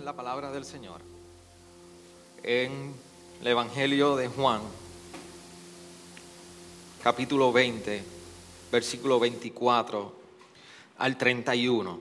En 0.00 0.06
la 0.06 0.16
palabra 0.16 0.50
del 0.50 0.64
Señor, 0.64 1.02
en 2.42 2.94
el 3.42 3.46
Evangelio 3.46 4.16
de 4.16 4.28
Juan, 4.28 4.62
capítulo 7.02 7.52
20, 7.52 8.02
versículo 8.72 9.20
24 9.20 10.12
al 10.96 11.18
31. 11.18 12.00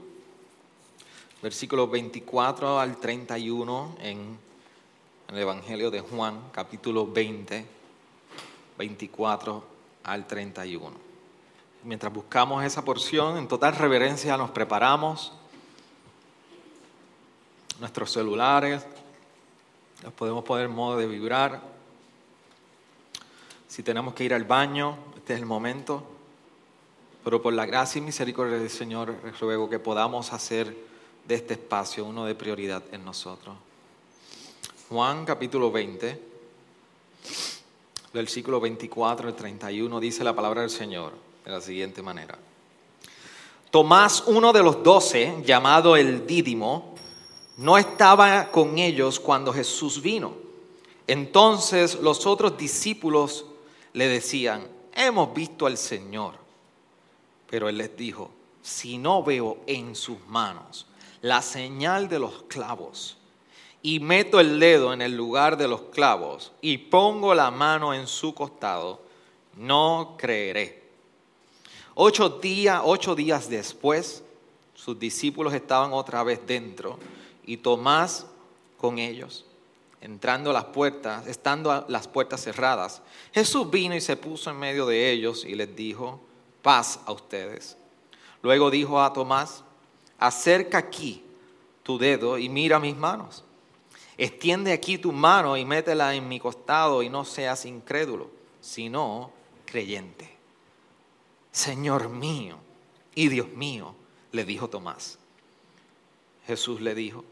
Versículo 1.44 1.90
24 1.90 2.80
al 2.80 2.98
31 3.02 3.98
en 4.00 4.40
en 5.28 5.36
el 5.36 5.42
Evangelio 5.42 5.92
de 5.92 6.00
Juan, 6.00 6.40
capítulo 6.54 7.06
20, 7.06 7.66
24 8.78 9.64
al 10.06 10.26
31. 10.26 10.92
Mientras 11.84 12.14
buscamos 12.14 12.64
esa 12.64 12.86
porción, 12.86 13.38
en 13.38 13.50
total 13.50 13.76
reverencia 13.76 14.38
nos 14.38 14.52
preparamos 14.52 15.34
nuestros 17.80 18.12
celulares, 18.12 18.86
los 20.04 20.14
podemos 20.14 20.44
poner 20.44 20.66
en 20.66 20.72
modo 20.72 20.98
de 20.98 21.08
vibrar. 21.08 21.62
Si 23.68 23.84
tenemos 23.84 24.14
que 24.14 24.24
ir 24.24 24.34
al 24.34 24.46
baño, 24.46 24.98
este 25.16 25.34
es 25.34 25.40
el 25.40 25.46
momento. 25.46 26.04
Pero 27.24 27.42
por 27.42 27.54
la 27.54 27.66
gracia 27.66 28.00
y 28.00 28.02
misericordia 28.02 28.58
del 28.58 28.70
Señor, 28.70 29.16
ruego 29.40 29.70
que 29.70 29.80
podamos 29.80 30.32
hacer 30.34 30.76
de 31.28 31.36
este 31.36 31.54
espacio 31.54 32.06
uno 32.06 32.26
de 32.26 32.34
prioridad 32.34 32.84
en 32.92 33.04
nosotros. 33.04 33.56
Juan 34.90 35.26
capítulo 35.26 35.72
20, 35.72 36.20
versículo 38.14 38.60
24 38.60 39.28
al 39.28 39.36
31, 39.36 40.00
dice 40.00 40.24
la 40.24 40.36
palabra 40.36 40.62
del 40.62 40.72
Señor 40.72 41.14
de 41.46 41.52
la 41.52 41.62
siguiente 41.62 42.02
manera. 42.02 42.38
Tomás, 43.70 44.24
uno 44.26 44.52
de 44.52 44.64
los 44.64 44.82
doce, 44.82 45.44
llamado 45.46 45.96
el 45.96 46.26
Dídimo, 46.26 46.96
no 47.60 47.78
estaba 47.78 48.52
con 48.52 48.78
ellos 48.78 49.20
cuando 49.20 49.52
Jesús 49.52 50.02
vino. 50.02 50.34
Entonces 51.08 51.96
los 51.96 52.26
otros 52.26 52.58
discípulos 52.58 53.46
le 53.92 54.08
decían, 54.08 54.66
hemos 54.94 55.34
visto 55.34 55.66
al 55.66 55.78
Señor. 55.78 56.36
Pero 57.50 57.68
él 57.68 57.78
les 57.78 57.98
dijo, 57.98 58.32
si 58.62 58.98
no 58.98 59.24
veo 59.24 59.58
en 59.68 59.94
sus 59.94 60.26
manos 60.28 60.88
la 61.22 61.42
señal 61.42 62.08
de 62.08 62.20
los 62.20 62.44
clavos, 62.44 63.18
y 63.82 64.00
meto 64.00 64.40
el 64.40 64.58
dedo 64.60 64.94
en 64.94 65.02
el 65.02 65.16
lugar 65.16 65.58
de 65.58 65.68
los 65.68 65.82
clavos 65.84 66.54
y 66.62 66.78
pongo 66.78 67.34
la 67.34 67.52
mano 67.52 67.94
en 67.94 68.08
su 68.08 68.34
costado, 68.34 69.02
no 69.58 70.16
creeré. 70.18 70.84
Ocho 71.96 72.30
días, 72.30 72.82
ocho 72.86 73.16
días 73.16 73.50
después, 73.50 74.24
sus 74.76 74.98
discípulos 74.98 75.54
estaban 75.54 75.92
otra 75.92 76.24
vez 76.24 76.40
dentro 76.48 76.98
y 77.50 77.58
Tomás 77.58 78.28
con 78.78 79.00
ellos. 79.00 79.46
Entrando 80.02 80.52
a 80.52 80.54
las 80.54 80.66
puertas, 80.66 81.28
estando 81.28 81.86
las 81.88 82.08
puertas 82.08 82.42
cerradas, 82.42 83.02
Jesús 83.34 83.70
vino 83.70 83.96
y 83.96 84.02
se 84.02 84.16
puso 84.16 84.50
en 84.50 84.60
medio 84.60 84.86
de 84.86 85.12
ellos 85.12 85.44
y 85.44 85.56
les 85.56 85.76
dijo, 85.76 86.22
paz 86.62 87.00
a 87.06 87.12
ustedes. 87.12 87.76
Luego 88.42 88.70
dijo 88.70 89.02
a 89.02 89.12
Tomás, 89.12 89.64
acerca 90.18 90.78
aquí 90.78 91.24
tu 91.84 91.98
dedo 91.98 92.38
y 92.38 92.48
mira 92.50 92.80
mis 92.80 92.96
manos 92.96 93.44
Extiende 94.20 94.74
aquí 94.74 94.98
tu 94.98 95.14
mano 95.14 95.56
y 95.56 95.64
métela 95.64 96.14
en 96.14 96.28
mi 96.28 96.42
costado 96.42 97.02
y 97.02 97.10
no 97.10 97.24
seas 97.24 97.64
incrédulo, 97.64 98.30
sino 98.60 99.32
creyente. 99.64 100.30
Señor 101.54 102.10
mío 102.10 102.58
y 103.16 103.30
Dios 103.30 103.48
mío, 103.54 103.96
le 104.34 104.44
dijo 104.44 104.70
Tomás. 104.70 105.18
Jesús 106.46 106.82
le 106.82 106.96
dijo, 106.96 107.24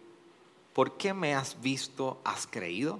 ¿por 0.78 0.92
qué 0.92 1.12
me 1.12 1.34
has 1.34 1.60
visto, 1.60 2.22
has 2.24 2.46
creído? 2.46 3.00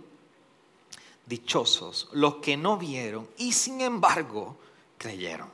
Dichosos 1.28 2.10
los 2.12 2.38
que 2.38 2.58
no 2.58 2.76
vieron 2.76 3.30
y 3.38 3.52
sin 3.52 3.82
embargo 3.82 4.58
creyeron. 4.98 5.48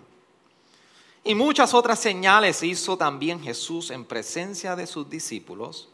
Y 1.26 1.36
muchas 1.36 1.74
otras 1.74 2.00
señales 2.00 2.64
hizo 2.64 2.96
también 2.96 3.42
Jesús 3.42 3.92
en 3.92 4.06
presencia 4.06 4.74
de 4.78 4.88
sus 4.88 5.10
discípulos, 5.10 5.90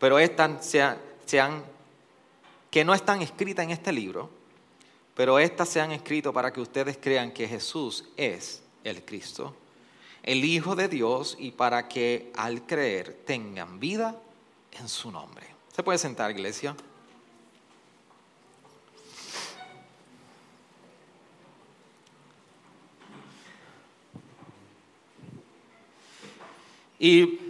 pero 0.00 0.18
estas 0.18 0.66
se 0.66 0.84
sean, 1.26 1.64
que 2.68 2.84
no 2.84 2.92
están 2.92 3.22
escritas 3.22 3.66
en 3.66 3.70
este 3.70 3.92
libro, 3.92 4.28
pero 5.14 5.38
estas 5.38 5.68
se 5.68 5.80
han 5.80 5.92
escrito 5.92 6.32
para 6.32 6.52
que 6.52 6.60
ustedes 6.60 6.98
crean 7.00 7.30
que 7.30 7.46
Jesús 7.46 8.04
es 8.16 8.64
el 8.82 9.04
Cristo, 9.04 9.54
el 10.24 10.44
Hijo 10.44 10.74
de 10.74 10.88
Dios, 10.88 11.36
y 11.38 11.52
para 11.52 11.86
que 11.86 12.32
al 12.34 12.66
creer 12.66 13.22
tengan 13.24 13.78
vida 13.78 14.20
en 14.78 14.88
su 14.88 15.10
nombre. 15.10 15.46
¿Se 15.74 15.82
puede 15.82 15.98
sentar, 15.98 16.30
iglesia? 16.30 16.76
Y 26.98 27.44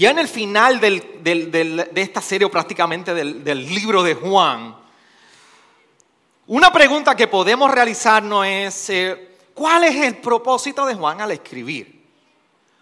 Ya 0.00 0.12
en 0.12 0.18
el 0.18 0.28
final 0.28 0.80
de 0.80 1.90
esta 1.96 2.22
serie, 2.22 2.48
prácticamente 2.48 3.12
del, 3.12 3.66
libro 3.66 4.02
de 4.02 4.14
Juan, 4.14 4.74
una 6.46 6.72
pregunta 6.72 7.14
que 7.14 7.26
podemos 7.26 7.70
realizarnos 7.70 8.46
es, 8.46 8.88
eh, 8.88 9.36
¿cuál 9.52 9.84
es 9.84 9.96
el 9.96 10.16
propósito 10.16 10.86
de 10.86 10.94
Juan 10.94 11.20
al 11.20 11.32
escribir? 11.32 11.99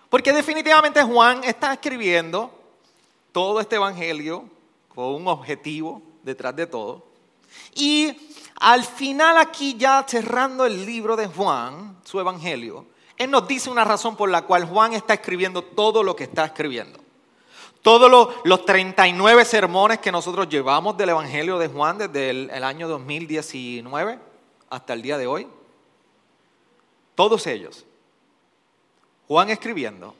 Porque 0.09 0.33
definitivamente 0.33 1.03
Juan 1.03 1.45
está 1.45 1.73
escribiendo 1.73 2.51
todo 3.33 3.61
este 3.61 3.77
evangelio 3.77 4.45
con 4.95 5.15
un 5.15 5.29
objetivo 5.29 6.03
detrás 6.23 6.57
de 6.57 6.67
todo. 6.67 7.05
Y 7.75 8.17
al 8.57 8.85
final 8.85 9.37
aquí 9.37 9.77
ya 9.77 10.05
cerrando 10.07 10.67
el 10.67 10.85
libro 10.85 11.17
de 11.17 11.27
Juan, 11.27 11.99
su 12.05 12.19
evangelio, 12.19 12.87
él 13.17 13.31
nos 13.31 13.47
dice 13.49 13.69
una 13.69 13.85
razón 13.85 14.17
por 14.17 14.31
la 14.31 14.43
cual 14.43 14.65
Juan 14.65 14.93
está 14.93 15.15
escribiendo 15.15 15.63
todo 15.63 16.03
lo 16.03 16.15
que 16.17 16.25
está 16.25 16.45
escribiendo. 16.45 17.01
Todos 17.83 18.35
los, 18.45 18.65
39 18.65 19.45
sermones 19.45 19.99
que 19.99 20.13
nosotros 20.13 20.49
llevamos 20.49 20.97
del 20.97 21.11
Evangelio 21.11 21.59
de 21.59 21.69
Juan 21.69 21.99
desde 21.99 22.31
el, 22.31 22.65
año 22.65 22.89
2019 22.89 24.19
hasta 24.69 24.93
el 24.93 25.03
día 25.03 25.17
de 25.17 25.27
hoy, 25.27 25.49
todos 27.15 27.47
ellos, 27.47 27.87
Juan 29.29 29.51
escribiendo, 29.51 30.15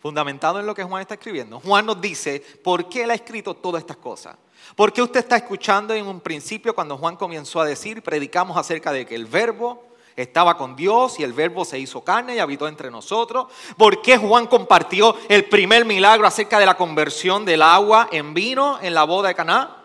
fundamentado 0.00 0.58
en 0.58 0.66
lo 0.66 0.74
que 0.74 0.82
Juan 0.82 1.00
está 1.00 1.14
escribiendo, 1.14 1.60
Juan 1.60 1.86
nos 1.86 2.00
dice 2.00 2.40
por 2.62 2.88
qué 2.88 3.04
él 3.04 3.12
ha 3.12 3.14
escrito 3.14 3.54
todas 3.54 3.80
estas 3.82 3.96
cosas. 3.96 4.36
¿Por 4.74 4.92
qué 4.92 5.00
usted 5.00 5.20
está 5.20 5.36
escuchando 5.36 5.94
en 5.94 6.06
un 6.06 6.20
principio 6.20 6.74
cuando 6.74 6.98
Juan 6.98 7.16
comenzó 7.16 7.60
a 7.60 7.64
decir, 7.64 8.02
predicamos 8.02 8.56
acerca 8.56 8.92
de 8.92 9.06
que 9.06 9.14
el 9.14 9.26
verbo 9.26 9.84
estaba 10.16 10.56
con 10.56 10.76
Dios 10.76 11.18
y 11.18 11.22
el 11.22 11.32
verbo 11.32 11.64
se 11.64 11.78
hizo 11.78 12.02
carne 12.02 12.36
y 12.36 12.38
habitó 12.38 12.68
entre 12.68 12.90
nosotros. 12.90 13.46
¿Por 13.76 14.02
qué 14.02 14.18
Juan 14.18 14.46
compartió 14.46 15.16
el 15.28 15.44
primer 15.44 15.84
milagro 15.84 16.26
acerca 16.26 16.58
de 16.58 16.66
la 16.66 16.76
conversión 16.76 17.44
del 17.44 17.62
agua 17.62 18.08
en 18.10 18.34
vino 18.34 18.78
en 18.82 18.94
la 18.94 19.04
boda 19.04 19.28
de 19.28 19.34
Caná? 19.34 19.81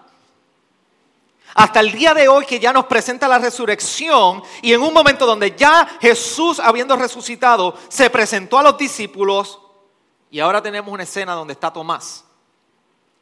Hasta 1.57 1.79
el 1.79 1.91
día 1.91 2.13
de 2.13 2.27
hoy 2.27 2.45
que 2.45 2.59
ya 2.59 2.71
nos 2.71 2.85
presenta 2.85 3.27
la 3.27 3.39
resurrección 3.39 4.43
y 4.61 4.73
en 4.73 4.81
un 4.83 4.93
momento 4.93 5.25
donde 5.25 5.55
ya 5.57 5.87
Jesús, 5.99 6.59
habiendo 6.59 6.95
resucitado, 6.95 7.75
se 7.89 8.11
presentó 8.11 8.59
a 8.59 8.63
los 8.63 8.77
discípulos 8.77 9.59
y 10.29 10.39
ahora 10.39 10.61
tenemos 10.61 10.93
una 10.93 11.01
escena 11.01 11.33
donde 11.33 11.53
está 11.53 11.73
Tomás, 11.73 12.25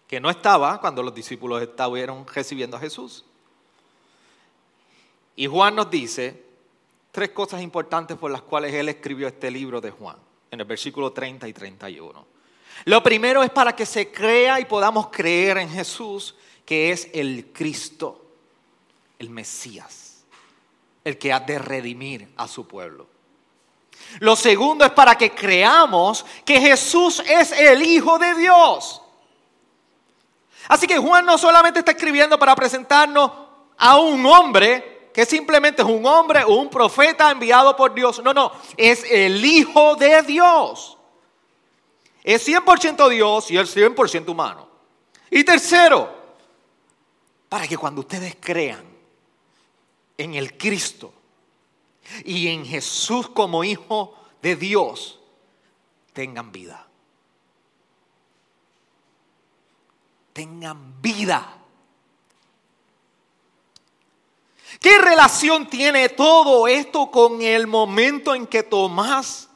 que 0.05 0.19
no 0.19 0.29
estaba 0.29 0.81
cuando 0.81 1.01
los 1.01 1.15
discípulos 1.15 1.61
estaban 1.61 2.27
recibiendo 2.27 2.75
a 2.75 2.81
Jesús. 2.81 3.23
Y 5.37 5.47
Juan 5.47 5.73
nos 5.73 5.89
dice 5.89 6.43
tres 7.13 7.29
cosas 7.29 7.61
importantes 7.61 8.17
por 8.17 8.31
las 8.31 8.41
cuales 8.41 8.73
él 8.73 8.89
escribió 8.89 9.29
este 9.29 9.49
libro 9.49 9.79
de 9.79 9.91
Juan, 9.91 10.17
en 10.51 10.59
el 10.59 10.65
versículo 10.65 11.13
30 11.13 11.47
y 11.47 11.53
31. 11.53 12.25
Lo 12.83 13.01
primero 13.01 13.43
es 13.43 13.49
para 13.49 13.73
que 13.73 13.85
se 13.85 14.11
crea 14.11 14.59
y 14.59 14.65
podamos 14.65 15.07
creer 15.07 15.57
en 15.59 15.69
Jesús, 15.69 16.35
que 16.65 16.91
es 16.91 17.09
el 17.13 17.53
Cristo, 17.53 18.23
el 19.19 19.29
Mesías, 19.29 20.23
el 21.03 21.17
que 21.17 21.31
ha 21.31 21.39
de 21.39 21.59
redimir 21.59 22.33
a 22.37 22.47
su 22.47 22.67
pueblo. 22.67 23.07
Lo 24.19 24.35
segundo 24.35 24.85
es 24.85 24.91
para 24.91 25.17
que 25.17 25.31
creamos 25.31 26.25
que 26.43 26.59
Jesús 26.59 27.21
es 27.27 27.51
el 27.51 27.81
Hijo 27.83 28.17
de 28.17 28.35
Dios. 28.35 29.01
Así 30.67 30.87
que 30.87 30.97
Juan 30.97 31.25
no 31.25 31.37
solamente 31.37 31.79
está 31.79 31.91
escribiendo 31.91 32.39
para 32.39 32.55
presentarnos 32.55 33.31
a 33.77 33.97
un 33.99 34.25
hombre 34.25 35.09
que 35.13 35.25
simplemente 35.25 35.81
es 35.81 35.87
un 35.87 36.05
hombre 36.05 36.43
o 36.43 36.55
un 36.55 36.69
profeta 36.69 37.31
enviado 37.31 37.75
por 37.75 37.93
Dios. 37.93 38.21
No, 38.23 38.33
no, 38.33 38.51
es 38.75 39.03
el 39.09 39.43
Hijo 39.45 39.95
de 39.95 40.21
Dios. 40.23 40.97
Es 42.23 42.47
100% 42.47 43.09
Dios 43.09 43.51
y 43.51 43.57
es 43.57 43.75
100% 43.75 44.29
humano. 44.29 44.67
Y 45.29 45.43
tercero, 45.43 46.13
para 47.47 47.67
que 47.67 47.77
cuando 47.77 48.01
ustedes 48.01 48.35
crean 48.39 48.94
en 50.17 50.33
el 50.35 50.57
Cristo 50.57 51.13
y 52.23 52.47
en 52.47 52.65
Jesús 52.65 53.29
como 53.29 53.63
Hijo 53.63 54.15
de 54.41 54.55
Dios, 54.55 55.19
tengan 56.13 56.51
vida. 56.51 56.87
Tengan 60.33 61.01
vida. 61.01 61.57
¿Qué 64.79 64.97
relación 64.99 65.67
tiene 65.69 66.09
todo 66.09 66.67
esto 66.67 67.09
con 67.09 67.41
el 67.41 67.65
momento 67.65 68.35
en 68.35 68.45
que 68.45 68.63
Tomás 68.63 69.49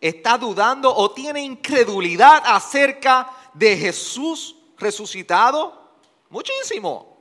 está 0.00 0.36
dudando 0.36 0.94
o 0.94 1.12
tiene 1.12 1.40
incredulidad 1.42 2.42
acerca 2.44 3.30
de 3.54 3.76
Jesús 3.76 4.56
resucitado? 4.76 5.80
Muchísimo. 6.28 7.13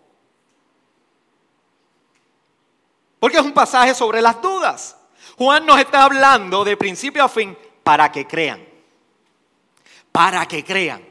Porque 3.24 3.38
es 3.38 3.44
un 3.46 3.54
pasaje 3.54 3.96
sobre 3.96 4.22
las 4.22 4.42
dudas. 4.42 4.98
Juan 5.38 5.66
nos 5.66 5.80
está 5.80 6.04
hablando 6.04 6.66
de 6.66 6.76
principio 6.76 7.24
a 7.24 7.30
fin 7.30 7.58
para 7.82 8.12
que 8.12 8.28
crean. 8.28 8.68
Para 10.12 10.46
que 10.46 10.62
crean. 10.62 11.02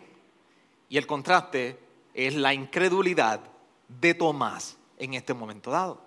Y 0.90 0.98
el 0.98 1.06
contraste 1.06 1.80
es 2.12 2.34
la 2.34 2.52
incredulidad 2.52 3.40
de 3.88 4.12
Tomás 4.12 4.76
en 4.98 5.14
este 5.14 5.32
momento 5.32 5.70
dado. 5.70 6.02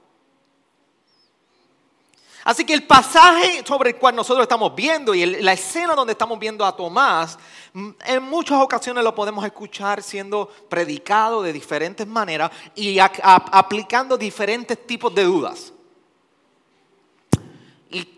Así 2.44 2.66
que 2.66 2.76
el 2.76 2.84
pasaje 2.84 3.64
sobre 3.66 3.90
el 3.90 3.96
cual 3.96 4.16
nosotros 4.16 4.44
estamos 4.44 4.76
viendo 4.76 5.16
y 5.16 5.26
la 5.26 5.54
escena 5.54 5.96
donde 5.96 6.12
estamos 6.12 6.38
viendo 6.38 6.64
a 6.64 6.76
Tomás, 6.76 7.40
mm, 7.74 7.90
en 8.06 8.22
muchas 8.22 8.62
ocasiones 8.62 9.04
lo 9.04 9.16
podemos 9.16 9.44
escuchar 9.44 10.04
siendo 10.04 10.52
predicado 10.70 11.42
de 11.42 11.52
diferentes 11.52 12.06
maneras 12.06 12.52
y 12.76 13.00
aplicando 13.00 14.20
diferentes 14.20 14.86
tipos 14.86 15.16
de 15.16 15.24
dudas. 15.24 15.72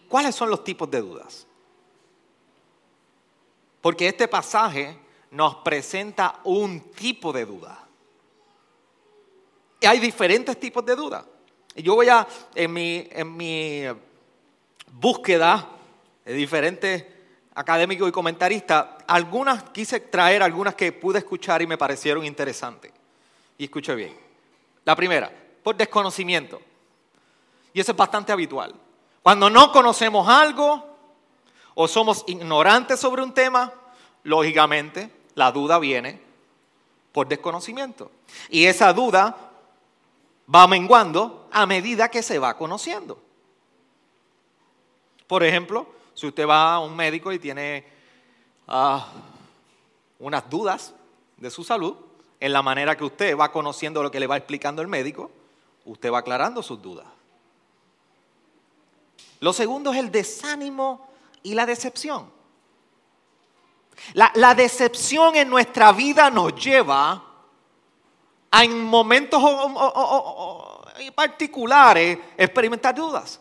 ¿Y 0.07 0.09
cuáles 0.09 0.35
son 0.35 0.49
los 0.49 0.63
tipos 0.63 0.89
de 0.89 1.01
dudas? 1.01 1.45
Porque 3.81 4.07
este 4.07 4.27
pasaje 4.27 4.97
nos 5.31 5.55
presenta 5.55 6.39
un 6.43 6.91
tipo 6.91 7.33
de 7.33 7.45
duda. 7.45 7.83
Y 9.81 9.85
hay 9.85 9.99
diferentes 9.99 10.57
tipos 10.59 10.85
de 10.85 10.95
dudas. 10.95 11.25
Yo 11.75 11.95
voy 11.95 12.07
a, 12.09 12.25
en 12.55 12.71
mi, 12.71 13.07
en 13.11 13.35
mi 13.35 13.83
búsqueda 14.93 15.67
de 16.23 16.33
diferentes 16.33 17.05
académicos 17.55 18.07
y 18.07 18.11
comentaristas, 18.11 18.85
algunas 19.07 19.63
quise 19.71 19.99
traer, 19.99 20.41
algunas 20.41 20.75
que 20.75 20.91
pude 20.91 21.19
escuchar 21.19 21.61
y 21.61 21.67
me 21.67 21.77
parecieron 21.77 22.23
interesantes. 22.23 22.93
Y 23.57 23.65
escuche 23.65 23.93
bien. 23.95 24.15
La 24.85 24.95
primera, 24.95 25.29
por 25.63 25.75
desconocimiento. 25.75 26.61
Y 27.73 27.81
eso 27.81 27.91
es 27.91 27.97
bastante 27.97 28.31
habitual. 28.31 28.86
Cuando 29.27 29.49
no 29.49 29.73
conocemos 29.73 30.25
algo 30.29 30.87
o 31.75 31.85
somos 31.89 32.23
ignorantes 32.27 32.97
sobre 32.97 33.21
un 33.21 33.33
tema, 33.33 33.73
lógicamente 34.23 35.11
la 35.35 35.51
duda 35.51 35.79
viene 35.79 36.21
por 37.11 37.27
desconocimiento. 37.27 38.09
Y 38.47 38.67
esa 38.67 38.93
duda 38.93 39.35
va 40.55 40.67
menguando 40.69 41.49
a 41.51 41.65
medida 41.65 42.07
que 42.07 42.23
se 42.23 42.39
va 42.39 42.55
conociendo. 42.55 43.19
Por 45.27 45.43
ejemplo, 45.43 45.87
si 46.13 46.27
usted 46.27 46.47
va 46.47 46.75
a 46.75 46.79
un 46.79 46.95
médico 46.95 47.33
y 47.33 47.37
tiene 47.37 47.85
ah, 48.65 49.11
unas 50.19 50.49
dudas 50.49 50.93
de 51.35 51.51
su 51.51 51.65
salud, 51.65 51.97
en 52.39 52.53
la 52.53 52.61
manera 52.61 52.95
que 52.95 53.03
usted 53.03 53.37
va 53.37 53.51
conociendo 53.51 54.01
lo 54.01 54.09
que 54.09 54.21
le 54.21 54.27
va 54.27 54.37
explicando 54.37 54.81
el 54.81 54.87
médico, 54.87 55.29
usted 55.83 56.13
va 56.13 56.19
aclarando 56.19 56.63
sus 56.63 56.81
dudas. 56.81 57.16
Lo 59.39 59.53
segundo 59.53 59.91
es 59.91 59.99
el 59.99 60.11
desánimo 60.11 61.07
y 61.43 61.53
la 61.53 61.65
decepción. 61.65 62.31
La, 64.13 64.53
decepción 64.53 65.35
en 65.35 65.49
nuestra 65.49 65.91
vida 65.91 66.29
nos 66.29 66.53
lleva 66.55 67.23
a 68.51 68.63
en 68.63 68.83
momentos 68.83 69.41
particulares 71.15 72.17
experimentar 72.37 72.95
dudas. 72.95 73.39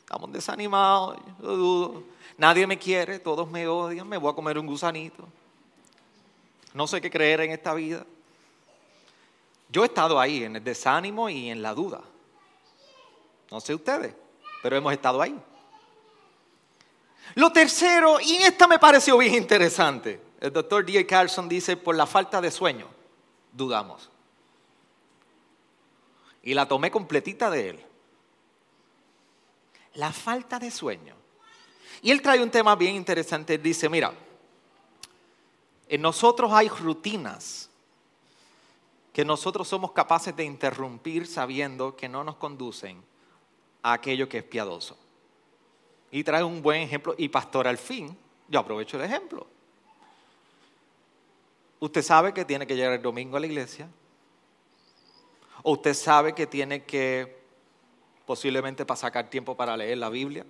Estamos 0.00 0.32
desanimados, 0.32 1.16
yo 1.40 1.56
dudo. 1.56 2.02
Nadie 2.36 2.66
me 2.66 2.78
quiere, 2.78 3.18
todos 3.18 3.50
me 3.50 3.66
odian, 3.66 4.08
me 4.08 4.16
voy 4.16 4.32
a 4.32 4.34
comer 4.34 4.58
un 4.58 4.66
gusanito. 4.66 5.26
No 6.72 6.86
sé 6.86 7.00
qué 7.00 7.10
creer 7.10 7.40
en 7.40 7.52
esta 7.52 7.74
vida. 7.74 8.04
Yo 9.68 9.82
he 9.82 9.86
estado 9.86 10.18
ahí 10.18 10.44
en 10.44 10.56
el 10.56 10.64
desánimo 10.64 11.28
y 11.28 11.50
en 11.50 11.62
la 11.62 11.74
duda. 11.74 12.00
No 13.50 13.60
sé 13.60 13.74
ustedes, 13.74 14.14
pero 14.62 14.76
hemos 14.76 14.92
estado 14.92 15.20
ahí. 15.22 15.38
Lo 17.34 17.52
tercero, 17.52 18.20
y 18.20 18.36
esta 18.36 18.66
me 18.66 18.78
pareció 18.78 19.16
bien 19.18 19.34
interesante. 19.34 20.20
El 20.40 20.52
doctor 20.52 20.84
D. 20.84 21.06
Carlson 21.06 21.48
dice, 21.48 21.76
por 21.76 21.94
la 21.94 22.06
falta 22.06 22.40
de 22.40 22.50
sueño, 22.50 22.86
dudamos. 23.52 24.10
Y 26.42 26.54
la 26.54 26.66
tomé 26.66 26.90
completita 26.90 27.50
de 27.50 27.70
él 27.70 27.86
la 29.94 30.12
falta 30.12 30.58
de 30.58 30.70
sueño. 30.70 31.14
Y 32.02 32.10
él 32.10 32.22
trae 32.22 32.42
un 32.42 32.50
tema 32.50 32.74
bien 32.76 32.94
interesante. 32.94 33.58
dice, 33.58 33.88
mira, 33.88 34.12
en 35.88 36.00
nosotros 36.00 36.52
hay 36.52 36.68
rutinas 36.68 37.68
que 39.12 39.24
nosotros 39.24 39.68
somos 39.68 39.92
capaces 39.92 40.34
de 40.34 40.44
interrumpir 40.44 41.26
sabiendo 41.26 41.96
que 41.96 42.08
no 42.08 42.22
nos 42.22 42.36
conducen 42.36 43.02
a 43.82 43.92
aquello 43.92 44.28
que 44.28 44.38
es 44.38 44.44
piadoso. 44.44 44.96
Y 46.10 46.24
trae 46.24 46.42
un 46.42 46.62
buen 46.62 46.82
ejemplo. 46.82 47.14
Y 47.16 47.28
pastor, 47.28 47.66
al 47.66 47.78
fin, 47.78 48.16
yo 48.48 48.60
aprovecho 48.60 48.96
el 48.96 49.04
ejemplo. 49.04 49.46
Usted 51.78 52.02
sabe 52.02 52.34
que 52.34 52.44
tiene 52.44 52.66
que 52.66 52.76
llegar 52.76 52.92
el 52.92 53.02
domingo 53.02 53.36
a 53.36 53.40
la 53.40 53.46
iglesia. 53.46 53.88
O 55.62 55.72
usted 55.72 55.94
sabe 55.94 56.34
que 56.34 56.46
tiene 56.46 56.84
que 56.84 57.40
posiblemente 58.30 58.86
para 58.86 58.96
sacar 58.96 59.28
tiempo 59.28 59.56
para 59.56 59.76
leer 59.76 59.98
la 59.98 60.08
Biblia, 60.08 60.46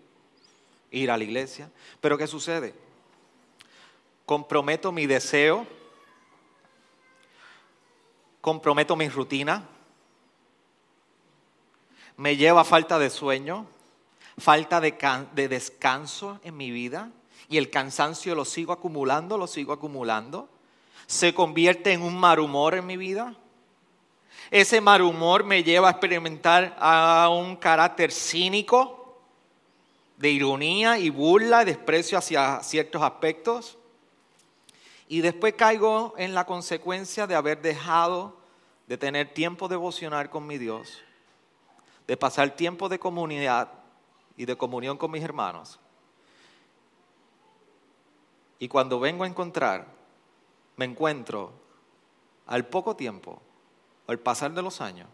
ir 0.91 1.11
a 1.11 1.17
la 1.17 1.25
iglesia. 1.25 1.71
Pero 1.99 2.19
¿qué 2.19 2.27
sucede? 2.27 2.75
Comprometo 4.27 4.93
mi 4.93 5.07
deseo, 5.07 5.67
comprometo 8.43 8.97
mi 8.97 9.09
rutina, 9.09 9.67
me 12.21 12.37
lleva 12.37 12.65
falta 12.65 12.99
de 12.99 13.11
sueño, 13.11 13.67
falta 14.39 14.81
de, 14.81 14.95
de 15.35 15.49
descanso 15.49 16.39
en 16.45 16.57
mi 16.57 16.71
vida 16.71 17.11
y 17.49 17.57
el 17.57 17.71
cansancio 17.71 18.35
lo 18.35 18.45
sigo 18.45 18.73
acumulando, 18.73 19.37
lo 19.39 19.47
sigo 19.47 19.73
acumulando. 19.73 20.49
Se 21.07 21.35
convierte 21.35 21.93
en 21.93 22.03
un 22.03 22.19
mal 22.19 22.39
humor 22.39 22.75
en 22.75 22.87
mi 22.87 22.97
vida 22.97 23.37
ese 24.51 24.81
mal 24.81 25.03
humor 25.03 25.45
me 25.45 25.63
lleva 25.63 25.87
a 25.87 25.91
experimentar 25.93 26.77
a 26.81 27.29
un 27.29 27.55
carácter 27.55 28.11
cínico, 28.11 28.97
de 30.17 30.31
ironía 30.31 30.99
y 30.99 31.09
burla, 31.09 31.65
desprecio 31.65 32.19
hacia 32.19 32.61
ciertos 32.63 33.01
aspectos. 33.03 33.79
Y 35.07 35.21
después 35.21 35.55
caigo 35.55 36.15
en 36.19 36.35
la 36.35 36.47
consecuencia 36.47 37.29
de 37.29 37.37
haber 37.37 37.63
dejado 37.63 38.37
de 38.89 38.99
tener 38.99 39.33
tiempo 39.33 39.69
devocional 39.69 40.31
con 40.31 40.47
mi 40.49 40.59
Dios, 40.59 41.01
de 42.11 42.17
pasar 42.17 42.57
tiempo 42.57 42.89
de 42.89 42.99
comunidad 42.99 43.71
y 44.37 44.45
de 44.45 44.57
comunión 44.57 44.99
con 44.99 45.13
mis 45.13 45.23
hermanos. 45.23 45.79
Y 48.59 48.67
cuando 48.67 48.99
vengo 48.99 49.23
a 49.23 49.29
encontrar, 49.29 49.87
me 50.75 50.87
encuentro 50.87 51.53
al 52.49 52.67
poco 52.67 52.97
tiempo 52.97 53.41
al 54.09 54.19
pasar 54.19 54.53
de 54.53 54.61
los 54.61 54.81
años 54.81 55.07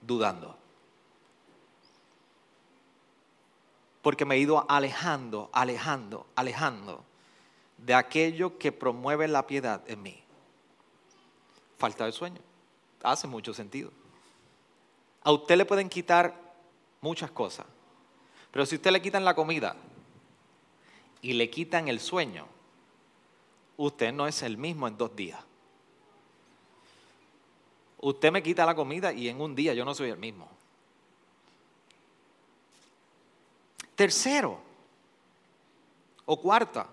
dudando. 0.00 0.56
Porque 4.00 4.24
me 4.24 4.36
he 4.36 4.38
ido 4.38 4.64
alejando, 4.70 5.50
alejando, 5.52 6.24
alejando 6.36 7.02
de 7.78 7.94
aquello 7.94 8.58
que 8.58 8.70
promueve 8.70 9.26
la 9.26 9.44
piedad 9.48 9.82
en 9.88 10.02
mí. 10.04 10.22
Falta 11.78 12.06
de 12.06 12.12
sueño. 12.12 12.40
Hace 13.02 13.26
mucho 13.26 13.52
sentido. 13.52 13.90
A 15.24 15.32
usted 15.32 15.56
le 15.56 15.64
pueden 15.64 15.88
quitar 15.88 16.34
muchas 17.00 17.30
cosas, 17.30 17.66
Pero 18.50 18.64
si 18.64 18.76
usted 18.76 18.92
le 18.92 19.02
quitan 19.02 19.24
la 19.24 19.34
comida 19.34 19.74
y 21.20 21.32
le 21.32 21.50
quitan 21.50 21.88
el 21.88 21.98
sueño, 21.98 22.46
usted 23.76 24.12
no 24.12 24.28
es 24.28 24.42
el 24.42 24.56
mismo 24.56 24.86
en 24.86 24.96
dos 24.96 25.16
días. 25.16 25.40
Usted 27.98 28.30
me 28.30 28.42
quita 28.42 28.64
la 28.64 28.74
comida 28.74 29.12
y 29.12 29.28
en 29.28 29.40
un 29.40 29.54
día 29.54 29.74
yo 29.74 29.84
no 29.84 29.94
soy 29.94 30.10
el 30.10 30.18
mismo. 30.18 30.48
Tercero 33.96 34.60
o 36.26 36.40
cuarta 36.40 36.86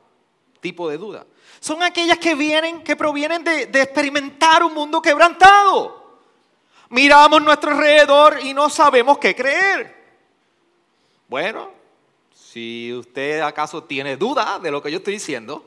tipo 0.62 0.90
de 0.90 0.98
duda. 0.98 1.26
Son 1.60 1.84
aquellas 1.84 2.18
que 2.18 2.34
vienen, 2.34 2.84
que 2.84 2.96
provienen 2.96 3.44
de, 3.44 3.66
de 3.66 3.82
experimentar 3.82 4.64
un 4.64 4.74
mundo 4.74 5.02
quebrantado. 5.02 6.01
Miramos 6.92 7.42
nuestro 7.42 7.72
alrededor 7.72 8.40
y 8.44 8.54
no 8.54 8.70
sabemos 8.70 9.18
qué 9.18 9.34
creer. 9.34 9.96
Bueno, 11.30 11.70
si 12.34 12.94
usted 12.94 13.40
acaso 13.40 13.86
tiene 13.86 14.18
duda 14.18 14.60
de 14.60 14.70
lo 14.70 14.84
que 14.84 14.92
yo 14.92 14.98
estoy 14.98 15.14
diciendo, 15.14 15.66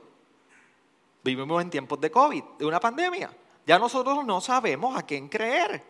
vivimos 1.22 1.62
en 1.62 1.70
tiempos 1.70 1.98
de 1.98 2.10
COVID, 2.10 2.44
de 2.58 2.66
una 2.66 2.78
pandemia. 2.78 3.30
Ya 3.66 3.78
nosotros 3.78 4.22
no 4.26 4.42
sabemos 4.42 4.98
a 4.98 5.02
quién 5.02 5.30
creer. 5.30 5.82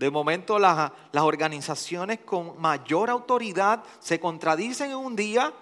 De 0.00 0.10
momento 0.10 0.58
las, 0.58 0.90
las 1.12 1.22
organizaciones 1.22 2.18
con 2.24 2.60
mayor 2.60 3.08
autoridad 3.08 3.84
se 4.00 4.18
contradicen 4.18 4.90
en 4.90 4.96
un 4.96 5.14
día, 5.14 5.52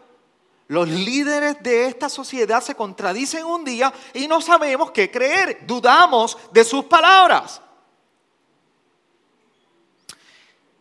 los 0.69 0.89
líderes 0.89 1.63
de 1.63 1.85
esta 1.85 2.09
sociedad 2.09 2.63
se 2.63 2.75
contradicen 2.75 3.45
un 3.45 3.67
día 3.67 3.93
y 4.15 4.27
no 4.27 4.41
sabemos 4.41 4.93
qué 4.93 5.11
creer, 5.11 5.59
dudamos 5.67 6.39
de 6.53 6.65
sus 6.65 6.87
palabras. 6.87 7.61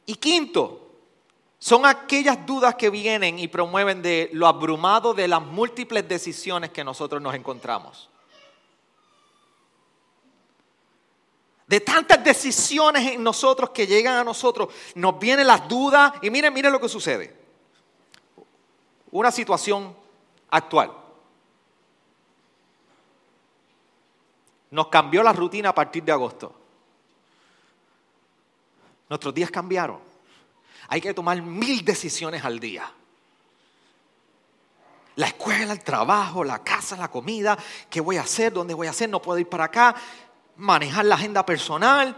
Y 0.10 0.16
quinto, 0.16 0.89
son 1.60 1.86
aquellas 1.86 2.44
dudas 2.44 2.74
que 2.74 2.89
vienen 2.89 3.38
y 3.38 3.48
promueven 3.48 4.01
de 4.01 4.32
lo 4.34 4.48
abrumado 4.48 5.13
de 5.13 5.28
las 5.28 5.39
múltiples 5.39 6.08
decisiones 6.08 6.72
que 6.72 6.84
nosotros 6.84 7.22
nos 7.22 7.36
encontramos. 7.36 8.10
de 11.68 11.80
tantas 11.80 12.24
decisiones 12.24 13.12
en 13.12 13.22
nosotros 13.22 13.70
que 13.70 13.86
llegan 13.86 14.16
a 14.16 14.24
nosotros, 14.24 14.74
nos 14.96 15.20
vienen 15.20 15.46
las 15.46 15.70
dudas 15.70 16.13
y 16.24 16.32
miren, 16.32 16.51
miren 16.51 16.72
lo 16.72 16.82
que 16.82 16.89
sucede. 16.89 17.32
Una 19.12 19.32
situación 19.32 19.96
actual. 20.50 20.92
Nos 24.72 24.88
cambió 24.88 25.22
la 25.22 25.32
rutina 25.32 25.70
a 25.70 25.75
partir 25.75 26.04
de 26.04 26.12
agosto. 26.12 26.59
Nuestros 29.10 29.34
días 29.34 29.51
cambiaron. 29.51 30.00
Hay 30.88 31.01
que 31.01 31.13
tomar 31.13 31.42
mil 31.42 31.84
decisiones 31.84 32.46
al 32.46 32.60
día. 32.60 32.92
La 35.16 35.28
escuela, 35.28 35.74
el 35.74 35.84
trabajo, 35.84 36.44
la 36.44 36.63
casa, 36.63 36.96
la 36.96 37.10
comida, 37.10 37.58
qué 37.89 38.00
voy 38.00 38.18
a 38.18 38.22
hacer, 38.22 38.54
dónde 38.54 38.74
voy 38.74 38.88
a 38.88 38.92
hacer, 38.92 39.10
no 39.10 39.22
puedo 39.22 39.38
ir 39.39 39.50
para 39.50 39.66
acá 39.66 39.96
manejar 40.56 41.06
la 41.06 41.16
agenda 41.16 41.46
personal, 41.46 42.16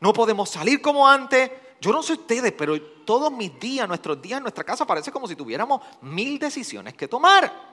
no 0.00 0.12
podemos 0.12 0.48
salir 0.48 0.80
como 0.80 1.06
antes. 1.06 1.50
Yo 1.80 1.92
no 1.92 2.02
sé 2.02 2.14
ustedes, 2.14 2.52
pero 2.52 2.80
todos 3.04 3.32
mis 3.32 3.58
días, 3.58 3.86
nuestros 3.86 4.20
días 4.20 4.38
en 4.38 4.44
nuestra 4.44 4.64
casa 4.64 4.86
parece 4.86 5.10
como 5.10 5.26
si 5.26 5.36
tuviéramos 5.36 5.80
mil 6.02 6.38
decisiones 6.38 6.94
que 6.94 7.08
tomar. 7.08 7.70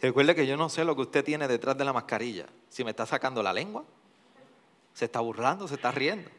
Recuerde 0.00 0.34
que 0.34 0.46
yo 0.46 0.56
no 0.56 0.68
sé 0.68 0.84
lo 0.84 0.96
que 0.96 1.02
usted 1.02 1.24
tiene 1.24 1.46
detrás 1.46 1.78
de 1.78 1.84
la 1.84 1.92
mascarilla. 1.92 2.46
Si 2.68 2.82
me 2.82 2.90
está 2.90 3.06
sacando 3.06 3.42
la 3.42 3.52
lengua, 3.52 3.84
se 4.94 5.06
está 5.06 5.20
burlando, 5.20 5.68
se 5.68 5.74
está 5.74 5.90
riendo. 5.90 6.30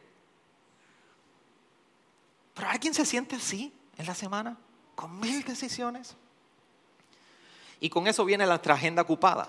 Pero 2.54 2.68
alguien 2.68 2.94
se 2.94 3.04
siente 3.04 3.36
así 3.36 3.72
en 3.96 4.06
la 4.06 4.14
semana, 4.14 4.56
con 4.94 5.18
mil 5.18 5.42
decisiones. 5.44 6.16
Y 7.80 7.90
con 7.90 8.06
eso 8.06 8.24
viene 8.24 8.46
nuestra 8.46 8.74
agenda 8.74 9.02
ocupada 9.02 9.48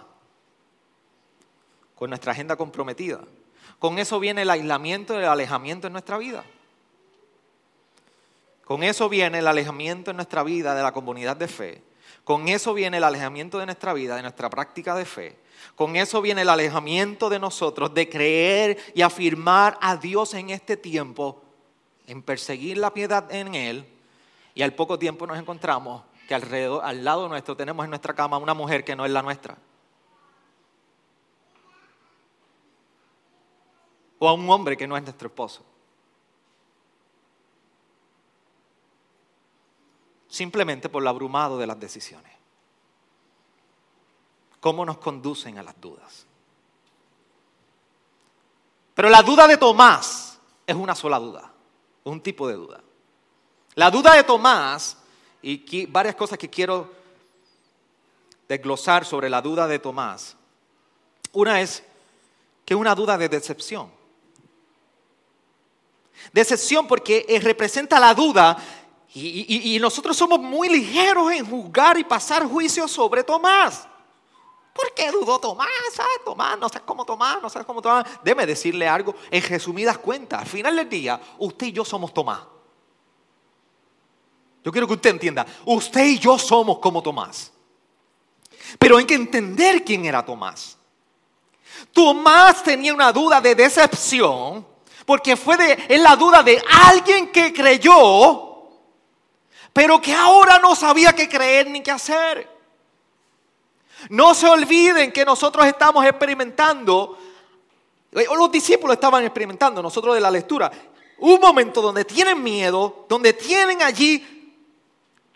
con 1.96 2.10
nuestra 2.10 2.34
agenda 2.34 2.56
comprometida. 2.56 3.22
Con 3.80 3.98
eso 3.98 4.20
viene 4.20 4.44
el 4.44 4.50
aislamiento 4.50 5.14
y 5.16 5.18
el 5.18 5.26
alejamiento 5.26 5.88
en 5.88 5.94
nuestra 5.94 6.18
vida. 6.18 6.44
Con 8.66 8.84
eso 8.84 9.10
viene 9.10 9.40
el 9.40 9.48
alejamiento 9.48 10.12
en 10.12 10.18
nuestra 10.18 10.44
vida 10.44 10.76
de 10.76 10.84
la 10.84 10.92
comunidad 10.92 11.38
de 11.38 11.48
fe. 11.48 11.82
Con 12.24 12.48
eso 12.48 12.74
viene 12.74 12.98
el 12.98 13.04
alejamiento 13.04 13.60
de 13.60 13.66
nuestra 13.66 13.94
vida, 13.94 14.16
de 14.16 14.24
nuestra 14.24 14.50
práctica 14.50 14.96
de 14.96 15.06
fe. 15.06 15.38
Con 15.76 15.96
eso 15.96 16.22
viene 16.22 16.44
el 16.44 16.50
alejamiento 16.50 17.30
de 17.30 17.40
nosotros 17.40 17.94
de 17.94 18.08
creer 18.08 18.78
y 18.94 19.02
afirmar 19.02 19.78
a 19.82 19.98
Dios 19.98 20.34
en 20.34 20.52
este 20.52 20.78
tiempo, 20.78 21.42
en 22.08 22.22
perseguir 22.22 22.78
la 22.78 22.94
piedad 22.94 23.32
en 23.32 23.56
Él. 23.56 23.86
Y 24.54 24.62
al 24.62 24.74
poco 24.74 25.00
tiempo 25.00 25.26
nos 25.26 25.40
encontramos 25.40 26.04
que 26.28 26.36
alrededor, 26.36 26.84
al 26.84 27.04
lado 27.04 27.28
nuestro 27.28 27.56
tenemos 27.56 27.84
en 27.84 27.90
nuestra 27.90 28.14
cama 28.14 28.38
una 28.38 28.54
mujer 28.54 28.84
que 28.84 28.96
no 28.96 29.06
es 29.06 29.12
la 29.12 29.22
nuestra. 29.22 29.58
o 34.20 34.30
a 34.30 34.34
un 34.34 34.50
hombre 34.50 34.78
que 34.78 34.88
no 34.88 34.96
es 34.98 35.04
nuestro 35.04 35.28
esposo. 35.28 35.64
Simplemente 40.28 40.90
por 40.90 41.04
lo 41.04 41.10
abrumado 41.10 41.58
de 41.58 41.68
las 41.68 41.80
decisiones. 41.80 42.32
¿Cómo 44.66 44.84
nos 44.84 44.98
conducen 44.98 45.60
a 45.60 45.64
las 45.64 45.80
dudas? 45.80 46.26
Pero 48.96 49.10
la 49.10 49.22
duda 49.22 49.48
de 49.48 49.58
Tomás 49.58 50.40
es 50.66 50.76
una 50.76 50.96
sola 50.96 51.20
duda, 51.20 51.54
un 52.04 52.20
tipo 52.20 52.48
de 52.48 52.56
duda. 52.56 52.82
La 53.76 53.92
duda 53.92 54.16
de 54.16 54.24
Tomás, 54.24 54.98
y 55.44 55.86
varias 55.86 56.16
cosas 56.16 56.40
que 56.40 56.50
quiero 56.50 56.92
desglosar 58.50 59.06
sobre 59.06 59.30
la 59.30 59.40
duda 59.40 59.68
de 59.68 59.78
Tomás. 59.78 60.36
Una 61.34 61.62
es 61.62 61.84
que 62.66 62.74
es 62.74 62.80
una 62.80 62.96
duda 62.96 63.20
de 63.20 63.30
decepción. 63.30 63.92
Decepción 66.34 66.88
porque 66.88 67.24
eh, 67.30 67.40
representa 67.40 68.00
la 68.00 68.16
duda 68.16 68.58
y, 69.14 69.78
nosotros 69.80 70.18
somos 70.18 70.40
muy 70.40 70.70
ligeros 70.70 71.32
en 71.34 71.48
juzgar 71.48 72.00
y 72.00 72.04
pasar 72.04 72.48
juicio 72.48 72.88
sobre 72.88 73.24
Tomás. 73.24 73.90
¿Por 74.76 74.94
qué 74.94 75.10
dudó 75.10 75.40
Tomás? 75.40 75.70
¿Sabes? 75.94 76.20
Tomás, 76.26 76.60
no 76.60 76.68
sabes 76.68 76.84
cómo 76.86 77.06
Tomás, 77.06 77.42
no 77.42 77.50
sabes 77.50 77.66
cómo 77.66 77.82
Tomás. 77.82 78.06
Déme 78.22 78.46
decirle 78.46 78.86
algo 78.86 79.16
en 79.32 79.42
resumidas 79.42 79.98
cuentas. 79.98 80.42
Al 80.42 80.48
final 80.48 80.76
del 80.76 80.90
día, 80.90 81.18
usted 81.40 81.68
y 81.68 81.72
yo 81.72 81.86
somos 81.86 82.14
Tomás. 82.14 82.42
Yo 84.66 84.74
quiero 84.74 84.86
que 84.86 84.96
usted 84.96 85.12
entienda, 85.12 85.46
usted 85.64 86.04
y 86.04 86.20
yo 86.20 86.38
somos 86.38 86.80
como 86.80 87.02
Tomás. 87.02 87.54
Pero 88.78 88.98
hay 88.98 89.06
que 89.06 89.14
entender 89.14 89.86
quién 89.86 90.04
era 90.04 90.26
Tomás. 90.26 90.78
Tomás 91.94 92.62
tenía 92.62 92.94
una 92.94 93.14
duda 93.14 93.40
de 93.40 93.56
decepción 93.56 94.68
porque 95.06 95.38
fue 95.38 95.56
de, 95.56 95.86
en 95.88 96.04
la 96.04 96.18
duda 96.18 96.44
de 96.44 96.62
alguien 96.90 97.32
que 97.32 97.54
creyó, 97.54 98.72
pero 99.72 100.02
que 100.02 100.14
ahora 100.14 100.60
no 100.60 100.76
sabía 100.76 101.14
qué 101.14 101.30
creer 101.30 101.70
ni 101.70 101.82
qué 101.82 101.92
hacer. 101.92 102.55
No 104.10 104.34
se 104.34 104.48
olviden 104.48 105.12
que 105.12 105.26
nosotros 105.26 105.66
estamos 105.66 106.06
experimentando, 106.06 107.18
eh, 108.12 108.26
los 108.36 108.52
discípulos 108.52 108.96
estaban 108.96 109.24
experimentando, 109.24 109.82
nosotros 109.82 110.16
de 110.16 110.22
la 110.22 110.32
lectura, 110.32 110.72
un 111.20 111.40
momento 111.40 111.82
donde 111.82 112.06
tienen 112.06 112.42
miedo, 112.42 113.06
donde 113.08 113.34
tienen 113.34 113.82
allí 113.82 114.54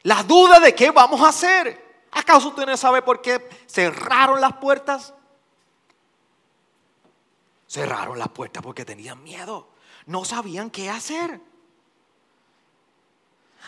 la 0.04 0.24
duda 0.24 0.60
de 0.60 0.76
qué 0.76 0.92
vamos 0.92 1.22
a 1.22 1.30
hacer. 1.30 1.90
¿Acaso 2.12 2.50
usted 2.50 2.66
no 2.66 2.76
sabe 2.76 3.02
por 3.02 3.22
qué 3.22 3.48
cerraron 3.68 4.42
las 4.42 4.54
puertas? 4.54 5.14
Cerraron 7.68 8.18
las 8.18 8.30
puertas 8.30 8.64
porque 8.64 8.84
tenían 8.84 9.22
miedo. 9.24 9.70
No 10.06 10.26
sabían 10.26 10.70
qué 10.70 10.90
hacer. 10.90 11.40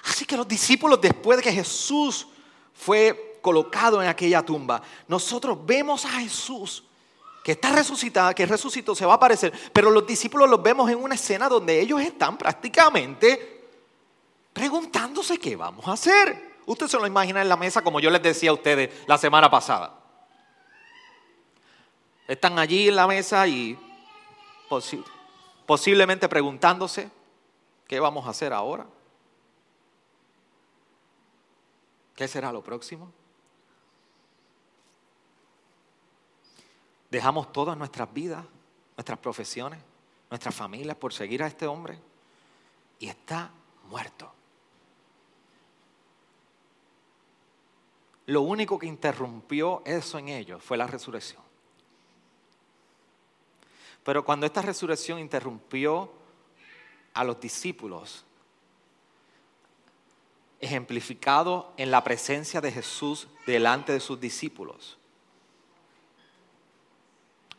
Así 0.05 0.25
que 0.25 0.37
los 0.37 0.47
discípulos, 0.47 0.99
después 0.99 1.37
de 1.37 1.43
que 1.43 1.51
Jesús 1.51 2.27
fue 2.73 3.30
colocado 3.41 4.01
en 4.01 4.09
aquella 4.09 4.43
tumba, 4.43 4.81
nosotros 5.07 5.57
vemos 5.65 6.05
a 6.05 6.09
Jesús 6.09 6.83
que 7.43 7.53
está 7.53 7.71
resucitado, 7.71 8.35
que 8.35 8.45
resucitó, 8.45 8.93
se 8.93 9.05
va 9.05 9.13
a 9.13 9.15
aparecer, 9.15 9.51
pero 9.73 9.89
los 9.89 10.05
discípulos 10.05 10.49
los 10.49 10.61
vemos 10.61 10.89
en 10.91 11.01
una 11.01 11.15
escena 11.15 11.49
donde 11.49 11.79
ellos 11.79 11.99
están 11.99 12.37
prácticamente 12.37 13.67
preguntándose 14.53 15.39
qué 15.39 15.55
vamos 15.55 15.87
a 15.87 15.93
hacer. 15.93 16.51
Usted 16.65 16.87
se 16.87 16.97
lo 16.97 17.07
imagina 17.07 17.41
en 17.41 17.49
la 17.49 17.57
mesa 17.57 17.81
como 17.81 17.99
yo 17.99 18.11
les 18.11 18.21
decía 18.21 18.51
a 18.51 18.53
ustedes 18.53 18.91
la 19.07 19.17
semana 19.17 19.49
pasada. 19.49 19.97
Están 22.27 22.59
allí 22.59 22.87
en 22.89 22.95
la 22.95 23.07
mesa 23.07 23.47
y 23.47 23.77
posiblemente 25.65 26.29
preguntándose, 26.29 27.09
¿qué 27.87 27.99
vamos 27.99 28.25
a 28.27 28.29
hacer 28.29 28.53
ahora? 28.53 28.85
¿Qué 32.15 32.27
será 32.27 32.51
lo 32.53 32.61
próximo? 32.61 33.11
Dejamos 37.11 37.51
todas 37.51 37.77
nuestras 37.77 38.11
vidas, 38.13 38.45
nuestras 38.95 39.19
profesiones, 39.19 39.79
nuestras 40.29 40.55
familias 40.55 40.95
por 40.95 41.13
seguir 41.13 41.43
a 41.43 41.47
este 41.47 41.67
hombre 41.67 41.99
y 42.99 43.09
está 43.09 43.51
muerto. 43.89 44.31
Lo 48.27 48.41
único 48.41 48.79
que 48.79 48.87
interrumpió 48.87 49.81
eso 49.85 50.17
en 50.17 50.29
ellos 50.29 50.63
fue 50.63 50.77
la 50.77 50.87
resurrección. 50.87 51.43
Pero 54.05 54.23
cuando 54.23 54.45
esta 54.45 54.61
resurrección 54.61 55.19
interrumpió 55.19 56.11
a 57.13 57.25
los 57.25 57.41
discípulos, 57.41 58.23
ejemplificado 60.61 61.73
en 61.75 61.91
la 61.91 62.03
presencia 62.05 62.61
de 62.61 62.71
Jesús 62.71 63.27
delante 63.45 63.91
de 63.91 63.99
sus 63.99 64.19
discípulos, 64.19 64.97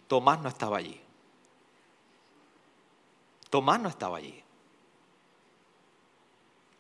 Tomás 0.08 0.40
no 0.40 0.48
estaba 0.48 0.78
allí. 0.78 1.00
Tomás 3.50 3.80
no 3.80 3.88
estaba 3.88 4.18
allí. 4.18 4.42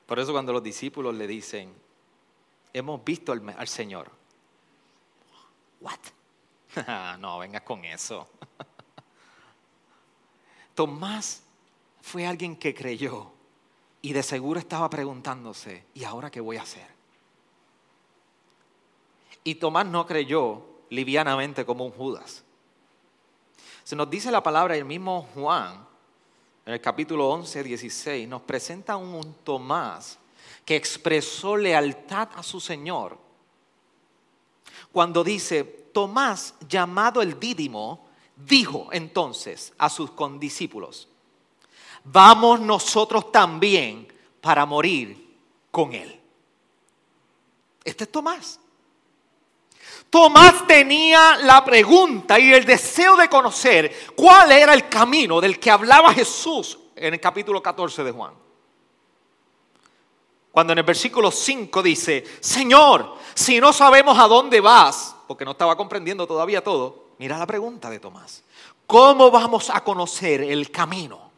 Por 0.06 0.18
eso 0.18 0.32
cuando 0.32 0.52
los 0.52 0.62
discípulos 0.62 1.14
le 1.14 1.26
dicen, 1.26 1.74
hemos 2.72 3.04
visto 3.04 3.32
al, 3.32 3.68
Señor. 3.68 4.10
What? 5.80 5.98
no, 7.18 7.38
vengas 7.38 7.62
con 7.62 7.84
eso. 7.84 8.28
Tomás 10.74 11.42
fue 12.00 12.26
alguien 12.26 12.56
que 12.56 12.74
creyó 12.74 13.30
y 14.00 14.12
de 14.12 14.22
seguro 14.22 14.58
estaba 14.58 14.88
preguntándose, 14.90 15.84
¿y 15.94 16.04
ahora 16.04 16.30
qué 16.30 16.40
voy 16.40 16.56
a 16.56 16.62
hacer? 16.62 16.88
Y 19.44 19.56
Tomás 19.56 19.86
no 19.86 20.06
creyó 20.06 20.64
livianamente 20.90 21.64
como 21.64 21.84
un 21.84 21.92
Judas. 21.92 22.44
Se 23.84 23.96
nos 23.96 24.08
dice 24.08 24.30
la 24.30 24.42
palabra, 24.42 24.76
el 24.76 24.84
mismo 24.84 25.28
Juan, 25.34 25.86
en 26.64 26.74
el 26.74 26.80
capítulo 26.80 27.28
11, 27.30 27.64
16, 27.64 28.28
nos 28.28 28.42
presenta 28.42 28.96
un 28.96 29.34
Tomás 29.42 30.18
que 30.64 30.76
expresó 30.76 31.56
lealtad 31.56 32.28
a 32.36 32.42
su 32.42 32.60
Señor. 32.60 33.18
Cuando 34.92 35.24
dice, 35.24 35.64
Tomás, 35.64 36.54
llamado 36.68 37.20
el 37.20 37.38
Dídimo, 37.40 38.06
dijo 38.36 38.88
entonces 38.92 39.72
a 39.78 39.88
sus 39.88 40.12
condiscípulos, 40.12 41.08
vamos 42.04 42.60
nosotros 42.60 43.32
también 43.32 44.06
para 44.40 44.64
morir 44.64 45.36
con 45.70 45.92
él. 45.92 46.20
Este 47.84 48.04
es 48.04 48.12
Tomás. 48.12 48.60
Tomás 50.12 50.66
tenía 50.66 51.38
la 51.38 51.64
pregunta 51.64 52.38
y 52.38 52.52
el 52.52 52.66
deseo 52.66 53.16
de 53.16 53.30
conocer 53.30 54.12
cuál 54.14 54.52
era 54.52 54.74
el 54.74 54.86
camino 54.86 55.40
del 55.40 55.58
que 55.58 55.70
hablaba 55.70 56.12
Jesús 56.12 56.78
en 56.94 57.14
el 57.14 57.18
capítulo 57.18 57.62
14 57.62 58.04
de 58.04 58.12
Juan. 58.12 58.34
Cuando 60.50 60.74
en 60.74 60.80
el 60.80 60.84
versículo 60.84 61.30
5 61.30 61.82
dice, 61.82 62.24
Señor, 62.40 63.16
si 63.32 63.58
no 63.58 63.72
sabemos 63.72 64.18
a 64.18 64.28
dónde 64.28 64.60
vas, 64.60 65.16
porque 65.26 65.46
no 65.46 65.52
estaba 65.52 65.78
comprendiendo 65.78 66.26
todavía 66.26 66.62
todo, 66.62 67.14
mira 67.16 67.38
la 67.38 67.46
pregunta 67.46 67.88
de 67.88 67.98
Tomás. 67.98 68.42
¿Cómo 68.86 69.30
vamos 69.30 69.70
a 69.70 69.82
conocer 69.82 70.42
el 70.42 70.70
camino? 70.70 71.30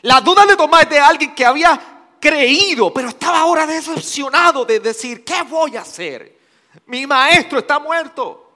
La 0.00 0.22
duda 0.22 0.46
de 0.46 0.56
Tomás 0.56 0.84
es 0.84 0.88
de 0.88 0.98
alguien 0.98 1.34
que 1.34 1.44
había 1.44 1.91
creído, 2.22 2.94
pero 2.94 3.08
estaba 3.08 3.40
ahora 3.40 3.66
decepcionado 3.66 4.64
de 4.64 4.78
decir, 4.78 5.24
¿qué 5.24 5.42
voy 5.42 5.76
a 5.76 5.80
hacer? 5.80 6.38
Mi 6.86 7.04
maestro 7.04 7.58
está 7.58 7.80
muerto. 7.80 8.48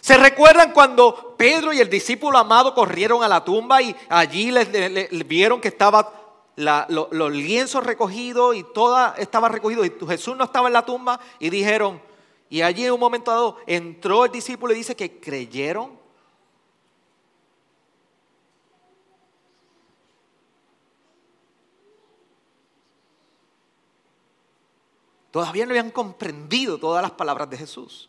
¿Se 0.00 0.16
recuerdan 0.16 0.72
cuando 0.72 1.34
Pedro 1.36 1.72
y 1.72 1.80
el 1.80 1.90
discípulo 1.90 2.38
amado 2.38 2.72
corrieron 2.72 3.24
a 3.24 3.28
la 3.28 3.44
tumba 3.44 3.82
y 3.82 3.96
allí 4.08 4.52
les, 4.52 5.26
vieron 5.26 5.60
que 5.60 5.68
estaba 5.68 6.12
los 6.54 7.32
lienzos 7.32 7.84
recogidos 7.84 8.54
y 8.54 8.62
todo 8.62 9.12
estaba 9.16 9.48
recogido 9.48 9.84
y 9.84 9.92
Jesús 10.06 10.36
no 10.36 10.44
estaba 10.44 10.68
en 10.68 10.74
la 10.74 10.86
tumba 10.86 11.18
y 11.40 11.50
dijeron, 11.50 12.00
y 12.48 12.62
allí 12.62 12.84
en 12.84 12.92
un 12.92 13.00
momento 13.00 13.32
dado 13.32 13.56
entró 13.66 14.24
el 14.24 14.30
discípulo 14.30 14.72
y 14.72 14.76
dice 14.76 14.94
que 14.94 15.18
creyeron 15.18 16.01
Todavía 25.32 25.64
no 25.64 25.70
habían 25.70 25.90
comprendido 25.90 26.78
todas 26.78 27.02
las 27.02 27.12
palabras 27.12 27.48
de 27.48 27.56
Jesús. 27.56 28.08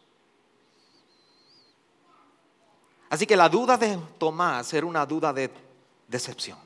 Así 3.09 3.25
que 3.25 3.37
la 3.37 3.47
duda 3.47 3.77
de 3.77 3.97
Tomás 4.17 4.73
era 4.73 4.85
una 4.85 5.05
duda 5.05 5.31
de 5.31 5.49
decepción. 6.07 6.57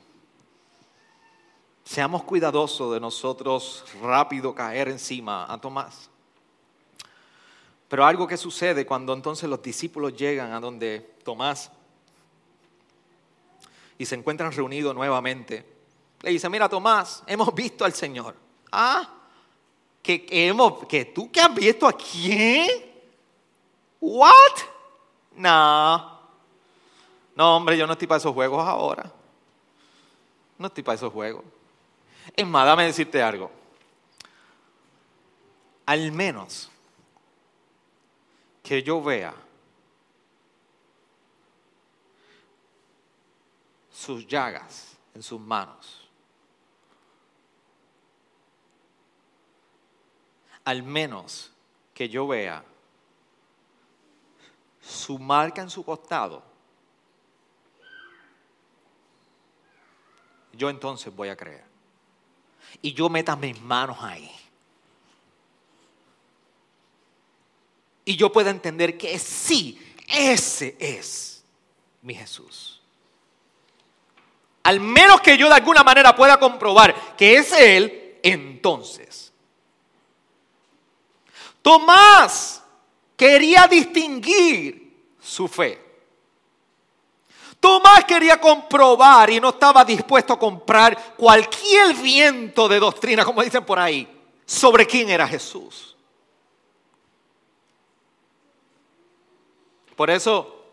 Seamos 1.84 2.24
cuidadosos 2.24 2.92
de 2.92 3.00
nosotros 3.00 3.84
rápido 4.02 4.54
caer 4.54 4.88
encima 4.88 5.50
a 5.50 5.60
Tomás. 5.60 6.10
Pero 7.88 8.04
algo 8.04 8.26
que 8.26 8.36
sucede 8.36 8.84
cuando 8.84 9.12
entonces 9.14 9.48
los 9.48 9.62
discípulos 9.62 10.16
llegan 10.16 10.52
a 10.52 10.60
donde 10.60 11.00
Tomás 11.22 11.70
y 13.96 14.04
se 14.04 14.16
encuentran 14.16 14.50
reunidos 14.50 14.94
nuevamente, 14.94 15.64
le 16.22 16.30
dice, 16.30 16.48
mira 16.48 16.68
Tomás, 16.68 17.22
hemos 17.26 17.54
visto 17.54 17.84
al 17.84 17.92
Señor. 17.92 18.34
Ah, 18.72 19.17
que, 20.02 20.26
hemos, 20.30 20.86
que 20.86 21.04
tú 21.04 21.30
que 21.30 21.40
has 21.40 21.54
visto 21.54 21.86
a 21.86 21.92
quién? 21.92 22.68
What? 24.00 24.32
No. 25.36 26.18
No, 27.34 27.56
hombre, 27.56 27.76
yo 27.76 27.86
no 27.86 27.92
estoy 27.92 28.08
para 28.08 28.18
esos 28.18 28.34
juegos 28.34 28.66
ahora. 28.66 29.12
No 30.58 30.66
estoy 30.66 30.82
para 30.82 30.96
esos 30.96 31.12
juegos. 31.12 31.44
Es 32.34 32.46
más, 32.46 32.66
dame 32.66 32.84
decirte 32.84 33.22
algo. 33.22 33.50
Al 35.86 36.12
menos 36.12 36.70
que 38.62 38.82
yo 38.82 39.02
vea 39.02 39.34
sus 43.90 44.26
llagas 44.26 44.96
en 45.14 45.22
sus 45.22 45.40
manos 45.40 46.07
al 50.68 50.82
menos 50.82 51.50
que 51.94 52.10
yo 52.10 52.26
vea 52.26 52.62
su 54.82 55.18
marca 55.18 55.62
en 55.62 55.70
su 55.70 55.82
costado, 55.82 56.42
yo 60.52 60.68
entonces 60.68 61.16
voy 61.16 61.30
a 61.30 61.36
creer. 61.38 61.64
Y 62.82 62.92
yo 62.92 63.08
meta 63.08 63.34
mis 63.34 63.58
manos 63.62 63.96
ahí. 64.02 64.30
Y 68.04 68.16
yo 68.16 68.30
pueda 68.30 68.50
entender 68.50 68.98
que 68.98 69.18
sí, 69.18 69.80
ese 70.06 70.76
es 70.78 71.42
mi 72.02 72.14
Jesús. 72.14 72.82
Al 74.64 74.80
menos 74.80 75.22
que 75.22 75.38
yo 75.38 75.48
de 75.48 75.54
alguna 75.54 75.82
manera 75.82 76.14
pueda 76.14 76.38
comprobar 76.38 77.16
que 77.16 77.38
es 77.38 77.52
Él, 77.52 78.18
entonces 78.22 79.27
Tomás 81.62 82.62
quería 83.16 83.66
distinguir 83.66 85.14
su 85.20 85.48
fe. 85.48 85.86
Tomás 87.60 88.04
quería 88.04 88.40
comprobar 88.40 89.30
y 89.30 89.40
no 89.40 89.48
estaba 89.48 89.84
dispuesto 89.84 90.32
a 90.32 90.38
comprar 90.38 91.16
cualquier 91.16 91.94
viento 91.94 92.68
de 92.68 92.78
doctrina, 92.78 93.24
como 93.24 93.42
dicen 93.42 93.64
por 93.64 93.78
ahí, 93.78 94.08
sobre 94.46 94.86
quién 94.86 95.10
era 95.10 95.26
Jesús. 95.26 95.96
Por 99.96 100.10
eso, 100.10 100.64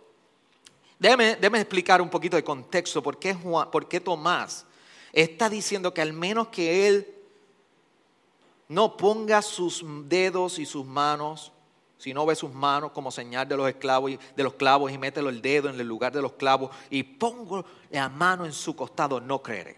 déjeme, 1.00 1.58
explicar 1.60 2.00
un 2.00 2.10
poquito 2.10 2.36
de 2.36 2.44
contexto 2.44 3.02
por 3.02 3.18
qué, 3.18 3.34
por 3.34 3.88
qué 3.88 4.00
Tomás 4.00 4.68
está 5.12 5.50
diciendo 5.50 5.92
que 5.92 6.02
al 6.02 6.14
menos 6.14 6.50
que 6.50 6.88
él 6.88 7.15
no 8.68 8.98
ponga 8.98 9.42
sus 9.42 9.84
dedos 10.08 10.60
y 10.60 10.66
sus 10.66 10.86
manos, 10.86 11.52
si 11.98 12.14
no 12.14 12.26
ve 12.26 12.36
sus 12.36 12.54
manos 12.54 12.92
como 12.92 13.12
señal 13.12 13.48
de 13.48 13.58
los 13.58 13.68
esclavos 13.68 14.12
y 14.12 14.20
de 14.36 14.44
los 14.44 14.54
clavos 14.54 14.92
y 14.92 14.98
mételo 14.98 15.30
el 15.30 15.42
dedo 15.42 15.70
en 15.70 15.80
el 15.80 15.88
lugar 15.88 16.12
de 16.12 16.22
los 16.22 16.34
clavos 16.34 16.72
y 16.90 17.04
pongo 17.04 17.66
la 17.90 18.10
mano 18.10 18.46
en 18.46 18.54
su 18.54 18.76
costado, 18.76 19.22
no 19.22 19.42
creeré. 19.42 19.78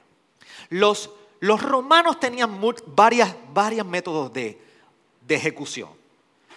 Los, 0.69 1.09
los 1.39 1.61
romanos 1.61 2.19
tenían 2.19 2.59
varias, 2.87 3.35
varios 3.53 3.85
métodos 3.85 4.31
de, 4.33 4.59
de 5.21 5.35
ejecución. 5.35 5.89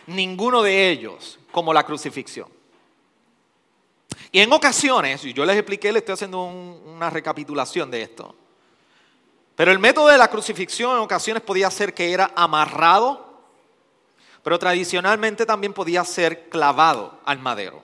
Ninguno 0.07 0.63
de 0.63 0.91
ellos 0.91 1.39
como 1.53 1.73
la 1.73 1.85
crucifixión. 1.85 2.49
Y 4.33 4.41
en 4.41 4.53
ocasiones, 4.53 5.25
y 5.25 5.33
yo 5.33 5.45
les 5.45 5.57
expliqué, 5.57 5.93
les 5.93 6.03
estoy 6.03 6.15
haciendo 6.15 6.45
una 6.45 7.11
recapitulación 7.11 7.91
de 7.91 8.03
esto. 8.03 8.35
Pero 9.61 9.73
el 9.73 9.79
método 9.79 10.07
de 10.07 10.17
la 10.17 10.29
crucifixión 10.29 10.93
en 10.93 11.03
ocasiones 11.03 11.43
podía 11.43 11.71
ser 11.71 11.93
que 11.93 12.15
era 12.15 12.31
amarrado, 12.35 13.43
pero 14.43 14.59
tradicionalmente 14.59 15.45
también 15.45 15.75
podía 15.75 16.03
ser 16.03 16.49
clavado 16.49 17.21
al 17.27 17.41
madero. 17.41 17.83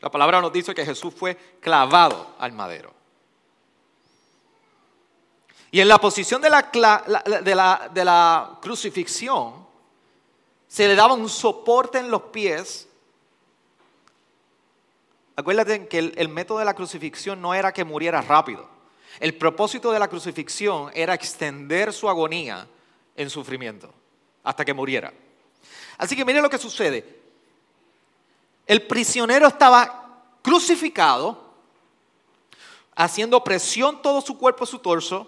La 0.00 0.10
palabra 0.10 0.42
nos 0.42 0.52
dice 0.52 0.74
que 0.74 0.84
Jesús 0.84 1.14
fue 1.14 1.34
clavado 1.60 2.34
al 2.38 2.52
madero. 2.52 2.92
Y 5.70 5.80
en 5.80 5.88
la 5.88 5.96
posición 5.96 6.42
de 6.42 6.50
la, 6.50 6.70
de 7.42 7.54
la, 7.54 7.90
de 7.94 8.04
la 8.04 8.58
crucifixión, 8.60 9.66
se 10.68 10.86
le 10.86 10.94
daba 10.94 11.14
un 11.14 11.30
soporte 11.30 11.96
en 11.96 12.10
los 12.10 12.24
pies. 12.24 12.86
Acuérdate 15.36 15.88
que 15.88 16.00
el, 16.00 16.12
el 16.18 16.28
método 16.28 16.58
de 16.58 16.66
la 16.66 16.74
crucifixión 16.74 17.40
no 17.40 17.54
era 17.54 17.72
que 17.72 17.82
muriera 17.82 18.20
rápido. 18.20 18.79
El 19.18 19.34
propósito 19.36 19.90
de 19.90 19.98
la 19.98 20.08
crucifixión 20.08 20.90
era 20.94 21.14
extender 21.14 21.92
su 21.92 22.08
agonía 22.08 22.66
en 23.16 23.28
sufrimiento 23.28 23.92
hasta 24.44 24.64
que 24.64 24.72
muriera. 24.72 25.12
Así 25.98 26.16
que 26.16 26.24
mire 26.24 26.40
lo 26.40 26.48
que 26.48 26.58
sucede. 26.58 27.20
El 28.66 28.86
prisionero 28.86 29.46
estaba 29.46 30.22
crucificado, 30.42 31.50
haciendo 32.94 33.42
presión 33.42 34.00
todo 34.00 34.20
su 34.20 34.38
cuerpo, 34.38 34.64
su 34.64 34.78
torso, 34.78 35.26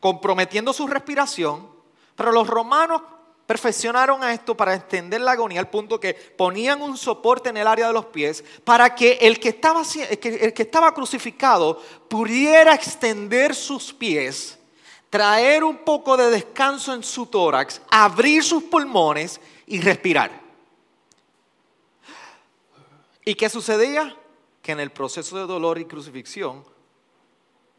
comprometiendo 0.00 0.72
su 0.72 0.86
respiración, 0.86 1.68
pero 2.14 2.32
los 2.32 2.46
romanos 2.46 3.02
perfeccionaron 3.46 4.22
a 4.22 4.32
esto 4.32 4.56
para 4.56 4.74
extender 4.74 5.20
la 5.20 5.32
agonía 5.32 5.60
al 5.60 5.70
punto 5.70 6.00
que 6.00 6.14
ponían 6.14 6.82
un 6.82 6.96
soporte 6.96 7.48
en 7.48 7.56
el 7.56 7.66
área 7.66 7.86
de 7.86 7.92
los 7.92 8.06
pies 8.06 8.44
para 8.64 8.94
que 8.94 9.12
el 9.20 9.38
que 9.38 9.50
estaba, 9.50 9.82
el 10.20 10.52
que 10.52 10.62
estaba 10.62 10.92
crucificado 10.92 11.80
pudiera 12.08 12.74
extender 12.74 13.54
sus 13.54 13.92
pies, 13.92 14.58
traer 15.08 15.62
un 15.62 15.78
poco 15.78 16.16
de 16.16 16.30
descanso 16.30 16.92
en 16.92 17.02
su 17.02 17.26
tórax, 17.26 17.80
abrir 17.90 18.42
sus 18.42 18.64
pulmones 18.64 19.40
y 19.66 19.80
respirar. 19.80 20.46
¿Y 23.24 23.34
qué 23.34 23.48
sucedía? 23.48 24.16
Que 24.62 24.72
en 24.72 24.80
el 24.80 24.90
proceso 24.90 25.36
de 25.36 25.46
dolor 25.46 25.78
y 25.78 25.84
crucifixión, 25.84 26.64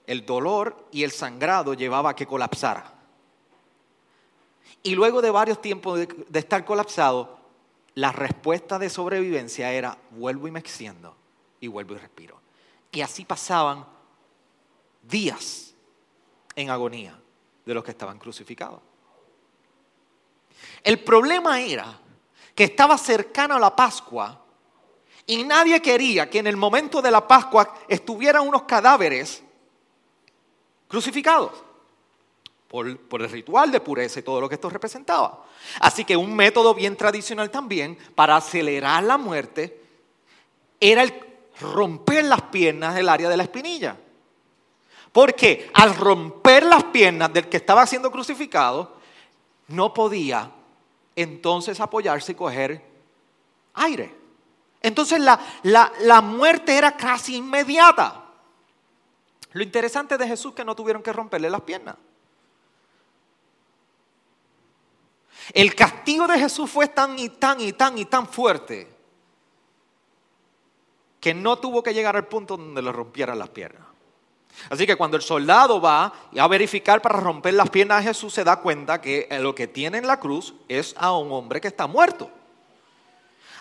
el 0.06 0.26
dolor 0.26 0.88
y 0.92 1.04
el 1.04 1.12
sangrado 1.12 1.74
llevaba 1.74 2.12
a 2.12 2.16
que 2.16 2.26
colapsara. 2.26 2.97
Y 4.88 4.96
luego 4.96 5.22
de 5.22 5.32
varios 5.32 5.62
tiempos 5.62 6.00
de, 6.00 6.40
estar 6.40 6.64
colapsado, 6.64 7.38
la 7.96 8.14
respuesta 8.14 8.80
de 8.80 8.90
sobrevivencia 8.90 9.74
era 9.74 9.98
vuelvo 10.12 10.48
y 10.48 10.52
me 10.52 10.62
extiendo 10.62 11.14
y 11.60 11.68
vuelvo 11.68 11.96
y 11.96 11.98
respiro. 11.98 12.40
Y 12.94 13.02
así 13.02 13.26
pasaban 13.26 13.86
días 15.04 15.74
en 16.56 16.70
agonía 16.70 17.20
de 17.66 17.74
los 17.74 17.84
que 17.84 17.92
estaban 17.92 18.18
crucificados. 18.18 18.80
El 20.82 21.04
problema 21.04 21.60
era 21.60 22.00
que 22.56 22.64
estaba 22.64 22.98
cercano 22.98 23.56
a 23.56 23.60
la 23.60 23.76
Pascua 23.76 24.42
y 25.26 25.44
nadie 25.44 25.82
quería 25.82 26.30
que 26.30 26.40
en 26.40 26.48
el 26.48 26.56
momento 26.56 27.02
de 27.02 27.12
la 27.12 27.28
Pascua 27.28 27.76
estuvieran 27.90 28.48
unos 28.48 28.64
cadáveres 28.64 29.44
crucificados 30.88 31.67
por, 32.68 32.88
el 32.88 33.30
ritual 33.30 33.72
de 33.72 33.80
pureza 33.80 34.20
y 34.20 34.24
todo 34.24 34.42
lo 34.42 34.50
que 34.50 34.56
esto 34.56 34.70
representaba. 34.70 35.46
Así 35.80 36.04
que 36.04 36.18
un 36.18 36.36
método 36.36 36.74
bien 36.74 36.96
tradicional 36.96 37.50
también 37.50 37.98
para 38.16 38.36
acelerar 38.36 39.04
la 39.04 39.18
muerte 39.18 39.82
era 40.80 41.04
el 41.04 41.14
romper 41.62 42.26
las 42.26 42.42
piernas 42.44 42.96
del 42.96 43.10
área 43.10 43.30
de 43.30 43.38
la 43.38 43.44
espinilla. 43.44 43.98
Porque 45.12 45.72
al 45.74 45.96
romper 45.96 46.64
las 46.64 46.84
piernas 46.86 47.32
del 47.34 47.48
que 47.48 47.58
estaba 47.58 47.88
siendo 47.88 48.12
crucificado, 48.12 48.98
no 49.70 49.94
podía 49.94 50.52
entonces 51.16 51.80
apoyarse 51.80 52.34
y 52.34 52.36
coger 52.36 52.82
aire. 53.74 54.14
Entonces 54.82 55.20
la, 55.20 55.40
la, 55.64 56.22
muerte 56.22 56.78
era 56.78 56.96
casi 56.96 57.38
inmediata. 57.38 58.26
Lo 59.54 59.64
interesante 59.64 60.18
de 60.18 60.28
Jesús 60.28 60.52
es 60.52 60.56
que 60.56 60.66
no 60.66 60.76
tuvieron 60.76 61.02
que 61.02 61.12
romperle 61.12 61.50
las 61.50 61.62
piernas. 61.62 61.96
El 65.54 65.76
castigo 65.76 66.28
de 66.28 66.40
Jesús 66.40 66.70
fue 66.70 66.88
tan 66.88 67.18
y 67.18 67.30
tan 67.30 67.62
y 67.62 67.74
tan 67.74 67.98
y 67.98 68.06
tan 68.06 68.28
fuerte 68.28 68.88
que 71.20 71.34
no 71.34 71.58
tuvo 71.58 71.82
que 71.82 71.94
llegar 71.94 72.16
al 72.16 72.28
punto 72.28 72.58
donde 72.58 72.82
le 72.82 72.92
rompieran 72.92 73.40
las 73.40 73.50
piernas. 73.50 73.88
Así 74.70 74.86
que 74.86 74.96
cuando 74.96 75.18
el 75.18 75.24
soldado 75.24 75.80
va 75.80 76.14
a 76.38 76.48
verificar 76.48 77.02
para 77.02 77.20
romper 77.20 77.54
las 77.54 77.70
piernas 77.70 78.00
de 78.00 78.10
Jesús, 78.10 78.34
se 78.34 78.44
da 78.44 78.58
cuenta 78.58 79.02
que 79.02 79.28
lo 79.40 79.54
que 79.54 79.68
tiene 79.68 80.00
en 80.00 80.08
la 80.08 80.20
cruz 80.20 80.54
es 80.68 80.96
a 80.98 81.16
un 81.16 81.32
hombre 81.32 81.62
que 81.62 81.68
está 81.68 81.88
muerto. 81.88 82.30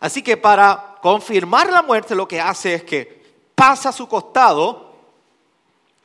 Así 0.01 0.23
que 0.23 0.37
para 0.37 0.97
confirmar 1.03 1.71
la 1.71 1.83
muerte 1.83 2.15
lo 2.15 2.27
que 2.27 2.41
hace 2.41 2.75
es 2.75 2.85
que 2.85 3.25
pasa 3.55 3.91
a 3.91 3.93
su 3.93 4.09
costado 4.09 4.95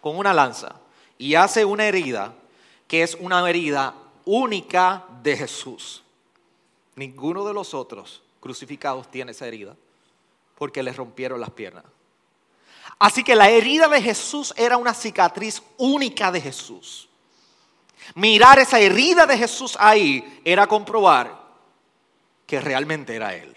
con 0.02 0.18
una 0.18 0.34
lanza 0.34 0.76
y 1.18 1.36
hace 1.36 1.66
una 1.66 1.86
herida 1.86 2.34
que 2.88 3.04
es 3.04 3.16
una 3.20 3.48
herida 3.50 3.94
única 4.26 5.06
de 5.22 5.38
Jesús. 5.38 6.04
Ninguno 6.96 7.46
de 7.46 7.54
los 7.54 7.74
otros 7.74 8.22
crucificados 8.40 9.10
tiene 9.10 9.32
esa 9.32 9.48
herida 9.48 9.76
porque 10.58 10.84
le 10.84 10.94
rompieron 10.94 11.40
las 11.40 11.52
piernas. 11.52 11.86
Así 13.00 13.24
que 13.24 13.36
la 13.36 13.50
herida 13.50 13.88
de 13.88 14.02
Jesús 14.02 14.54
era 14.58 14.78
una 14.78 14.94
cicatriz 14.94 15.64
única 15.78 16.32
de 16.32 16.42
Jesús. 16.42 17.08
Mirar 18.16 18.60
esa 18.60 18.80
herida 18.80 19.26
de 19.26 19.38
Jesús 19.38 19.76
ahí 19.80 20.42
era 20.44 20.68
comprobar 20.68 21.40
que 22.46 22.60
realmente 22.60 23.16
era 23.16 23.34
Él. 23.34 23.56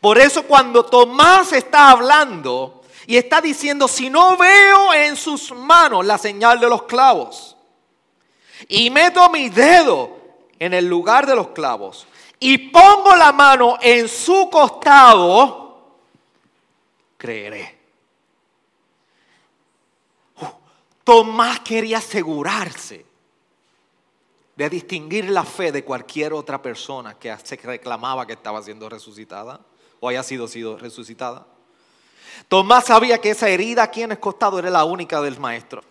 Por 0.00 0.18
eso 0.18 0.42
cuando 0.44 0.84
Tomás 0.84 1.52
está 1.52 1.90
hablando 1.90 2.82
y 3.06 3.16
está 3.16 3.40
diciendo, 3.40 3.86
si 3.86 4.10
no 4.10 4.36
veo 4.36 4.92
en 4.92 5.16
sus 5.16 5.52
manos 5.52 6.04
la 6.04 6.18
señal 6.18 6.58
de 6.58 6.68
los 6.68 6.82
clavos, 6.84 7.56
y 8.68 8.90
meto 8.90 9.28
mi 9.30 9.48
dedo 9.50 10.23
en 10.64 10.74
el 10.74 10.86
lugar 10.86 11.26
de 11.26 11.34
los 11.34 11.48
clavos, 11.48 12.06
y 12.38 12.58
pongo 12.70 13.14
la 13.16 13.32
mano 13.32 13.78
en 13.80 14.08
su 14.08 14.48
costado, 14.50 15.96
creeré. 17.16 17.78
Tomás 21.04 21.60
quería 21.60 21.98
asegurarse 21.98 23.04
de 24.56 24.70
distinguir 24.70 25.28
la 25.28 25.44
fe 25.44 25.70
de 25.70 25.84
cualquier 25.84 26.32
otra 26.32 26.62
persona 26.62 27.18
que 27.18 27.36
se 27.42 27.56
reclamaba 27.56 28.26
que 28.26 28.32
estaba 28.32 28.62
siendo 28.62 28.88
resucitada 28.88 29.60
o 30.00 30.08
haya 30.08 30.22
sido, 30.22 30.48
sido 30.48 30.78
resucitada. 30.78 31.46
Tomás 32.48 32.86
sabía 32.86 33.18
que 33.18 33.30
esa 33.30 33.48
herida 33.48 33.82
aquí 33.82 34.02
en 34.02 34.12
el 34.12 34.20
costado 34.20 34.58
era 34.58 34.70
la 34.70 34.84
única 34.84 35.20
del 35.20 35.38
maestro. 35.38 35.82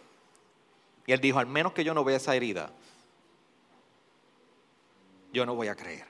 Y 1.05 1.11
él 1.11 1.19
dijo, 1.19 1.39
al 1.39 1.47
menos 1.47 1.73
que 1.73 1.83
yo 1.83 1.93
no 1.93 2.03
vea 2.03 2.17
esa 2.17 2.35
herida, 2.35 2.71
yo 5.33 5.45
no 5.45 5.55
voy 5.55 5.67
a 5.67 5.75
creer. 5.75 6.05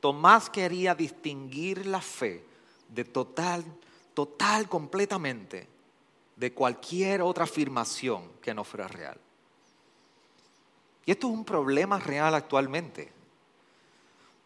Tomás 0.00 0.48
quería 0.48 0.94
distinguir 0.94 1.86
la 1.86 2.00
fe 2.00 2.44
de 2.88 3.04
total, 3.04 3.64
total, 4.14 4.68
completamente 4.68 5.66
de 6.36 6.52
cualquier 6.52 7.22
otra 7.22 7.44
afirmación 7.44 8.30
que 8.40 8.54
no 8.54 8.64
fuera 8.64 8.86
real. 8.86 9.18
Y 11.06 11.10
esto 11.10 11.26
es 11.26 11.32
un 11.32 11.44
problema 11.44 11.98
real 11.98 12.34
actualmente, 12.34 13.12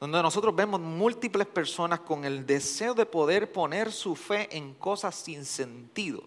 donde 0.00 0.22
nosotros 0.22 0.54
vemos 0.54 0.80
múltiples 0.80 1.46
personas 1.46 2.00
con 2.00 2.24
el 2.24 2.46
deseo 2.46 2.94
de 2.94 3.06
poder 3.06 3.52
poner 3.52 3.92
su 3.92 4.16
fe 4.16 4.56
en 4.56 4.74
cosas 4.74 5.14
sin 5.14 5.44
sentido. 5.44 6.22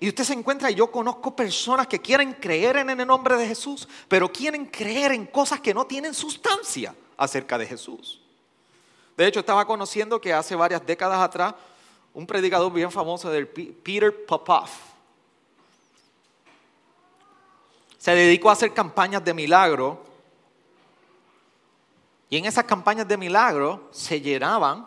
Y 0.00 0.08
usted 0.08 0.24
se 0.24 0.32
encuentra, 0.32 0.70
yo 0.70 0.90
conozco 0.90 1.34
personas 1.34 1.86
que 1.86 2.00
quieren 2.00 2.34
creer 2.34 2.76
en 2.76 2.90
el 2.90 3.06
nombre 3.06 3.36
de 3.36 3.46
Jesús, 3.46 3.88
pero 4.06 4.32
quieren 4.32 4.66
creer 4.66 5.12
en 5.12 5.26
cosas 5.26 5.60
que 5.60 5.74
no 5.74 5.86
tienen 5.86 6.14
sustancia 6.14 6.94
acerca 7.16 7.58
de 7.58 7.66
Jesús. 7.66 8.20
De 9.16 9.26
hecho, 9.26 9.40
estaba 9.40 9.66
conociendo 9.66 10.20
que 10.20 10.32
hace 10.32 10.54
varias 10.54 10.84
décadas 10.86 11.20
atrás 11.20 11.54
un 12.14 12.26
predicador 12.26 12.72
bien 12.72 12.90
famoso 12.90 13.30
del 13.30 13.48
Peter 13.48 14.24
Popoff. 14.24 14.70
Se 17.98 18.12
dedicó 18.14 18.50
a 18.50 18.52
hacer 18.52 18.72
campañas 18.72 19.24
de 19.24 19.34
milagro. 19.34 20.02
Y 22.30 22.36
en 22.36 22.44
esas 22.44 22.64
campañas 22.64 23.08
de 23.08 23.16
milagro 23.16 23.88
se 23.90 24.20
llenaban 24.20 24.86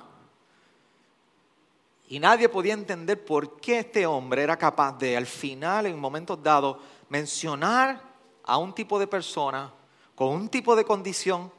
y 2.12 2.19
nadie 2.19 2.50
podía 2.50 2.74
entender 2.74 3.24
por 3.24 3.62
qué 3.62 3.80
este 3.80 4.06
hombre 4.06 4.43
era 4.43 4.58
capaz 4.58 4.97
de 4.97 5.15
al 5.15 5.26
final, 5.26 5.86
en 5.86 5.97
momentos 5.97 6.43
dados, 6.43 6.76
mencionar 7.08 8.02
a 8.43 8.58
un 8.58 8.74
tipo 8.76 9.00
de 9.00 9.08
persona 9.08 9.71
con 10.13 10.28
un 10.28 10.50
tipo 10.50 10.76
de 10.76 10.84
condición 10.84 11.50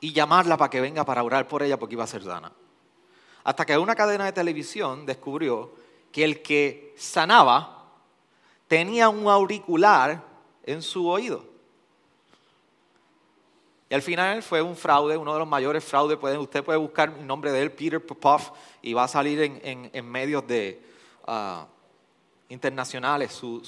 y 0.00 0.12
llamarla 0.12 0.56
para 0.56 0.70
que 0.70 0.80
venga 0.80 1.04
para 1.04 1.22
orar 1.22 1.46
por 1.46 1.62
ella 1.62 1.78
porque 1.78 1.94
iba 1.94 2.02
a 2.02 2.08
ser 2.08 2.24
sana. 2.24 2.50
Hasta 3.44 3.64
que 3.64 3.78
una 3.78 3.94
cadena 3.94 4.24
de 4.24 4.32
televisión 4.32 5.06
descubrió 5.06 5.70
que 6.10 6.24
el 6.24 6.42
que 6.42 6.96
sanaba 6.98 7.92
tenía 8.66 9.08
un 9.08 9.28
auricular 9.28 10.20
en 10.64 10.82
su 10.82 11.06
oído. 11.08 11.44
Y 13.88 13.94
al 13.94 14.02
final 14.02 14.42
fue 14.42 14.62
un 14.62 14.76
fraude, 14.76 15.16
uno 15.16 15.32
de 15.32 15.38
los 15.38 15.48
mayores 15.48 15.84
fraudes. 15.84 16.18
usted 16.38 16.64
puede 16.64 16.78
buscar 16.78 17.14
el 17.18 17.26
nombre 17.26 17.52
de 17.52 17.62
él, 17.62 17.72
Peter 17.72 18.04
Popov, 18.04 18.52
y 18.82 18.92
va 18.92 19.04
a 19.04 19.08
salir 19.08 19.60
en, 19.62 20.10
medios 20.10 20.46
de, 20.46 20.82
ah, 21.26 21.66
internacionales 22.48 23.32
su, 23.32 23.62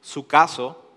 su 0.00 0.26
caso. 0.26 0.88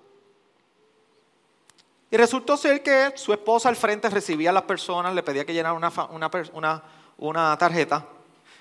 Y 2.13 2.17
resultó 2.17 2.57
ser 2.57 2.83
que 2.83 3.13
su 3.15 3.31
esposa 3.31 3.69
al 3.69 3.77
frente 3.77 4.09
recibía 4.09 4.49
a 4.49 4.53
las 4.53 4.63
personas, 4.63 5.15
le 5.15 5.23
pedía 5.23 5.45
que 5.45 5.53
llenaran 5.53 5.77
una, 6.11 6.83
una, 7.17 7.57
tarjeta 7.57 8.05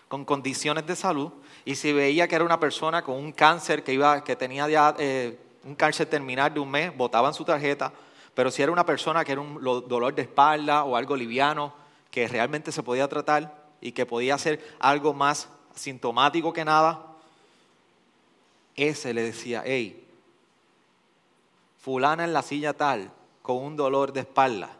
con 0.06 0.24
condiciones 0.24 0.86
de 0.86 0.94
salud 0.94 1.32
y 1.64 1.74
si 1.74 1.92
veía 1.92 2.28
que 2.28 2.36
era 2.36 2.44
una 2.44 2.60
persona 2.60 3.02
con 3.02 3.16
un 3.16 3.32
cáncer 3.32 3.82
que, 3.82 3.92
iba, 3.92 4.22
que 4.22 4.36
tenía 4.36 4.68
ya 4.68 4.94
eh, 4.98 5.36
un 5.64 5.74
cáncer 5.74 6.06
terminal 6.06 6.54
de 6.54 6.60
un 6.60 6.70
mes, 6.70 6.96
botaban 6.96 7.34
su 7.34 7.44
tarjeta, 7.44 7.92
pero 8.34 8.50
si 8.50 8.62
era 8.62 8.72
una 8.72 8.86
persona 8.86 9.24
que 9.24 9.32
era 9.32 9.40
un 9.40 9.62
dolor 9.62 10.14
de 10.14 10.22
espalda 10.22 10.84
o 10.84 10.96
algo 10.96 11.16
liviano 11.16 11.72
que 12.10 12.28
realmente 12.28 12.72
se 12.72 12.82
podía 12.82 13.08
tratar 13.08 13.54
y 13.80 13.92
que 13.92 14.06
podía 14.06 14.36
ser 14.38 14.76
algo 14.78 15.14
más 15.14 15.48
sintomático 15.74 16.52
que 16.52 16.64
nada, 16.64 17.06
ese 18.76 19.12
le 19.14 19.22
decía, 19.22 19.62
hey, 19.64 20.06
fulana 21.80 22.24
en 22.24 22.32
la 22.32 22.42
silla 22.42 22.72
tal, 22.72 23.10
con 23.42 23.58
un 23.58 23.76
dolor 23.76 24.12
de 24.12 24.20
espalda. 24.20 24.70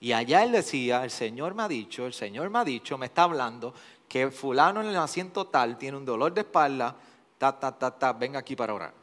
Y 0.00 0.12
allá 0.12 0.42
él 0.42 0.52
decía, 0.52 1.04
el 1.04 1.10
Señor 1.10 1.54
me 1.54 1.62
ha 1.62 1.68
dicho, 1.68 2.06
el 2.06 2.14
Señor 2.14 2.48
me 2.50 2.58
ha 2.58 2.64
dicho, 2.64 2.96
me 2.96 3.06
está 3.06 3.24
hablando, 3.24 3.74
que 4.08 4.30
fulano 4.30 4.80
en 4.80 4.88
el 4.88 4.96
asiento 4.96 5.46
tal 5.46 5.76
tiene 5.78 5.96
un 5.96 6.04
dolor 6.04 6.32
de 6.32 6.40
espalda, 6.40 6.96
ta, 7.38 7.58
ta, 7.58 7.78
ta, 7.78 7.90
ta, 7.90 8.12
venga 8.12 8.38
aquí 8.38 8.56
para 8.56 8.74
orar. 8.74 8.99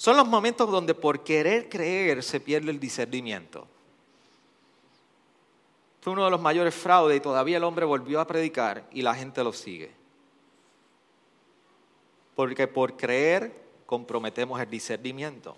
Son 0.00 0.16
los 0.16 0.26
momentos 0.26 0.70
donde 0.70 0.94
por 0.94 1.22
querer 1.22 1.68
creer 1.68 2.22
se 2.22 2.40
pierde 2.40 2.70
el 2.70 2.80
discernimiento. 2.80 3.68
Fue 6.00 6.14
uno 6.14 6.24
de 6.24 6.30
los 6.30 6.40
mayores 6.40 6.74
fraudes 6.74 7.18
y 7.18 7.20
todavía 7.20 7.58
el 7.58 7.64
hombre 7.64 7.84
volvió 7.84 8.18
a 8.18 8.26
predicar 8.26 8.88
y 8.92 9.02
la 9.02 9.14
gente 9.14 9.44
lo 9.44 9.52
sigue. 9.52 9.90
Porque 12.34 12.66
por 12.66 12.96
creer 12.96 13.54
comprometemos 13.84 14.58
el 14.58 14.70
discernimiento. 14.70 15.54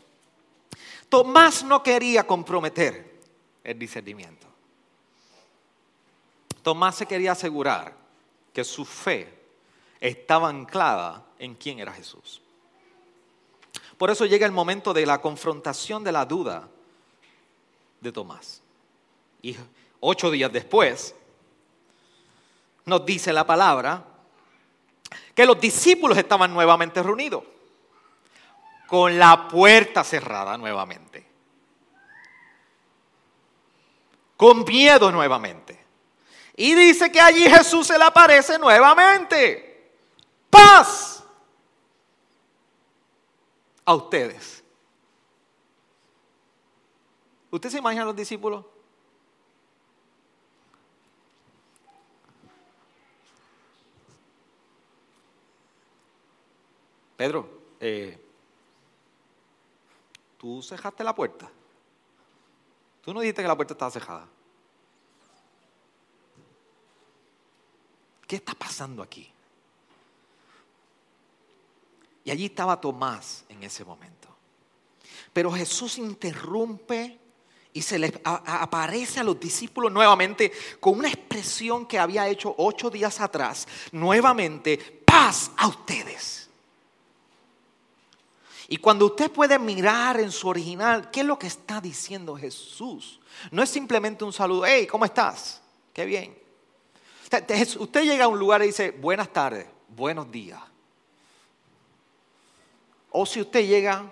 Tomás 1.09 1.62
no 1.62 1.81
quería 1.81 2.26
comprometer 2.26 3.20
el 3.62 3.78
discernimiento. 3.78 4.48
Tomás 6.64 6.96
se 6.96 7.07
quería 7.07 7.31
asegurar 7.31 7.94
que 8.52 8.64
su 8.64 8.85
fe 8.85 9.33
estaba 10.00 10.48
anclada 10.48 11.24
en 11.38 11.55
quién 11.55 11.78
era 11.78 11.92
Jesús. 11.92 12.41
Por 14.02 14.10
eso 14.10 14.26
llega 14.26 14.44
el 14.44 14.50
momento 14.50 14.92
de 14.92 15.06
la 15.06 15.20
confrontación 15.20 16.02
de 16.02 16.10
la 16.10 16.24
duda 16.24 16.68
de 18.00 18.10
Tomás. 18.10 18.60
Y 19.40 19.56
ocho 20.00 20.28
días 20.28 20.52
después 20.52 21.14
nos 22.84 23.06
dice 23.06 23.32
la 23.32 23.46
palabra 23.46 24.02
que 25.36 25.46
los 25.46 25.60
discípulos 25.60 26.18
estaban 26.18 26.52
nuevamente 26.52 27.00
reunidos 27.00 27.44
con 28.88 29.16
la 29.16 29.46
puerta 29.46 30.02
cerrada 30.02 30.58
nuevamente. 30.58 31.24
Con 34.36 34.64
miedo 34.64 35.12
nuevamente. 35.12 35.78
Y 36.56 36.74
dice 36.74 37.12
que 37.12 37.20
allí 37.20 37.48
Jesús 37.48 37.86
se 37.86 37.96
le 37.96 38.04
aparece 38.04 38.58
nuevamente. 38.58 39.92
Paz 40.50 41.12
a 43.85 43.95
ustedes. 43.95 44.62
¿Usted 47.51 47.71
se 47.71 47.79
imagina 47.79 48.03
a 48.03 48.07
los 48.07 48.16
discípulos? 48.16 48.64
Pedro, 57.16 57.49
eh, 57.79 58.18
tú 60.38 60.62
cejaste 60.62 61.05
la 61.05 61.14
puerta. 61.14 61.49
Tú 63.03 63.12
no 63.12 63.21
dijiste 63.21 63.42
que 63.42 63.49
la 63.49 63.55
puerta 63.55 63.75
estaba 63.75 63.90
cejada. 63.90 64.27
¿Qué 68.27 68.37
está 68.37 68.55
pasando 68.55 69.03
aquí? 69.03 69.31
Y 72.24 72.30
allí 72.30 72.46
estaba 72.46 72.80
Tomás 72.80 73.44
en 73.48 73.62
ese 73.62 73.85
momento. 73.85 74.28
Pero 75.32 75.50
Jesús 75.50 75.98
interrumpe 75.98 77.18
y 77.72 77.82
se 77.82 77.98
les 77.98 78.12
aparece 78.24 79.20
a 79.20 79.24
los 79.24 79.40
discípulos 79.40 79.90
nuevamente 79.90 80.52
con 80.78 80.98
una 80.98 81.08
expresión 81.08 81.87
que 81.87 81.98
había 81.98 82.28
hecho 82.28 82.54
ocho 82.58 82.90
días 82.90 83.20
atrás. 83.20 83.66
Nuevamente, 83.92 84.76
paz 84.76 85.50
a 85.56 85.68
ustedes. 85.68 86.50
Y 88.68 88.76
cuando 88.76 89.06
usted 89.06 89.30
puede 89.30 89.58
mirar 89.58 90.20
en 90.20 90.30
su 90.30 90.48
original, 90.48 91.11
¿qué 91.11 91.20
es 91.20 91.26
lo 91.26 91.38
que 91.38 91.46
está 91.46 91.80
diciendo 91.80 92.37
Jesús? 92.37 93.20
No 93.50 93.62
es 93.62 93.70
simplemente 93.70 94.24
un 94.24 94.32
saludo, 94.32 94.64
hey, 94.66 94.87
¿cómo 94.87 95.04
estás? 95.04 95.61
Qué 95.92 96.04
bien. 96.04 96.38
Usted 97.78 98.02
llega 98.02 98.24
a 98.24 98.28
un 98.28 98.38
lugar 98.38 98.62
y 98.62 98.66
dice, 98.66 98.90
buenas 98.90 99.32
tardes, 99.32 99.66
buenos 99.88 100.30
días. 100.30 100.61
O 103.12 103.27
si 103.27 103.40
usted 103.40 103.66
llega 103.66 104.05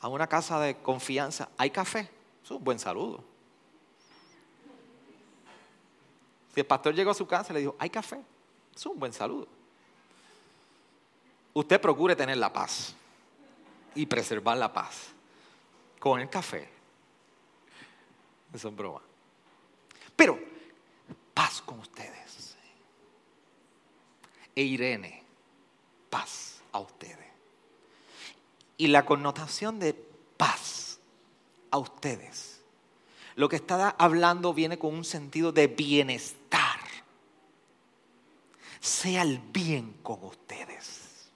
a 0.00 0.08
una 0.08 0.26
casa 0.26 0.58
de 0.60 0.76
confianza, 0.76 1.48
hay 1.56 1.70
café, 1.70 2.10
es 2.42 2.50
un 2.50 2.64
buen 2.64 2.78
saludo. 2.78 3.22
Si 6.54 6.60
el 6.60 6.66
pastor 6.66 6.94
llegó 6.94 7.10
a 7.10 7.14
su 7.14 7.26
casa 7.26 7.52
y 7.52 7.54
le 7.54 7.60
dijo, 7.60 7.76
hay 7.78 7.90
café, 7.90 8.20
es 8.74 8.86
un 8.86 8.98
buen 8.98 9.12
saludo 9.12 9.46
usted 11.56 11.80
procure 11.80 12.14
tener 12.14 12.36
la 12.36 12.52
paz 12.52 12.94
y 13.94 14.04
preservar 14.04 14.58
la 14.58 14.70
paz 14.70 15.08
con 15.98 16.20
el 16.20 16.28
café. 16.28 16.68
Eso 18.52 18.68
es 18.68 18.76
broma. 18.76 19.00
Pero 20.14 20.38
paz 21.32 21.62
con 21.62 21.78
ustedes. 21.78 22.56
E 24.54 24.62
Irene, 24.62 25.22
paz 26.10 26.60
a 26.72 26.80
ustedes. 26.80 27.25
Y 28.76 28.88
la 28.88 29.04
connotación 29.06 29.78
de 29.78 29.94
paz 30.36 30.98
a 31.70 31.78
ustedes. 31.78 32.60
Lo 33.36 33.48
que 33.48 33.56
está 33.56 33.90
hablando 33.98 34.54
viene 34.54 34.78
con 34.78 34.94
un 34.94 35.04
sentido 35.04 35.52
de 35.52 35.66
bienestar. 35.66 36.80
Sea 38.80 39.22
el 39.22 39.38
bien 39.38 39.94
con 40.02 40.22
ustedes. 40.24 41.30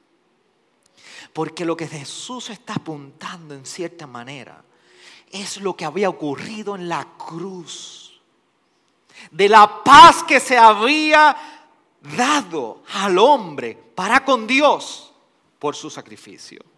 Porque 1.33 1.65
lo 1.65 1.77
que 1.77 1.87
Jesús 1.87 2.51
está 2.51 2.75
apuntando 2.75 3.55
en 3.55 3.67
cierta 3.67 4.07
manera 4.07 4.65
es 5.31 5.59
lo 5.59 5.77
que 5.77 5.85
había 5.85 6.09
ocurrido 6.09 6.75
en 6.75 6.89
la 6.89 7.07
cruz. 7.17 8.21
De 9.31 9.49
la 9.49 9.85
paz 9.85 10.25
que 10.25 10.41
se 10.41 10.57
había 10.57 11.37
dado 12.17 12.83
al 12.95 13.19
hombre 13.19 13.77
para 13.95 14.25
con 14.25 14.47
Dios 14.47 15.13
por 15.59 15.77
su 15.77 15.91
sacrificio. 15.91 16.70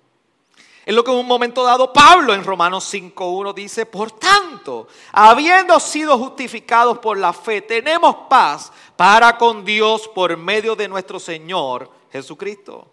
Es 0.84 0.94
lo 0.94 1.04
que 1.04 1.12
en 1.12 1.18
un 1.18 1.26
momento 1.26 1.62
dado 1.62 1.92
Pablo 1.92 2.34
en 2.34 2.42
Romanos 2.42 2.92
5.1 2.92 3.54
dice, 3.54 3.86
por 3.86 4.10
tanto, 4.12 4.88
habiendo 5.12 5.78
sido 5.78 6.18
justificados 6.18 6.98
por 6.98 7.16
la 7.18 7.32
fe, 7.32 7.62
tenemos 7.62 8.16
paz 8.28 8.72
para 8.96 9.38
con 9.38 9.64
Dios 9.64 10.08
por 10.08 10.36
medio 10.36 10.74
de 10.74 10.88
nuestro 10.88 11.20
Señor 11.20 11.88
Jesucristo. 12.10 12.88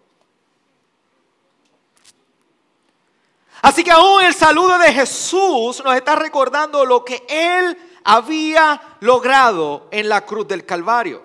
Así 3.62 3.84
que 3.84 3.90
aún 3.90 4.22
el 4.22 4.34
saludo 4.34 4.78
de 4.78 4.92
Jesús 4.92 5.82
nos 5.84 5.94
está 5.94 6.14
recordando 6.16 6.84
lo 6.84 7.04
que 7.04 7.24
Él 7.28 7.76
había 8.04 8.80
logrado 9.00 9.88
en 9.90 10.08
la 10.08 10.24
cruz 10.24 10.48
del 10.48 10.64
Calvario. 10.64 11.22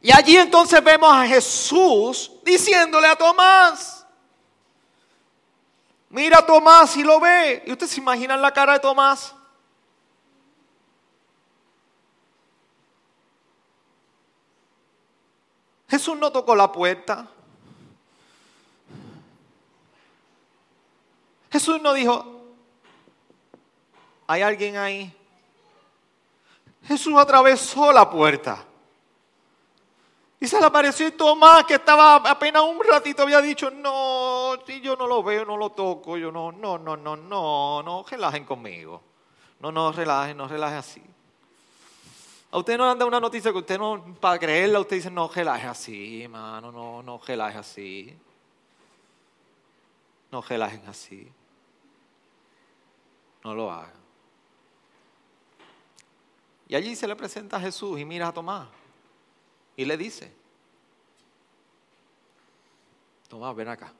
Y 0.00 0.12
allí 0.12 0.36
entonces 0.36 0.82
vemos 0.82 1.12
a 1.12 1.26
Jesús 1.26 2.30
diciéndole 2.42 3.06
a 3.06 3.16
Tomás, 3.16 3.93
mira 6.14 6.46
Tomás 6.46 6.96
y 6.96 7.02
lo 7.02 7.20
ve. 7.20 7.64
¿Y 7.66 7.72
ustedes 7.72 7.92
se 7.92 8.00
imaginan 8.00 8.40
la 8.40 8.52
cara 8.52 8.74
de 8.74 8.78
Tomás? 8.78 9.34
Jesús 15.88 16.16
no 16.16 16.32
tocó 16.32 16.54
la 16.54 16.70
puerta. 16.70 17.28
Jesús 21.50 21.80
no 21.80 21.92
dijo, 21.92 22.42
¿hay 24.26 24.42
alguien 24.42 24.76
ahí? 24.76 25.16
Jesús 26.84 27.14
atravesó 27.16 27.92
la 27.92 28.08
puerta. 28.10 28.64
Y 30.44 30.46
se 30.46 30.60
le 30.60 30.66
apareció 30.66 31.10
Tomás, 31.14 31.64
que 31.64 31.76
estaba 31.76 32.16
apenas 32.16 32.62
un 32.64 32.78
ratito, 32.84 33.22
había 33.22 33.40
dicho, 33.40 33.70
no, 33.70 34.52
si 34.66 34.78
yo 34.82 34.94
no 34.94 35.06
lo 35.06 35.22
veo, 35.22 35.46
no 35.46 35.56
lo 35.56 35.70
toco, 35.70 36.18
yo 36.18 36.30
no, 36.30 36.52
no, 36.52 36.76
no, 36.76 36.98
no, 36.98 37.16
no, 37.16 37.82
no, 37.82 38.04
relajen 38.06 38.44
conmigo. 38.44 39.00
No, 39.60 39.72
no, 39.72 39.90
relajen, 39.90 40.36
no 40.36 40.46
relajen 40.46 40.76
así. 40.76 41.02
A 42.50 42.58
usted 42.58 42.76
no 42.76 42.90
anda 42.90 43.06
una 43.06 43.20
noticia 43.20 43.52
que 43.52 43.56
usted 43.56 43.78
no, 43.78 44.16
para 44.20 44.38
creerla, 44.38 44.80
usted 44.80 44.96
dice, 44.96 45.10
no, 45.10 45.28
relaje 45.28 45.66
así, 45.66 46.28
mano, 46.28 46.70
no, 46.70 47.02
no, 47.02 47.18
relaje 47.26 47.56
así. 47.56 48.14
No 50.30 50.42
relajen 50.42 50.86
así. 50.86 51.26
No 53.42 53.54
lo 53.54 53.72
hagan. 53.72 53.94
Y 56.68 56.74
allí 56.74 56.94
se 56.94 57.08
le 57.08 57.16
presenta 57.16 57.56
a 57.56 57.60
Jesús 57.60 57.98
y 57.98 58.04
mira 58.04 58.28
a 58.28 58.32
Tomás 58.32 58.83
y 59.76 59.84
le 59.84 59.96
dice, 59.96 60.32
Tomás, 63.28 63.56
ven 63.56 63.68
acá. 63.68 63.92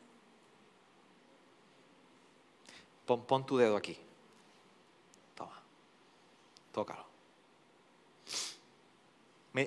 Pon, 3.04 3.26
pon 3.26 3.44
tu 3.44 3.56
dedo 3.56 3.76
aquí. 3.76 3.98
Toma. 5.34 5.60
Tócalo. 6.72 7.04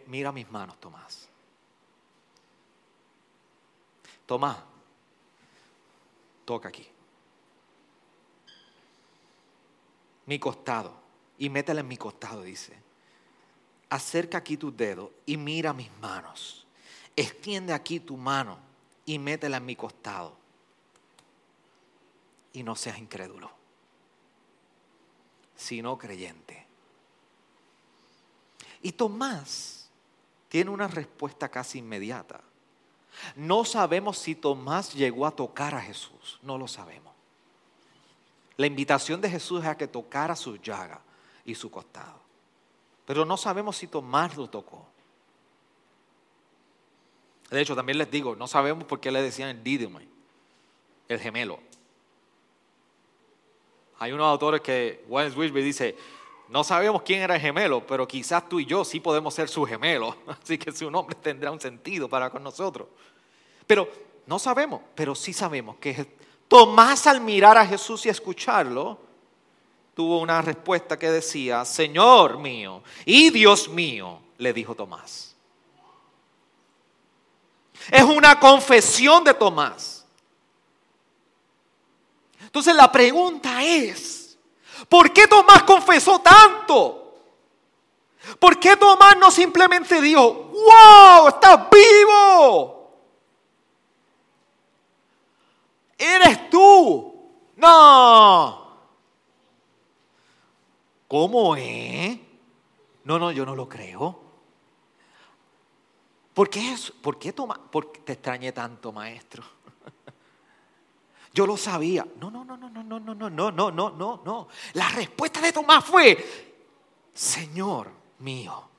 mira 0.08 0.32
mis 0.32 0.50
manos, 0.50 0.80
Tomás. 0.80 1.28
Tomás, 4.26 4.58
toca 6.46 6.70
aquí. 6.70 6.88
Mi 10.26 10.40
costado. 10.40 11.06
Y 11.40 11.50
métela 11.50 11.82
en 11.82 11.88
mi 11.88 11.98
costado, 11.98 12.42
dice 12.42 12.87
acerca 13.90 14.40
aquí 14.40 14.58
tus 14.58 14.76
dedos 14.76 15.10
y 15.26 15.38
mira 15.38 15.74
mis 15.74 15.90
manos. 16.00 16.66
Extiende 17.16 17.74
aquí 17.74 18.00
tu 18.00 18.18
mano 18.18 18.60
y 19.06 19.18
métela 19.20 19.58
en 19.58 19.66
mi 19.66 19.76
costado. 19.76 20.36
Y 22.54 22.64
no 22.64 22.76
seas 22.76 22.98
incrédulo, 22.98 23.52
sino 25.56 25.98
creyente. 25.98 26.66
Y 28.82 28.92
Tomás 28.92 29.90
tiene 30.50 30.72
una 30.72 30.88
respuesta 30.88 31.50
casi 31.50 31.80
inmediata. 31.80 32.42
No 33.36 33.66
sabemos 33.66 34.18
si 34.18 34.36
Tomás 34.36 34.94
llegó 34.94 35.26
a 35.26 35.32
tocar 35.32 35.74
a 35.74 35.82
Jesús, 35.82 36.40
no 36.42 36.58
lo 36.58 36.68
sabemos. 36.68 37.14
La 38.58 38.68
invitación 38.68 39.22
de 39.22 39.30
Jesús 39.30 39.62
es 39.62 39.68
a 39.68 39.78
que 39.78 39.88
tocara 39.88 40.36
su 40.36 40.58
llaga 40.58 41.00
y 41.46 41.56
su 41.56 41.70
costado. 41.70 42.27
Pero 43.08 43.24
no 43.24 43.38
sabemos 43.38 43.78
si 43.78 43.88
Tomás 43.88 44.36
lo 44.36 44.50
tocó. 44.50 44.86
De 47.50 47.62
hecho, 47.62 47.74
también 47.74 47.98
les 47.98 48.12
digo, 48.12 48.36
no 48.36 48.48
sabemos 48.48 48.84
por 48.84 49.00
qué 49.00 49.10
le 49.10 49.22
decían 49.22 49.48
el 49.48 49.64
Didyme, 49.64 50.06
el 51.08 51.18
gemelo. 51.18 51.58
Hay 54.00 54.12
unos 54.12 54.28
autores 54.28 54.60
que, 54.60 55.06
Wayne 55.08 55.34
Wisby 55.34 55.62
dice, 55.62 55.96
no 56.50 56.66
sabemos 56.66 57.02
quién 57.04 57.22
era 57.22 57.36
el 57.36 57.42
gemelo, 57.42 57.88
pero 57.88 58.06
quizás 58.06 58.48
tú 58.50 58.60
y 58.60 58.66
yo 58.66 58.84
sí 58.84 59.00
podemos 59.00 59.34
ser 59.34 59.48
su 59.48 59.66
gemelo. 59.66 60.18
Así 60.28 60.58
que 60.58 60.74
su 60.74 60.92
nombre 60.92 61.16
tendrá 61.16 61.50
un 61.50 61.62
sentido 61.62 62.10
para 62.10 62.30
con 62.30 62.44
nosotros. 62.44 62.90
Pero 63.66 63.90
no 64.26 64.38
sabemos, 64.38 64.82
pero 64.94 65.16
sí 65.16 65.32
sabemos 65.32 65.78
que 65.78 66.18
Tomás 66.50 67.08
al 67.08 67.22
mirar 67.22 67.58
a 67.58 67.66
Jesús 67.66 68.06
y 68.06 68.10
escucharlo, 68.10 69.07
tuvo 69.98 70.20
una 70.20 70.44
respuesta 70.44 71.00
que 71.00 71.10
decía, 71.10 71.66
Señor 71.66 72.38
mío 72.38 72.84
y 73.04 73.32
Dios 73.32 73.68
mío, 73.68 74.22
le 74.38 74.54
dijo 74.54 74.76
Tomás. 74.76 75.36
Es 77.90 78.04
una 78.04 78.40
confesión 78.40 79.24
de 79.24 79.34
Tomás. 79.34 80.06
Entonces 82.42 82.76
la 82.76 82.92
pregunta 82.92 83.64
es, 83.64 84.38
¿por 84.88 85.12
qué 85.12 85.26
Tomás 85.26 85.64
confesó 85.64 86.20
tanto? 86.20 87.16
¿Por 88.40 88.60
qué 88.60 88.78
Tomás 88.78 89.18
no 89.18 89.32
simplemente 89.32 90.00
dijo, 90.00 90.32
wow, 90.32 91.28
estás 91.30 91.60
vivo? 91.72 93.02
Eres 95.98 96.52
tú. 96.52 97.16
No. 97.56 98.67
¿Cómo 101.08 101.56
es? 101.56 102.20
No, 103.04 103.18
no, 103.18 103.32
yo 103.32 103.46
no 103.46 103.56
lo 103.56 103.68
creo. 103.70 104.20
¿Por 106.34 106.50
qué, 106.50 106.74
eso? 106.74 106.94
¿Por 107.02 107.18
qué 107.18 107.34
toma, 107.34 107.60
por 107.72 107.92
te 107.92 108.14
extrañé 108.14 108.52
tanto, 108.52 108.92
maestro? 108.92 109.44
Yo 111.34 111.48
lo 111.48 111.58
sabía. 111.58 112.06
No, 112.20 112.30
no, 112.30 112.44
no, 112.44 112.58
no, 112.58 112.70
no, 112.70 112.84
no, 112.84 113.00
no, 113.00 113.16
no, 113.16 113.30
no, 113.30 113.72
no, 113.72 113.90
no, 113.92 114.22
no. 114.24 114.48
La 114.74 114.90
respuesta 114.90 115.42
de 115.42 115.52
Tomás 115.52 115.84
fue, 115.86 116.64
Señor 117.14 117.92
mío 118.20 118.70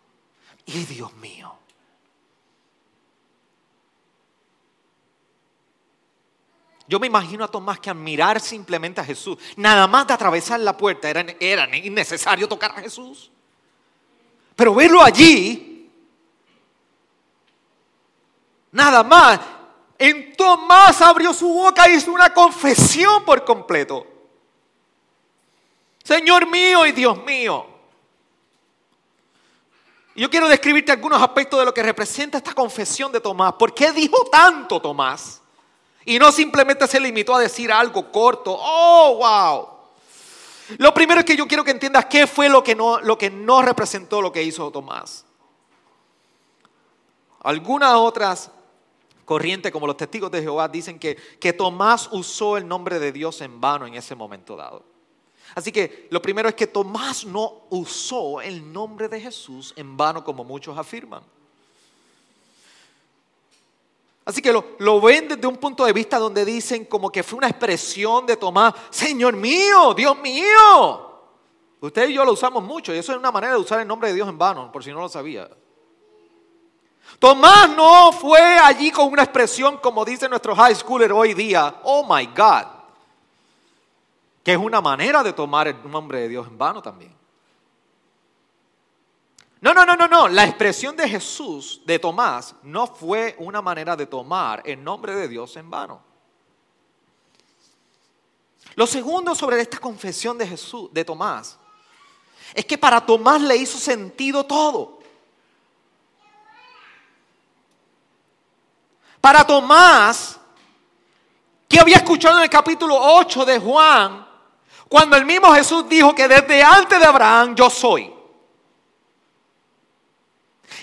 y 0.66 0.84
Dios 0.84 1.12
mío. 1.14 1.57
Yo 6.88 6.98
me 6.98 7.06
imagino 7.06 7.44
a 7.44 7.48
Tomás 7.48 7.78
que 7.78 7.90
al 7.90 7.96
mirar 7.96 8.40
simplemente 8.40 9.00
a 9.02 9.04
Jesús, 9.04 9.36
nada 9.56 9.86
más 9.86 10.06
de 10.06 10.14
atravesar 10.14 10.58
la 10.60 10.74
puerta, 10.74 11.10
era, 11.10 11.20
era 11.38 11.76
innecesario 11.76 12.48
tocar 12.48 12.70
a 12.70 12.80
Jesús. 12.80 13.30
Pero 14.56 14.74
verlo 14.74 15.02
allí, 15.02 15.90
nada 18.72 19.02
más, 19.02 19.38
en 19.98 20.34
Tomás 20.34 21.02
abrió 21.02 21.34
su 21.34 21.48
boca 21.48 21.86
y 21.90 21.96
hizo 21.96 22.10
una 22.10 22.32
confesión 22.32 23.22
por 23.22 23.44
completo. 23.44 24.06
Señor 26.02 26.48
mío 26.48 26.86
y 26.86 26.92
Dios 26.92 27.22
mío. 27.22 27.66
Yo 30.16 30.30
quiero 30.30 30.48
describirte 30.48 30.90
algunos 30.90 31.20
aspectos 31.20 31.58
de 31.60 31.66
lo 31.66 31.74
que 31.74 31.82
representa 31.82 32.38
esta 32.38 32.54
confesión 32.54 33.12
de 33.12 33.20
Tomás. 33.20 33.52
¿Por 33.52 33.74
qué 33.74 33.92
dijo 33.92 34.24
tanto 34.32 34.80
Tomás? 34.80 35.42
Y 36.04 36.18
no 36.18 36.32
simplemente 36.32 36.86
se 36.86 37.00
limitó 37.00 37.34
a 37.34 37.40
decir 37.40 37.70
algo 37.70 38.10
corto. 38.10 38.56
Oh, 38.58 39.16
wow. 39.16 39.78
Lo 40.78 40.92
primero 40.92 41.20
es 41.20 41.26
que 41.26 41.36
yo 41.36 41.46
quiero 41.46 41.64
que 41.64 41.70
entiendas 41.70 42.06
qué 42.06 42.26
fue 42.26 42.48
lo 42.48 42.62
que 42.62 42.74
no, 42.74 43.00
lo 43.00 43.16
que 43.16 43.30
no 43.30 43.62
representó 43.62 44.20
lo 44.20 44.32
que 44.32 44.42
hizo 44.42 44.70
Tomás. 44.70 45.24
Algunas 47.40 47.94
otras 47.94 48.50
corrientes, 49.24 49.72
como 49.72 49.86
los 49.86 49.96
testigos 49.96 50.30
de 50.30 50.42
Jehová, 50.42 50.68
dicen 50.68 50.98
que, 50.98 51.16
que 51.16 51.52
Tomás 51.52 52.08
usó 52.12 52.56
el 52.56 52.66
nombre 52.68 52.98
de 52.98 53.12
Dios 53.12 53.40
en 53.40 53.60
vano 53.60 53.86
en 53.86 53.94
ese 53.94 54.14
momento 54.14 54.56
dado. 54.56 54.84
Así 55.54 55.72
que 55.72 56.08
lo 56.10 56.20
primero 56.20 56.48
es 56.48 56.54
que 56.54 56.66
Tomás 56.66 57.24
no 57.24 57.62
usó 57.70 58.40
el 58.40 58.72
nombre 58.72 59.08
de 59.08 59.20
Jesús 59.20 59.72
en 59.76 59.96
vano 59.96 60.24
como 60.24 60.44
muchos 60.44 60.76
afirman. 60.76 61.22
Así 64.28 64.42
que 64.42 64.52
lo, 64.52 65.00
ven 65.00 65.26
desde 65.26 65.46
un 65.46 65.56
punto 65.56 65.86
de 65.86 65.92
vista 65.94 66.18
donde 66.18 66.44
dicen 66.44 66.84
como 66.84 67.10
que 67.10 67.22
fue 67.22 67.38
una 67.38 67.48
expresión 67.48 68.26
de 68.26 68.36
Tomás, 68.36 68.74
Señor 68.90 69.34
mío, 69.34 69.94
Dios 69.94 70.18
mío. 70.18 71.22
Usted 71.80 72.10
y 72.10 72.12
yo 72.12 72.26
lo 72.26 72.32
usamos 72.32 72.62
mucho 72.62 72.94
y 72.94 72.98
eso 72.98 73.12
es 73.12 73.18
una 73.18 73.32
manera 73.32 73.54
de 73.54 73.60
usar 73.60 73.80
el 73.80 73.88
nombre 73.88 74.10
de 74.10 74.16
Dios 74.16 74.28
en 74.28 74.36
vano, 74.36 74.70
por 74.70 74.84
si 74.84 74.90
no 74.90 75.00
lo 75.00 75.08
sabía. 75.08 75.48
Tomás 77.18 77.70
no 77.74 78.12
fue 78.12 78.38
allí 78.38 78.90
con 78.90 79.10
una 79.10 79.22
expresión 79.22 79.78
como 79.78 80.04
dice 80.04 80.28
nuestro 80.28 80.54
high 80.54 80.74
schooler 80.74 81.10
hoy 81.10 81.32
día, 81.32 81.76
oh 81.84 82.04
my 82.06 82.26
God, 82.26 82.66
que 84.42 84.52
es 84.52 84.58
una 84.58 84.82
manera 84.82 85.22
de 85.22 85.32
tomar 85.32 85.68
el 85.68 85.90
nombre 85.90 86.20
de 86.20 86.28
Dios 86.28 86.46
en 86.48 86.58
vano 86.58 86.82
también. 86.82 87.17
No, 89.60 89.74
no, 89.74 89.84
no, 89.84 89.96
no, 89.96 90.06
no. 90.06 90.28
La 90.28 90.44
expresión 90.44 90.96
de 90.96 91.08
Jesús, 91.08 91.82
de 91.84 91.98
Tomás, 91.98 92.54
no 92.62 92.86
fue 92.86 93.34
una 93.38 93.60
manera 93.60 93.96
de 93.96 94.06
tomar 94.06 94.62
el 94.64 94.82
nombre 94.82 95.14
de 95.14 95.28
Dios 95.28 95.56
en 95.56 95.68
vano. 95.68 96.00
Lo 98.76 98.86
segundo 98.86 99.34
sobre 99.34 99.60
esta 99.60 99.78
confesión 99.78 100.38
de 100.38 100.46
Jesús, 100.46 100.88
de 100.92 101.04
Tomás, 101.04 101.58
es 102.54 102.64
que 102.64 102.78
para 102.78 103.04
Tomás 103.04 103.40
le 103.40 103.56
hizo 103.56 103.78
sentido 103.78 104.44
todo. 104.44 105.00
Para 109.20 109.44
Tomás, 109.44 110.38
que 111.68 111.80
había 111.80 111.96
escuchado 111.96 112.38
en 112.38 112.44
el 112.44 112.50
capítulo 112.50 112.96
8 112.96 113.44
de 113.44 113.58
Juan, 113.58 114.26
cuando 114.88 115.16
el 115.16 115.26
mismo 115.26 115.52
Jesús 115.52 115.88
dijo 115.88 116.14
que 116.14 116.28
desde 116.28 116.62
antes 116.62 117.00
de 117.00 117.04
Abraham 117.04 117.56
yo 117.56 117.68
soy. 117.68 118.17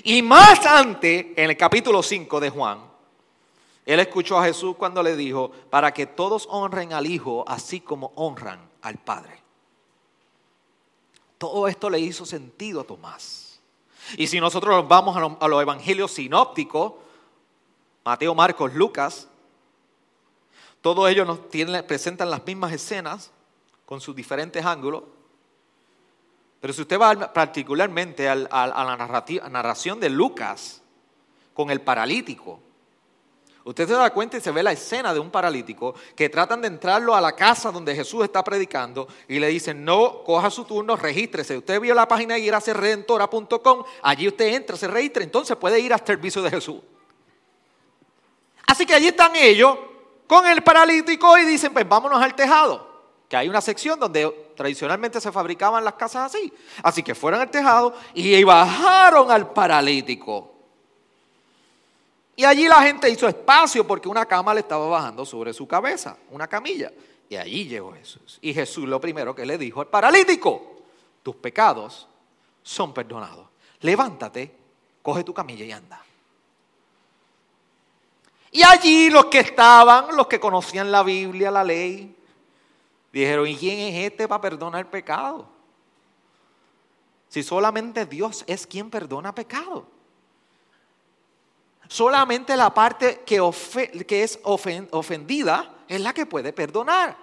Y 0.04 0.22
más 0.22 0.66
antes, 0.66 1.28
en 1.36 1.50
el 1.50 1.58
capítulo 1.58 2.04
5 2.04 2.39
de 2.39 2.50
Juan, 2.50 2.80
él 3.86 4.00
escuchó 4.00 4.39
a 4.39 4.46
Jesús 4.46 4.76
cuando 4.76 5.04
le 5.04 5.16
dijo, 5.16 5.52
para 5.70 5.93
que 5.93 6.08
todos 6.08 6.48
honren 6.50 6.93
al 6.93 7.06
Hijo 7.06 7.46
así 7.48 7.82
como 7.82 8.12
honran 8.16 8.60
al 8.82 8.98
Padre. 8.98 9.41
Todo 11.38 11.68
esto 11.68 11.89
le 11.89 12.00
hizo 12.00 12.26
sentido 12.26 12.82
a 12.82 12.84
Tomás. 12.84 13.60
Y 14.18 14.28
si 14.28 14.39
nosotros 14.39 14.88
vamos 14.88 15.18
a 15.39 15.48
los 15.48 15.62
evangelios 15.62 16.12
sinópticos, 16.12 16.93
Mateo, 18.04 18.36
Marcos, 18.36 18.74
Lucas, 18.74 19.28
todos 20.82 21.10
ellos 21.10 21.26
nos 21.26 21.39
presentan 21.84 22.30
las 22.30 22.46
mismas 22.46 22.72
escenas 22.72 23.32
con 23.86 24.00
sus 24.00 24.16
diferentes 24.16 24.64
ángulos. 24.64 25.04
Pero 26.66 26.74
si 26.74 26.82
usted 26.82 26.99
va 26.99 27.32
particularmente 27.32 28.28
a 28.28 28.34
la 28.34 29.49
narración 29.51 29.99
de 29.99 30.09
Lucas 30.09 30.82
con 31.53 31.70
el 31.70 31.80
paralítico, 31.80 32.59
Usted 33.66 33.88
se 33.88 33.93
da 33.93 34.11
cuenta 34.11 34.38
y 34.38 34.41
se 34.41 34.49
ve 34.51 34.63
la 34.63 34.72
escena 34.72 35.13
de 35.13 35.20
un 35.20 35.30
paralítico 35.30 35.93
que 36.16 36.30
tratan 36.30 36.61
de 36.61 36.68
entrarlo 36.68 37.16
a 37.16 37.22
la 37.22 37.36
casa 37.36 37.72
donde 37.72 37.95
Jesús 37.95 38.24
está 38.24 38.43
predicando 38.43 39.07
y 39.28 39.38
le 39.38 39.47
dicen, 39.47 39.86
no, 39.86 40.24
coja 40.24 40.49
su 40.49 40.66
turno, 40.66 40.95
regístrese. 40.95 41.57
Usted 41.57 41.80
vio 41.80 41.93
la 41.93 42.07
página 42.07 42.34
a 42.36 42.59
redentora.com, 42.59 43.84
allí 44.01 44.28
usted 44.28 44.53
entra, 44.53 44.76
se 44.76 44.88
registra, 44.88 45.24
entonces 45.24 45.55
puede 45.57 45.80
ir 45.80 45.93
al 45.93 46.03
servicio 46.03 46.41
de 46.41 46.49
Jesús. 46.49 46.82
Así 48.66 48.88
que 48.88 48.95
allí 48.95 49.09
están 49.09 49.36
ellos 49.36 49.78
con 50.26 50.47
el 50.47 50.63
paralítico 50.63 51.38
y 51.38 51.45
dicen, 51.45 51.74
pues 51.74 51.88
vámonos 51.88 52.20
al 52.22 52.34
tejado, 52.34 52.95
hay 53.36 53.50
una 53.50 53.62
sección 53.62 54.00
donde 54.00 54.30
tradicionalmente 54.56 55.20
se 55.20 55.32
fabricaban 55.32 55.84
las 55.84 55.96
casas 55.96 56.34
así. 56.34 56.52
Así 56.84 57.04
que 57.04 57.16
fueron 57.16 57.42
al 57.42 57.50
tejado 57.50 57.94
y 58.14 58.44
bajaron 58.44 59.32
al 59.32 59.52
paralítico. 59.52 60.54
Y 62.36 62.44
allí 62.44 62.68
la 62.68 62.82
gente 62.82 63.10
hizo 63.10 63.28
espacio 63.28 63.88
porque 63.88 64.10
una 64.10 64.26
cama 64.26 64.54
le 64.54 64.60
estaba 64.60 64.88
bajando 64.88 65.26
sobre 65.26 65.54
su 65.54 65.68
cabeza, 65.68 66.18
una 66.32 66.48
camilla. 66.48 66.92
Y 67.30 67.38
allí 67.38 67.66
llegó 67.68 67.94
Jesús. 67.94 68.38
Y 68.42 68.54
Jesús 68.54 68.88
lo 68.88 69.00
primero 69.00 69.34
que 69.34 69.46
le 69.46 69.58
dijo 69.58 69.82
al 69.82 69.88
paralítico, 69.88 70.76
tus 71.24 71.36
pecados 71.36 72.08
son 72.62 72.94
perdonados. 72.94 73.48
Levántate, 73.82 74.52
coge 75.02 75.24
tu 75.24 75.34
camilla 75.34 75.66
y 75.66 75.72
anda. 75.72 76.02
Y 78.52 78.64
allí 78.64 79.10
los 79.10 79.26
que 79.26 79.40
estaban, 79.40 80.16
los 80.16 80.28
que 80.28 80.40
conocían 80.40 80.92
la 80.92 81.04
Biblia, 81.04 81.52
la 81.52 81.64
ley, 81.64 82.16
dijeron, 83.20 83.47
¿y 83.47 83.55
quién 83.55 83.80
es 83.80 84.11
este 84.11 84.28
para 84.28 84.41
perdonar 84.41 84.89
pecado? 84.89 85.47
Si 87.30 87.43
solamente 87.43 88.05
Dios 88.05 88.43
es 88.47 88.68
quien 88.68 88.89
perdona 88.89 89.34
pecado. 89.34 89.88
Solamente 91.88 92.57
la 92.57 92.74
parte 92.74 93.24
que, 93.26 94.24
es 94.24 94.39
ofendida 94.43 95.76
es 95.88 96.01
la 96.01 96.13
que 96.13 96.26
puede 96.26 96.51
perdonar. 96.51 97.16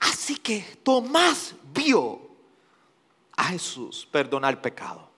Así 0.00 0.36
que 0.36 0.78
Tomás 0.82 1.54
vio 1.72 2.20
a 3.36 3.44
Jesús 3.44 4.08
perdonar 4.10 4.60
pecado. 4.60 5.08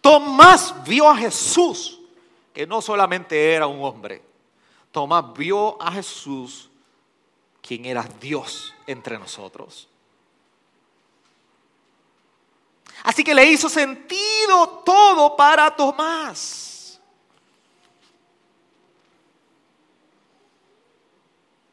Tomás 0.00 0.74
vio 0.84 1.08
a 1.08 1.16
Jesús, 1.16 2.00
que 2.52 2.66
no 2.66 2.80
solamente 2.80 3.52
era 3.52 3.66
un 3.66 3.82
hombre. 3.84 4.31
Tomás 4.92 5.32
vio 5.34 5.80
a 5.82 5.90
Jesús, 5.92 6.70
quien 7.60 7.86
era 7.86 8.02
Dios 8.20 8.74
entre 8.86 9.18
nosotros. 9.18 9.88
Así 13.02 13.24
que 13.24 13.34
le 13.34 13.44
hizo 13.46 13.68
sentido 13.68 14.82
todo 14.84 15.34
para 15.34 15.74
Tomás. 15.74 17.00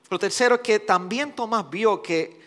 Lo 0.09 0.17
tercero 0.17 0.55
es 0.55 0.61
que 0.61 0.79
también 0.79 1.35
Tomás 1.35 1.69
vio 1.69 2.01
que 2.01 2.39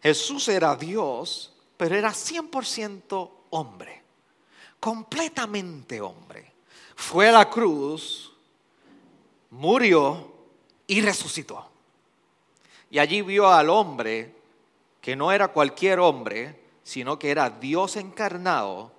Jesús 0.00 0.46
era 0.48 0.76
Dios, 0.76 1.52
pero 1.76 1.96
era 1.96 2.10
100% 2.10 3.30
hombre, 3.50 4.02
completamente 4.78 6.00
hombre. 6.00 6.52
Fue 6.94 7.28
a 7.28 7.32
la 7.32 7.50
cruz, 7.50 8.27
murió 9.50 10.32
y 10.86 11.00
resucitó. 11.00 11.68
Y 12.90 12.98
allí 12.98 13.22
vio 13.22 13.48
al 13.48 13.68
hombre 13.70 14.34
que 15.00 15.16
no 15.16 15.32
era 15.32 15.48
cualquier 15.48 16.00
hombre, 16.00 16.60
sino 16.82 17.18
que 17.18 17.30
era 17.30 17.50
Dios 17.50 17.96
encarnado 17.96 18.92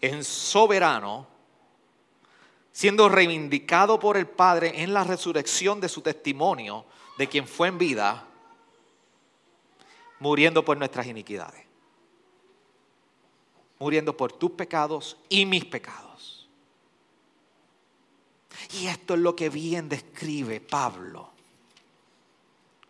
en 0.00 0.24
soberano, 0.24 1.26
siendo 2.72 3.08
reivindicado 3.08 3.98
por 3.98 4.16
el 4.16 4.26
Padre 4.26 4.82
en 4.82 4.92
la 4.92 5.04
resurrección 5.04 5.80
de 5.80 5.88
su 5.88 6.00
testimonio, 6.00 6.84
de 7.16 7.28
quien 7.28 7.46
fue 7.46 7.68
en 7.68 7.78
vida, 7.78 8.24
muriendo 10.20 10.64
por 10.64 10.76
nuestras 10.76 11.06
iniquidades, 11.06 11.64
muriendo 13.78 14.16
por 14.16 14.32
tus 14.32 14.52
pecados 14.52 15.16
y 15.28 15.46
mis 15.46 15.64
pecados. 15.64 16.07
Y 18.80 18.86
esto 18.86 19.14
es 19.14 19.20
lo 19.20 19.34
que 19.34 19.48
bien 19.48 19.88
describe 19.88 20.60
Pablo 20.60 21.30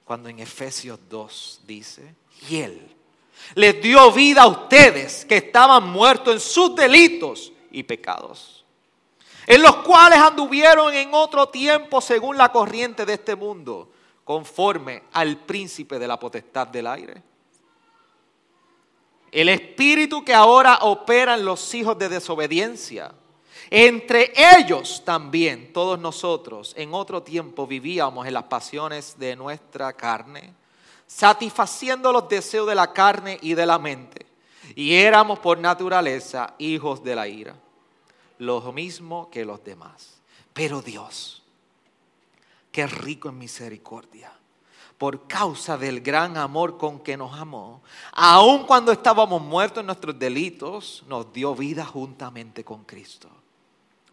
cuando 0.08 0.30
en 0.30 0.38
Efesios 0.38 0.98
2 1.10 1.60
dice, 1.66 2.14
y 2.48 2.56
él 2.56 2.96
les 3.54 3.82
dio 3.82 4.10
vida 4.10 4.42
a 4.42 4.46
ustedes 4.46 5.26
que 5.26 5.36
estaban 5.36 5.86
muertos 5.86 6.32
en 6.32 6.40
sus 6.40 6.74
delitos 6.74 7.52
y 7.70 7.82
pecados, 7.82 8.64
en 9.46 9.60
los 9.62 9.76
cuales 9.76 10.18
anduvieron 10.18 10.94
en 10.94 11.10
otro 11.12 11.48
tiempo 11.48 12.00
según 12.00 12.38
la 12.38 12.50
corriente 12.50 13.04
de 13.04 13.12
este 13.12 13.36
mundo, 13.36 13.90
conforme 14.24 15.04
al 15.12 15.36
príncipe 15.36 15.98
de 15.98 16.08
la 16.08 16.18
potestad 16.18 16.68
del 16.68 16.86
aire. 16.86 17.22
El 19.30 19.50
espíritu 19.50 20.24
que 20.24 20.32
ahora 20.32 20.78
opera 20.82 21.34
en 21.34 21.44
los 21.44 21.74
hijos 21.74 21.98
de 21.98 22.08
desobediencia. 22.08 23.12
Entre 23.70 24.32
ellos 24.58 25.02
también 25.04 25.72
todos 25.72 25.98
nosotros 25.98 26.74
en 26.76 26.94
otro 26.94 27.22
tiempo 27.22 27.66
vivíamos 27.66 28.26
en 28.26 28.34
las 28.34 28.44
pasiones 28.44 29.18
de 29.18 29.36
nuestra 29.36 29.92
carne 29.92 30.54
satisfaciendo 31.08 32.12
los 32.12 32.28
deseos 32.28 32.68
de 32.68 32.74
la 32.76 32.92
carne 32.92 33.38
y 33.42 33.54
de 33.54 33.66
la 33.66 33.80
mente. 33.80 34.26
Y 34.76 34.94
éramos 34.94 35.40
por 35.40 35.58
naturaleza 35.58 36.54
hijos 36.58 37.02
de 37.02 37.16
la 37.16 37.26
ira, 37.26 37.56
lo 38.38 38.60
mismo 38.72 39.28
que 39.30 39.44
los 39.44 39.64
demás. 39.64 40.20
Pero 40.52 40.82
Dios, 40.82 41.42
que 42.70 42.82
es 42.82 42.92
rico 42.98 43.30
en 43.30 43.38
misericordia, 43.38 44.30
por 44.98 45.26
causa 45.26 45.78
del 45.78 46.00
gran 46.00 46.36
amor 46.36 46.76
con 46.76 47.00
que 47.00 47.16
nos 47.16 47.32
amó, 47.38 47.82
aun 48.12 48.64
cuando 48.64 48.92
estábamos 48.92 49.40
muertos 49.40 49.80
en 49.80 49.86
nuestros 49.86 50.18
delitos, 50.18 51.04
nos 51.08 51.32
dio 51.32 51.54
vida 51.54 51.86
juntamente 51.86 52.64
con 52.64 52.84
Cristo. 52.84 53.28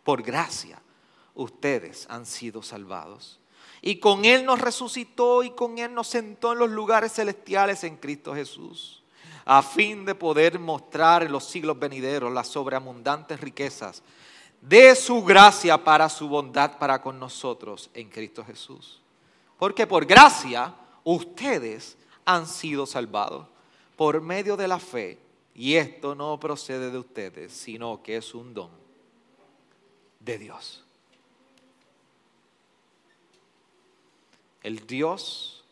Por 0.06 0.22
gracia, 0.22 0.80
ustedes 1.34 2.06
han 2.12 2.28
sido 2.28 2.62
salvados 2.62 3.40
y 3.82 3.98
con 3.98 4.24
Él 4.24 4.46
nos 4.46 4.62
resucitó 4.62 5.42
y 5.42 5.50
con 5.50 5.80
Él 5.80 5.96
nos 5.96 6.08
sentó 6.08 6.54
en 6.54 6.60
los 6.60 6.70
lugares 6.70 7.12
celestiales 7.12 7.84
en 7.84 7.98
Cristo 7.98 8.36
Jesús, 8.36 9.02
a 9.46 9.64
fin 9.64 10.06
de 10.06 10.14
poder 10.14 10.60
mostrar 10.60 11.24
en 11.24 11.32
los 11.32 11.46
siglos 11.46 11.80
venideros 11.80 12.32
las 12.32 12.48
sobreabundantes 12.48 13.42
riquezas 13.42 14.04
de 14.62 14.96
su 14.96 15.24
gracia 15.24 15.84
para 15.84 16.08
su 16.08 16.30
bondad 16.30 16.78
para 16.78 17.02
con 17.02 17.20
nosotros 17.20 17.90
en 17.96 18.08
Cristo 18.08 18.46
Jesús. 18.46 19.02
Porque 19.58 19.88
por 19.88 20.06
gracia 20.06 20.72
ustedes 21.04 21.98
han 22.26 22.46
sido 22.46 22.86
salvados 22.86 23.48
por 23.96 24.22
medio 24.22 24.56
de 24.56 24.68
la 24.68 24.78
fe. 24.78 25.20
Y 25.56 25.76
esto 25.76 26.14
no 26.14 26.40
procede 26.40 26.92
de 26.92 27.00
ustedes, 27.00 27.54
sino 27.54 28.04
que 28.04 28.18
es 28.18 28.36
un 28.36 28.54
don 28.54 28.85
de 30.26 30.38
Dios. 30.38 30.86
el 34.66 34.88
Dios 34.88 35.64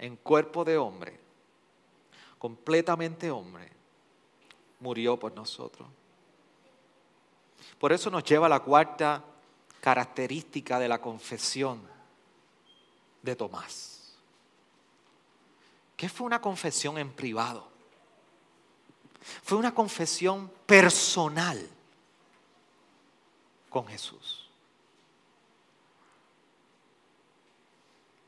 en 0.00 0.16
cuerpo 0.16 0.64
de 0.64 0.76
hombre, 0.76 1.20
completamente 2.36 3.30
hombre, 3.30 3.70
murió 4.80 5.16
por 5.16 5.32
nosotros. 5.36 5.88
Por 7.78 7.92
eso 7.92 8.10
nos 8.10 8.24
lleva 8.24 8.46
a 8.46 8.48
la 8.48 8.58
cuarta 8.58 9.22
característica 9.80 10.80
de 10.80 10.88
la 10.88 11.00
confesión 11.00 11.80
de 13.22 13.36
Tomás. 13.36 14.16
¿Qué 15.96 16.08
fue 16.08 16.26
una 16.26 16.40
confesión 16.40 16.98
en 16.98 17.12
privado? 17.12 17.68
Fue 19.44 19.56
una 19.58 19.72
confesión 19.72 20.50
personal 20.66 21.70
con 23.76 23.88
Jesús. 23.88 24.48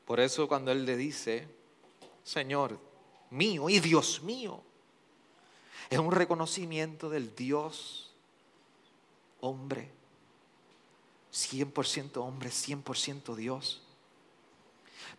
Por 0.05 0.19
eso 0.19 0.47
cuando 0.47 0.71
Él 0.71 0.85
le 0.85 0.95
dice, 0.95 1.47
Señor 2.23 2.79
mío 3.31 3.67
y 3.67 3.79
Dios 3.79 4.21
mío, 4.21 4.61
es 5.89 5.97
un 5.97 6.11
reconocimiento 6.11 7.09
del 7.09 7.35
Dios 7.35 8.13
hombre, 9.41 9.89
100% 11.33 12.17
hombre, 12.17 12.49
100% 12.51 13.33
Dios. 13.33 13.81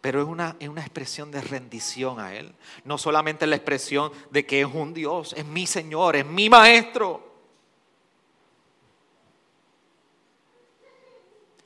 Pero 0.01 0.23
es 0.23 0.29
una, 0.29 0.55
es 0.61 0.69
una 0.69 0.83
expresión 0.83 1.33
de 1.33 1.41
rendición 1.41 2.21
a 2.21 2.37
Él. 2.37 2.55
No 2.85 2.99
solamente 2.99 3.49
la 3.49 3.57
expresión 3.57 4.13
de 4.31 4.47
que 4.47 4.61
es 4.61 4.69
un 4.73 4.95
Dios, 4.95 5.33
es 5.37 5.45
mi 5.45 5.67
Señor, 5.67 6.15
es 6.15 6.25
mi 6.25 6.49
Maestro. 6.49 7.30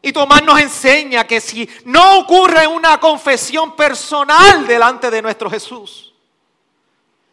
Y 0.05 0.12
Tomás 0.12 0.44
nos 0.44 0.61
enseña 0.61 1.26
que 1.26 1.40
si 1.40 1.66
no 1.86 2.18
ocurre 2.18 2.66
una 2.66 3.00
confesión 3.00 3.74
personal 3.74 4.66
delante 4.66 5.11
de 5.11 5.22
nuestro 5.22 5.48
Jesús, 5.48 6.12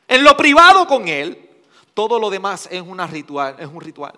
en 0.08 0.24
lo 0.24 0.38
privado 0.38 0.88
con 0.88 1.06
Él, 1.10 1.50
todo 1.94 2.18
lo 2.18 2.30
demás 2.30 2.70
es, 2.72 2.82
una 2.82 3.06
ritual, 3.08 3.58
es 3.60 3.68
un 3.68 3.82
ritual. 3.82 4.14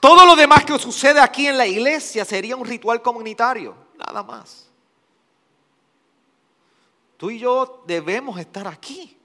Todo 0.00 0.26
lo 0.26 0.34
demás 0.34 0.64
que 0.64 0.76
sucede 0.76 1.20
aquí 1.20 1.46
en 1.46 1.56
la 1.56 1.66
iglesia 1.68 2.24
sería 2.24 2.56
un 2.56 2.64
ritual 2.64 3.00
comunitario, 3.00 3.76
nada 3.96 4.24
más. 4.24 4.68
Tú 7.16 7.30
y 7.30 7.38
yo 7.38 7.84
debemos 7.86 8.40
estar 8.40 8.66
aquí 8.66 9.16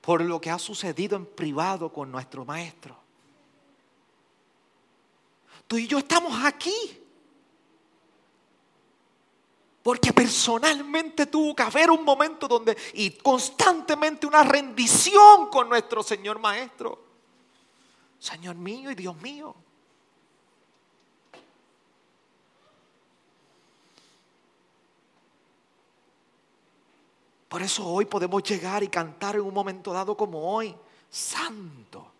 por 0.00 0.22
lo 0.22 0.40
que 0.40 0.50
ha 0.50 0.58
sucedido 0.58 1.14
en 1.14 1.26
privado 1.26 1.92
con 1.92 2.10
nuestro 2.10 2.46
maestro. 2.46 3.03
Tú 5.66 5.78
y 5.78 5.86
yo 5.86 5.98
estamos 5.98 6.44
aquí. 6.44 6.74
Porque 9.82 10.12
personalmente 10.14 11.26
tuvo 11.26 11.54
que 11.54 11.62
haber 11.62 11.90
un 11.90 12.04
momento 12.04 12.48
donde, 12.48 12.76
y 12.94 13.10
constantemente 13.10 14.26
una 14.26 14.42
rendición 14.42 15.50
con 15.50 15.68
nuestro 15.68 16.02
Señor 16.02 16.38
Maestro. 16.38 17.04
Señor 18.18 18.56
mío 18.56 18.90
y 18.90 18.94
Dios 18.94 19.14
mío. 19.20 19.54
Por 27.54 27.62
eso 27.62 27.86
hoy 27.86 28.06
podemos 28.06 28.42
llegar 28.42 28.82
y 28.82 28.88
cantar 28.88 29.36
en 29.36 29.42
un 29.42 29.54
momento 29.54 29.92
dado 29.92 30.16
como 30.16 30.52
hoy, 30.52 30.74
santo, 31.08 32.10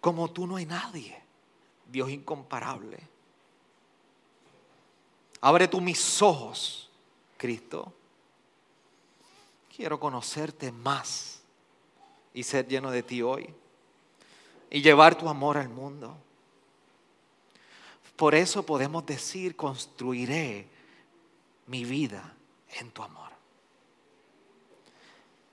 como 0.00 0.30
tú 0.30 0.46
no 0.46 0.56
hay 0.56 0.64
nadie, 0.64 1.27
Dios 1.88 2.10
incomparable. 2.10 2.98
Abre 5.40 5.66
tú 5.68 5.80
mis 5.80 6.20
ojos, 6.22 6.90
Cristo. 7.36 7.92
Quiero 9.74 9.98
conocerte 9.98 10.70
más 10.70 11.40
y 12.34 12.42
ser 12.42 12.66
lleno 12.68 12.90
de 12.90 13.02
ti 13.02 13.22
hoy 13.22 13.52
y 14.70 14.82
llevar 14.82 15.16
tu 15.16 15.28
amor 15.28 15.56
al 15.56 15.68
mundo. 15.68 16.16
Por 18.16 18.34
eso 18.34 18.64
podemos 18.64 19.06
decir, 19.06 19.56
construiré 19.56 20.66
mi 21.68 21.84
vida 21.84 22.34
en 22.80 22.90
tu 22.90 23.02
amor. 23.02 23.30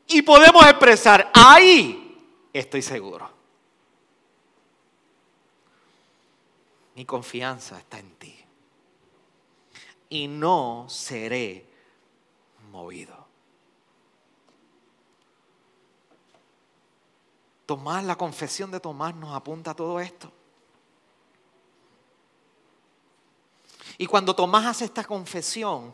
Y 0.08 0.22
podemos 0.24 0.66
expresar, 0.66 1.32
ahí 1.34 2.18
estoy 2.52 2.82
seguro. 2.82 3.35
Mi 6.96 7.06
confianza 7.06 7.78
está 7.78 8.00
en 8.00 8.16
ti. 8.16 8.36
Y 10.10 10.28
no 10.28 10.86
seré 10.90 11.68
movido. 12.72 13.26
Tomás, 17.66 18.04
la 18.04 18.16
confesión 18.16 18.72
de 18.72 18.80
Tomás 18.80 19.16
nos 19.16 19.36
apunta 19.36 19.72
a 19.72 19.76
todo 19.76 20.00
esto. 20.00 20.32
Y 23.98 24.06
cuando 24.06 24.36
Tomás 24.36 24.66
hace 24.66 24.86
esta 24.86 25.04
confesión, 25.04 25.94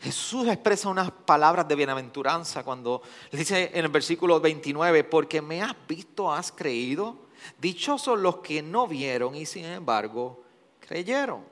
Jesús 0.00 0.48
expresa 0.48 0.88
unas 0.88 1.10
palabras 1.10 1.68
de 1.68 1.74
bienaventuranza 1.74 2.64
cuando 2.64 3.02
le 3.30 3.38
dice 3.38 3.70
en 3.74 3.84
el 3.84 3.90
versículo 3.90 4.40
29, 4.40 5.04
porque 5.04 5.42
me 5.42 5.62
has 5.62 5.76
visto, 5.86 6.32
has 6.32 6.50
creído. 6.50 7.29
Dichosos 7.58 8.18
los 8.18 8.38
que 8.38 8.62
no 8.62 8.86
vieron 8.86 9.34
y 9.34 9.46
sin 9.46 9.64
embargo 9.64 10.42
creyeron. 10.80 11.44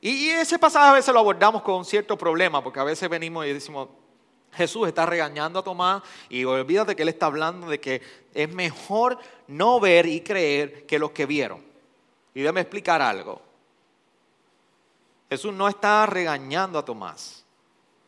Y 0.00 0.28
ese 0.28 0.58
pasaje 0.58 0.88
a 0.88 0.92
veces 0.92 1.12
lo 1.12 1.20
abordamos 1.20 1.62
con 1.62 1.84
cierto 1.84 2.16
problema, 2.16 2.64
porque 2.64 2.80
a 2.80 2.84
veces 2.84 3.08
venimos 3.08 3.44
y 3.44 3.52
decimos, 3.52 3.88
Jesús 4.52 4.88
está 4.88 5.06
regañando 5.06 5.58
a 5.58 5.62
Tomás 5.62 6.02
y 6.28 6.44
olvídate 6.44 6.96
que 6.96 7.02
él 7.02 7.10
está 7.10 7.26
hablando 7.26 7.68
de 7.68 7.78
que 7.80 8.02
es 8.32 8.52
mejor 8.52 9.18
no 9.46 9.78
ver 9.78 10.06
y 10.06 10.22
creer 10.22 10.86
que 10.86 10.98
los 10.98 11.10
que 11.10 11.26
vieron. 11.26 11.62
Y 12.34 12.40
déjame 12.40 12.62
explicar 12.62 13.02
algo. 13.02 13.42
Jesús 15.28 15.52
no 15.52 15.68
está 15.68 16.06
regañando 16.06 16.78
a 16.78 16.84
Tomás, 16.84 17.44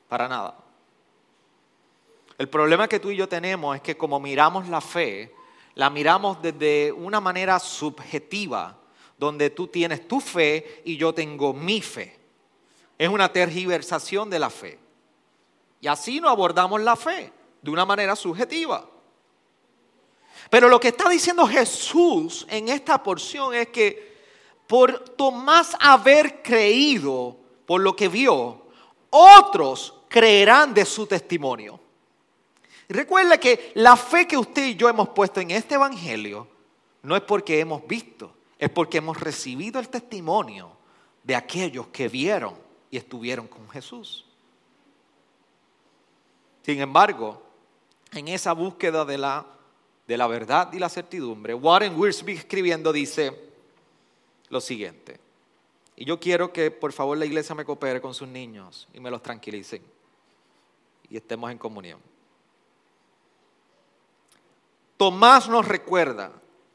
para 0.08 0.28
nada. 0.28 0.61
El 2.42 2.48
problema 2.48 2.88
que 2.88 2.98
tú 2.98 3.12
y 3.12 3.16
yo 3.16 3.28
tenemos 3.28 3.76
es 3.76 3.82
que 3.82 3.96
como 3.96 4.18
miramos 4.18 4.66
la 4.66 4.80
fe, 4.80 5.32
la 5.76 5.90
miramos 5.90 6.42
desde 6.42 6.90
una 6.90 7.20
manera 7.20 7.60
subjetiva, 7.60 8.76
donde 9.16 9.50
tú 9.50 9.68
tienes 9.68 10.08
tu 10.08 10.18
fe 10.18 10.82
y 10.84 10.96
yo 10.96 11.14
tengo 11.14 11.52
mi 11.52 11.80
fe. 11.80 12.18
Es 12.98 13.08
una 13.08 13.32
tergiversación 13.32 14.28
de 14.28 14.40
la 14.40 14.50
fe. 14.50 14.76
Y 15.80 15.86
así 15.86 16.20
no 16.20 16.28
abordamos 16.28 16.80
la 16.80 16.96
fe, 16.96 17.32
de 17.62 17.70
una 17.70 17.86
manera 17.86 18.16
subjetiva. 18.16 18.90
Pero 20.50 20.68
lo 20.68 20.80
que 20.80 20.88
está 20.88 21.08
diciendo 21.08 21.46
Jesús 21.46 22.44
en 22.50 22.70
esta 22.70 23.00
porción 23.04 23.54
es 23.54 23.68
que 23.68 24.16
por 24.66 24.98
Tomás 25.10 25.76
haber 25.78 26.42
creído 26.42 27.36
por 27.66 27.82
lo 27.82 27.94
que 27.94 28.08
vio, 28.08 28.66
otros 29.10 29.94
creerán 30.08 30.74
de 30.74 30.84
su 30.84 31.06
testimonio. 31.06 31.78
Recuerda 32.88 33.38
que 33.38 33.72
la 33.74 33.96
fe 33.96 34.26
que 34.26 34.36
usted 34.36 34.66
y 34.66 34.74
yo 34.74 34.88
hemos 34.88 35.08
puesto 35.10 35.40
en 35.40 35.50
este 35.50 35.74
Evangelio 35.74 36.46
no 37.02 37.16
es 37.16 37.22
porque 37.22 37.60
hemos 37.60 37.86
visto, 37.86 38.32
es 38.58 38.70
porque 38.70 38.98
hemos 38.98 39.18
recibido 39.18 39.80
el 39.80 39.88
testimonio 39.88 40.76
de 41.22 41.34
aquellos 41.34 41.88
que 41.88 42.08
vieron 42.08 42.54
y 42.90 42.96
estuvieron 42.96 43.46
con 43.46 43.68
Jesús. 43.70 44.24
Sin 46.64 46.80
embargo, 46.80 47.42
en 48.12 48.28
esa 48.28 48.52
búsqueda 48.52 49.04
de 49.04 49.18
la, 49.18 49.46
de 50.06 50.16
la 50.16 50.26
verdad 50.26 50.72
y 50.72 50.78
la 50.78 50.88
certidumbre, 50.88 51.54
Warren 51.54 51.98
Wiersbe 51.98 52.32
escribiendo 52.32 52.92
dice, 52.92 53.36
lo 54.48 54.60
siguiente. 54.60 55.18
Y 55.96 56.04
yo 56.04 56.20
quiero 56.20 56.52
que 56.52 56.70
por 56.70 56.92
favor 56.92 57.18
la 57.18 57.26
iglesia 57.26 57.54
me 57.54 57.64
coopere 57.64 58.00
con 58.00 58.14
sus 58.14 58.28
niños 58.28 58.88
y 58.92 59.00
me 59.00 59.10
los 59.10 59.22
tranquilicen 59.22 59.82
y 61.08 61.16
estemos 61.16 61.50
en 61.50 61.58
comunión. 61.58 62.00
Tomás 65.02 65.48
nos 65.48 65.66
recuerda 65.66 66.30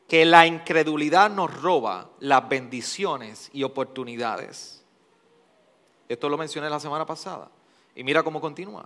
que 0.06 0.26
la 0.26 0.46
incredulidad 0.46 1.30
nos 1.30 1.62
roba 1.62 2.10
las 2.20 2.50
bendiciones 2.50 3.50
y 3.54 3.64
oportunidades. 3.64 4.84
Esto 6.10 6.28
lo 6.28 6.38
mencioné 6.38 6.70
la 6.70 6.82
semana 6.82 7.06
pasada. 7.06 7.50
Y 7.96 8.04
mira 8.04 8.24
cómo 8.24 8.42
continúa. 8.42 8.86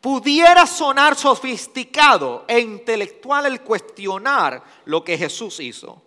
Pudiera 0.00 0.66
sonar 0.66 1.16
sofisticado 1.16 2.46
e 2.48 2.60
intelectual 2.60 3.44
el 3.44 3.60
cuestionar 3.60 4.64
lo 4.86 5.04
que 5.04 5.18
Jesús 5.18 5.60
hizo, 5.60 6.00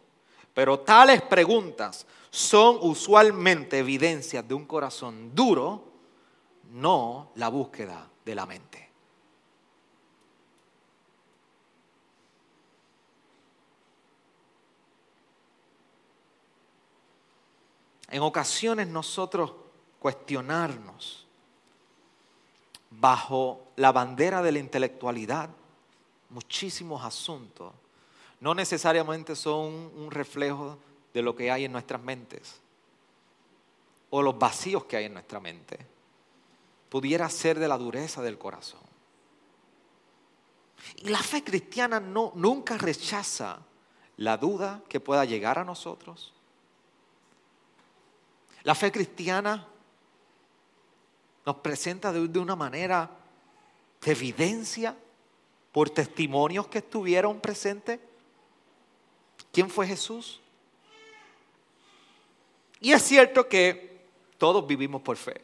pero 0.51 0.79
tales 0.79 1.21
preguntas 1.21 2.07
son 2.31 2.79
usualmente 2.81 3.77
evidencias 3.77 4.47
de 4.47 4.55
un 4.55 4.65
corazón 4.65 5.35
duro, 5.35 5.83
no 6.71 7.31
la 7.35 7.49
búsqueda 7.49 8.09
de 8.25 8.33
la 8.33 8.47
mente. 8.47 8.80
En 18.11 18.21
ocasiones 18.21 18.87
nosotros 18.87 19.53
cuestionarnos 19.99 21.25
bajo 22.91 23.71
la 23.77 23.91
bandera 23.91 24.41
de 24.41 24.51
la 24.51 24.59
intelectualidad 24.59 25.49
muchísimos 26.29 27.03
asuntos 27.03 27.73
no 28.41 28.53
necesariamente 28.55 29.35
son 29.35 29.91
un 29.95 30.09
reflejo 30.09 30.77
de 31.13 31.21
lo 31.21 31.35
que 31.35 31.51
hay 31.51 31.65
en 31.65 31.71
nuestras 31.71 32.01
mentes 32.01 32.59
o 34.09 34.21
los 34.21 34.37
vacíos 34.37 34.85
que 34.85 34.97
hay 34.97 35.05
en 35.05 35.13
nuestra 35.13 35.39
mente. 35.39 35.79
Pudiera 36.89 37.29
ser 37.29 37.59
de 37.59 37.67
la 37.67 37.77
dureza 37.77 38.21
del 38.21 38.37
corazón. 38.37 38.81
Y 40.97 41.09
la 41.09 41.19
fe 41.19 41.43
cristiana 41.43 41.99
no, 41.99 42.33
nunca 42.35 42.77
rechaza 42.77 43.59
la 44.17 44.37
duda 44.37 44.81
que 44.89 44.99
pueda 44.99 45.23
llegar 45.23 45.59
a 45.59 45.63
nosotros. 45.63 46.33
La 48.63 48.75
fe 48.75 48.91
cristiana 48.91 49.67
nos 51.45 51.55
presenta 51.57 52.11
de, 52.11 52.39
una 52.39 52.55
manera 52.55 53.09
de 54.01 54.11
evidencia 54.11 54.95
por 55.71 55.89
testimonios 55.89 56.67
que 56.67 56.79
estuvieron 56.79 57.39
presentes. 57.39 57.99
¿Quién 59.51 59.69
fue 59.69 59.87
Jesús? 59.87 60.39
Y 62.79 62.91
es 62.91 63.01
cierto 63.01 63.47
que 63.47 64.01
todos 64.37 64.65
vivimos 64.65 65.01
por 65.01 65.17
fe. 65.17 65.41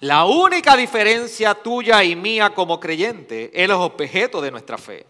La 0.00 0.24
única 0.26 0.76
diferencia 0.76 1.54
tuya 1.54 2.04
y 2.04 2.14
mía 2.14 2.54
como 2.54 2.78
creyente 2.78 3.50
es 3.52 3.64
el 3.64 3.72
objeto 3.72 4.40
de 4.40 4.50
nuestra 4.50 4.78
fe. 4.78 5.06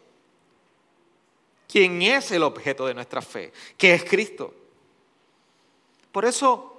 quién 1.66 2.00
es 2.00 2.30
el 2.30 2.42
objeto 2.42 2.86
de 2.86 2.94
nuestra 2.94 3.20
fe, 3.20 3.52
que 3.76 3.92
es 3.92 4.02
Cristo. 4.04 4.54
Por 6.12 6.24
eso, 6.24 6.76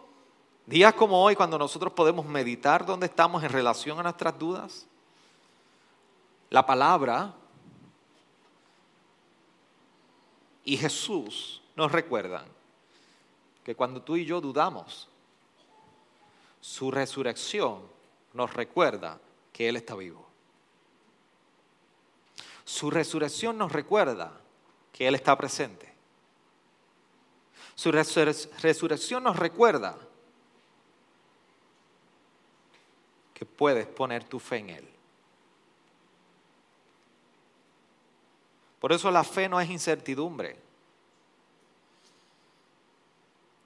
días 0.66 0.94
como 0.94 1.24
hoy, 1.24 1.36
cuando 1.36 1.58
nosotros 1.58 1.94
podemos 1.94 2.26
meditar 2.26 2.86
dónde 2.86 3.06
estamos 3.06 3.44
en 3.44 3.50
relación 3.50 4.00
a 4.00 4.04
nuestras 4.04 4.38
dudas, 4.38 4.86
la 6.50 6.66
palabra 6.66 7.34
y 10.64 10.78
Jesús 10.78 11.62
nos 11.76 11.92
recuerdan 11.92 12.46
que 13.64 13.76
cuando 13.76 14.02
tú 14.02 14.16
y 14.16 14.26
yo 14.26 14.42
dudamos, 14.42 15.08
su 16.62 16.92
resurrección 16.92 17.82
nos 18.34 18.54
recuerda 18.54 19.20
que 19.54 19.70
Él 19.70 19.76
está 19.76 19.96
vivo. 19.96 20.26
Su 22.66 22.92
resurrección 22.92 23.58
nos 23.58 23.72
recuerda 23.72 24.32
que 24.92 25.08
Él 25.08 25.16
está 25.16 25.38
presente. 25.38 25.89
Su 27.80 27.94
resurrección 27.94 29.24
nos 29.24 29.38
recuerda 29.38 29.98
que 33.34 33.46
puedes 33.46 33.88
poner 33.88 34.26
tu 34.26 34.38
fe 34.38 34.58
en 34.58 34.70
Él. 34.72 34.90
Por 38.82 38.92
eso 38.92 39.10
la 39.10 39.24
fe 39.24 39.48
no 39.48 39.62
es 39.62 39.70
incertidumbre. 39.70 40.60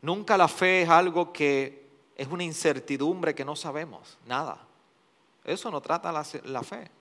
Nunca 0.03 0.37
la 0.37 0.47
fe 0.47 0.83
es 0.83 0.89
algo 0.89 1.33
que 1.33 1.87
es 2.15 2.27
una 2.27 2.43
incertidumbre 2.43 3.33
que 3.33 3.43
no 3.43 3.55
sabemos, 3.55 4.19
nada. 4.27 4.59
Eso 5.43 5.71
no 5.71 5.81
trata 5.81 6.11
la, 6.11 6.23
la, 6.43 6.61
fe. 6.61 6.91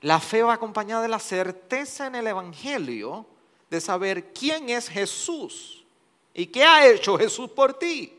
La 0.00 0.18
fe 0.18 0.42
va 0.42 0.54
acompañada 0.54 1.02
de 1.02 1.08
la 1.08 1.18
certeza 1.18 2.06
en 2.06 2.14
el 2.14 2.26
Evangelio 2.26 3.26
de 3.74 3.80
saber 3.80 4.32
quién 4.32 4.70
es 4.70 4.88
Jesús 4.88 5.84
y 6.32 6.46
qué 6.46 6.64
ha 6.64 6.86
hecho 6.86 7.18
Jesús 7.18 7.50
por 7.50 7.74
ti. 7.74 8.16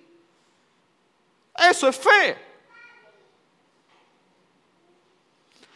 Eso 1.58 1.88
es 1.88 1.98
fe. 1.98 2.38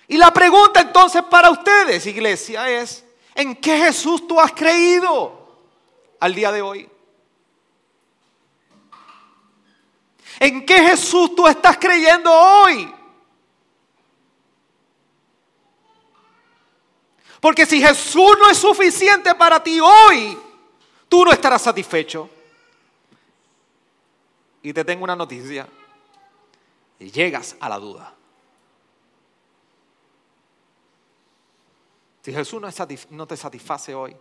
Y 0.10 0.18
la 0.18 0.34
pregunta 0.34 0.82
entonces 0.82 1.24
para 1.24 1.50
ustedes, 1.50 2.06
iglesia, 2.06 2.70
es, 2.70 3.06
¿en 3.36 3.56
qué 3.56 3.78
Jesús 3.78 4.28
tú 4.28 4.40
has 4.40 4.52
creído 4.52 5.62
al 6.20 6.36
día 6.36 6.52
de 6.52 6.62
hoy? 6.62 6.90
¿En 10.42 10.66
qué 10.66 10.80
Jesús 10.80 11.36
tú 11.36 11.48
estás 11.48 11.78
creyendo 11.78 12.34
hoy? 12.34 12.94
Porque 17.40 17.66
si 17.66 17.82
Jesús 17.82 18.38
no 18.40 18.50
es 18.50 18.58
suficiente 18.58 19.34
para 19.36 19.64
ti 19.64 19.80
hoy, 19.80 20.38
tú 21.08 21.24
no 21.24 21.32
estarás 21.32 21.62
satisfecho. 21.62 22.30
Y 24.62 24.74
te 24.74 24.84
tengo 24.84 25.04
una 25.04 25.16
noticia. 25.16 25.68
Llegas 27.00 27.56
a 27.60 27.70
la 27.70 27.80
duda. 27.80 28.14
Si 32.22 32.34
Jesús 32.34 32.62
no, 33.10 33.26
te 33.28 33.38
satisface 33.38 33.96
hoy, 33.96 34.16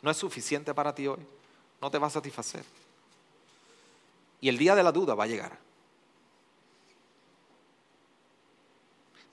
no 0.00 0.10
es 0.10 0.16
suficiente 0.16 0.72
para 0.72 0.94
ti 0.94 1.08
hoy, 1.08 1.18
no 1.80 1.90
te 1.90 1.98
va 1.98 2.06
a 2.06 2.10
satisfacer. 2.10 2.64
Y 4.40 4.48
el 4.48 4.56
día 4.56 4.76
de 4.76 4.84
la 4.84 4.92
duda 4.92 5.14
va 5.14 5.24
a 5.24 5.26
llegar. 5.26 5.58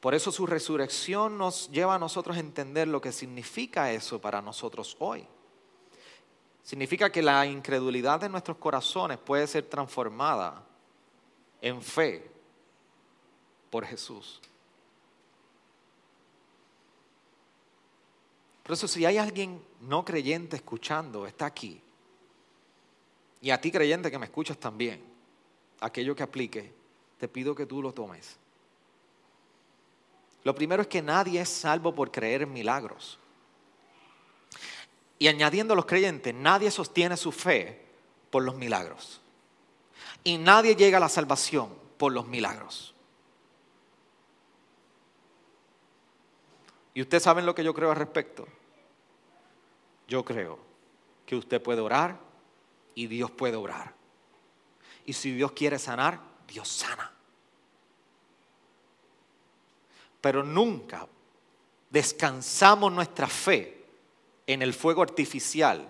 Por 0.05 0.13
eso 0.13 0.31
su 0.31 0.45
resurrección 0.45 1.35
nos 1.35 1.67
lleva 1.71 1.95
a 1.95 1.97
nosotros 1.97 2.37
a 2.37 2.39
entender 2.39 2.87
lo 2.87 3.01
que 3.01 3.11
significa 3.11 3.91
eso 3.91 4.21
para 4.21 4.39
nosotros 4.39 4.95
hoy. 4.99 5.25
Significa 6.61 7.11
que 7.11 7.23
la 7.23 7.43
incredulidad 7.47 8.19
de 8.19 8.29
nuestros 8.29 8.57
corazones 8.57 9.17
puede 9.17 9.47
ser 9.47 9.65
transformada 9.65 10.63
en 11.59 11.81
fe 11.81 12.29
por 13.71 13.83
Jesús. 13.83 14.39
Por 18.61 18.73
eso 18.73 18.87
si 18.87 19.05
hay 19.05 19.17
alguien 19.17 19.59
no 19.81 20.05
creyente 20.05 20.55
escuchando, 20.55 21.25
está 21.25 21.47
aquí. 21.47 21.81
Y 23.41 23.49
a 23.49 23.59
ti 23.59 23.71
creyente 23.71 24.11
que 24.11 24.19
me 24.19 24.27
escuchas 24.27 24.59
también, 24.59 25.03
aquello 25.79 26.15
que 26.15 26.21
aplique, 26.21 26.71
te 27.17 27.27
pido 27.27 27.55
que 27.55 27.65
tú 27.65 27.81
lo 27.81 27.91
tomes. 27.91 28.37
Lo 30.45 30.53
primero 30.53 30.83
es 30.83 30.87
que 30.87 31.01
nadie 31.01 31.41
es 31.41 31.49
salvo 31.49 31.93
por 31.95 32.11
creer 32.11 32.43
en 32.43 32.53
milagros. 32.53 33.17
Y 35.17 35.27
añadiendo 35.27 35.73
a 35.73 35.75
los 35.75 35.87
creyentes, 35.87 36.35
nadie 36.35 36.69
sostiene 36.69 37.17
su 37.17 37.31
fe 37.31 37.83
por 38.29 38.43
los 38.43 38.53
milagros. 38.53 39.19
Y 40.23 40.37
nadie 40.37 40.75
llega 40.75 40.97
a 40.97 40.99
la 41.01 41.09
salvación 41.09 41.75
por 41.97 42.11
los 42.13 42.27
milagros. 42.27 42.93
¿Y 46.93 47.01
ustedes 47.01 47.23
saben 47.23 47.47
lo 47.47 47.55
que 47.55 47.63
yo 47.63 47.73
creo 47.73 47.89
al 47.89 47.97
respecto? 47.97 48.47
Yo 50.07 50.23
creo 50.23 50.59
que 51.25 51.35
usted 51.35 51.59
puede 51.59 51.81
orar 51.81 52.19
y 52.93 53.07
Dios 53.07 53.31
puede 53.31 53.55
orar. 53.55 53.95
Y 55.07 55.13
si 55.13 55.31
Dios 55.31 55.53
quiere 55.53 55.79
sanar, 55.79 56.19
Dios 56.47 56.67
sana. 56.67 57.14
Pero 60.25 60.41
nunca 60.41 61.07
descansamos 61.87 62.91
nuestra 62.91 63.27
fe 63.27 63.85
en 64.47 64.63
el 64.63 64.73
fuego 64.73 65.03
artificial 65.03 65.87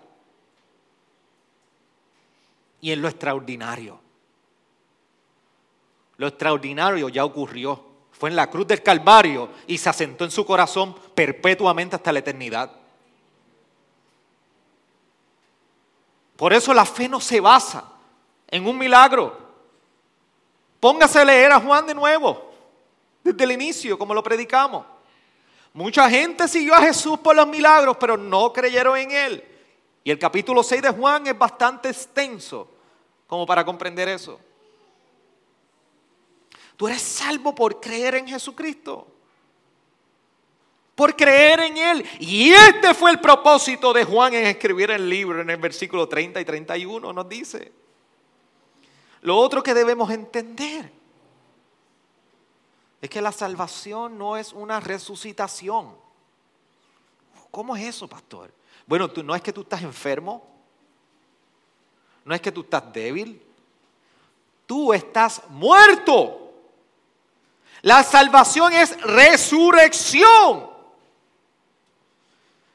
y 2.82 2.92
en 2.92 3.02
lo 3.02 3.08
extraordinario. 3.08 3.98
Lo 6.18 6.28
extraordinario 6.28 7.08
ya 7.08 7.24
ocurrió. 7.24 7.82
Fue 8.12 8.30
en 8.30 8.36
la 8.36 8.50
cruz 8.50 8.68
del 8.68 8.84
Calvario 8.84 9.48
y 9.68 9.78
se 9.78 9.88
asentó 9.88 10.26
en 10.26 10.32
su 10.32 10.46
corazón 10.46 10.94
perpetuamente 11.16 11.96
hasta 11.96 12.12
la 12.12 12.20
eternidad. 12.20 12.74
Por 16.36 16.52
eso 16.52 16.74
la 16.74 16.86
fe 16.86 17.08
no 17.08 17.22
se 17.22 17.40
basa 17.40 17.90
en 18.50 18.68
un 18.68 18.78
milagro. 18.78 19.34
Póngase 20.82 21.20
a 21.20 21.24
leer 21.24 21.54
a 21.54 21.62
Juan 21.62 21.88
de 21.88 21.96
nuevo, 21.96 22.55
desde 23.26 23.44
el 23.44 23.52
inicio, 23.54 23.98
como 23.98 24.14
lo 24.14 24.22
predicamos. 24.22 24.86
Mucha 25.74 26.08
gente 26.10 26.48
siguió 26.48 26.76
a 26.76 26.82
Jesús 26.82 27.18
por 27.20 27.36
los 27.36 27.48
milagros, 27.48 27.98
pero 28.00 28.16
no 28.16 28.54
creyeron 28.54 28.96
en 28.98 29.12
Él. 29.12 29.44
Y 30.04 30.12
el 30.12 30.20
capítulo 30.20 30.62
6 30.62 30.84
de 30.84 30.90
Juan 30.92 31.26
es 31.26 31.38
bastante 31.38 31.90
extenso 31.90 32.70
como 33.26 33.46
para 33.48 33.66
comprender 33.66 34.08
eso. 34.08 34.40
Tú 36.78 36.88
eres 36.88 37.02
salvo 37.02 37.56
por 37.56 37.82
creer 37.82 38.16
en 38.16 38.28
Jesucristo. 38.28 39.08
Por 40.94 41.16
creer 41.16 41.62
en 41.62 41.78
Él. 41.78 42.06
Y 42.20 42.52
este 42.52 42.94
fue 42.94 43.10
el 43.10 43.20
propósito 43.20 43.92
de 43.92 44.04
Juan 44.04 44.36
en 44.36 44.46
escribir 44.46 44.92
el 44.92 45.10
libro 45.10 45.42
en 45.42 45.50
el 45.50 45.58
versículo 45.58 46.08
30 46.08 46.40
y 46.40 46.46
31 46.46 47.12
nos 47.12 47.28
dice. 47.28 47.72
Lo 49.22 49.36
otro 49.36 49.64
que 49.64 49.74
debemos 49.74 50.12
entender 50.12 50.92
es 53.06 53.10
que 53.10 53.22
la 53.22 53.32
salvación 53.32 54.18
no 54.18 54.36
es 54.36 54.52
una 54.52 54.80
resucitación. 54.80 55.96
¿Cómo 57.52 57.76
es 57.76 57.84
eso, 57.84 58.08
pastor? 58.08 58.52
Bueno, 58.86 59.10
tú, 59.10 59.24
no 59.24 59.36
es 59.36 59.42
que 59.42 59.54
tú 59.54 59.62
estás 59.62 59.82
enfermo, 59.82 60.46
no 62.24 62.36
es 62.36 62.42
que 62.42 62.52
tú 62.52 62.62
estás 62.62 62.92
débil, 62.92 63.42
tú 64.66 64.94
estás 64.94 65.42
muerto. 65.50 66.52
La 67.82 68.04
salvación 68.04 68.74
es 68.74 69.00
resurrección. 69.02 70.72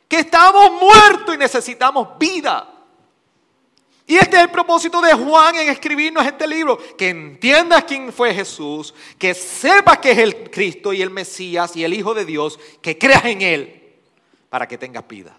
Que 0.09 0.21
estamos 0.21 0.73
muertos 0.81 1.35
y 1.35 1.39
necesitamos 1.39 2.17
vida. 2.19 2.69
Y 4.11 4.17
este 4.17 4.39
es 4.39 4.43
el 4.43 4.51
propósito 4.51 5.01
de 5.01 5.13
Juan 5.13 5.55
en 5.55 5.69
escribirnos 5.69 6.27
este 6.27 6.45
libro. 6.45 6.77
Que 6.97 7.11
entiendas 7.11 7.85
quién 7.85 8.13
fue 8.13 8.35
Jesús, 8.35 8.93
que 9.17 9.35
sepas 9.35 9.99
que 9.99 10.11
es 10.11 10.19
el 10.19 10.51
Cristo 10.51 10.93
y 10.93 11.01
el 11.01 11.11
Mesías 11.11 11.77
y 11.77 11.85
el 11.85 11.95
Hijo 11.95 12.13
de 12.13 12.25
Dios, 12.25 12.59
que 12.83 12.99
creas 12.99 13.25
en 13.27 13.41
Él 13.41 13.95
para 14.49 14.67
que 14.67 14.77
tengas 14.77 15.07
vida. 15.07 15.39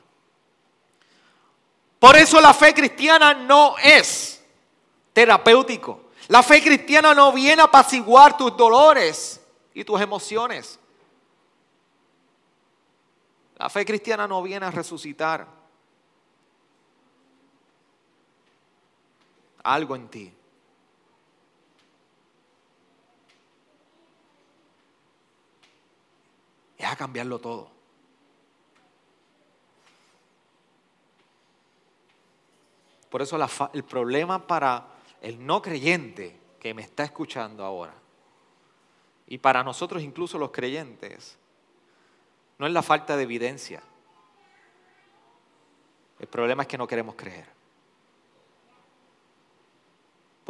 Por 1.99 2.15
eso 2.15 2.39
la 2.39 2.53
fe 2.53 2.73
cristiana 2.73 3.33
no 3.33 3.75
es 3.77 4.41
terapéutico. 5.11 6.03
La 6.29 6.41
fe 6.41 6.63
cristiana 6.63 7.13
no 7.13 7.33
viene 7.33 7.61
a 7.61 7.65
apaciguar 7.65 8.37
tus 8.37 8.55
dolores 8.55 9.41
y 9.73 9.83
tus 9.83 9.99
emociones. 9.99 10.79
La 13.57 13.69
fe 13.69 13.83
cristiana 13.83 14.29
no 14.29 14.41
viene 14.41 14.65
a 14.65 14.71
resucitar 14.71 15.60
algo 19.63 19.95
en 19.95 20.07
ti. 20.09 20.33
Es 26.77 26.85
a 26.85 26.95
cambiarlo 26.95 27.39
todo. 27.39 27.69
Por 33.09 33.21
eso 33.21 33.37
el 33.73 33.83
problema 33.83 34.47
para 34.47 34.87
el 35.21 35.45
no 35.45 35.61
creyente 35.61 36.39
que 36.59 36.73
me 36.73 36.81
está 36.81 37.03
escuchando 37.03 37.65
ahora, 37.65 37.93
y 39.27 39.37
para 39.37 39.63
nosotros 39.63 40.01
incluso 40.01 40.37
los 40.37 40.51
creyentes, 40.51 41.37
no 42.57 42.67
es 42.67 42.73
la 42.73 42.81
falta 42.81 43.17
de 43.17 43.23
evidencia. 43.23 43.81
El 46.19 46.27
problema 46.27 46.63
es 46.63 46.67
que 46.69 46.77
no 46.77 46.87
queremos 46.87 47.15
creer. 47.15 47.60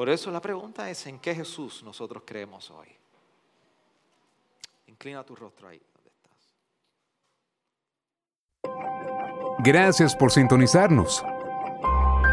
Por 0.02 0.10
eso 0.10 0.32
la 0.32 0.42
pregunta 0.42 0.90
es, 0.90 1.06
¿en 1.06 1.20
qué 1.20 1.36
Jesús 1.36 1.84
nosotros 1.84 2.24
creemos 2.26 2.72
hoy? 2.72 2.88
Inclina 4.88 5.24
tu 5.24 5.36
rostro 5.36 5.68
ahí 5.68 5.80
donde 5.94 6.10
estás. 6.10 6.56
Gracias 9.60 10.16
por 10.16 10.32
sintonizarnos. 10.32 11.24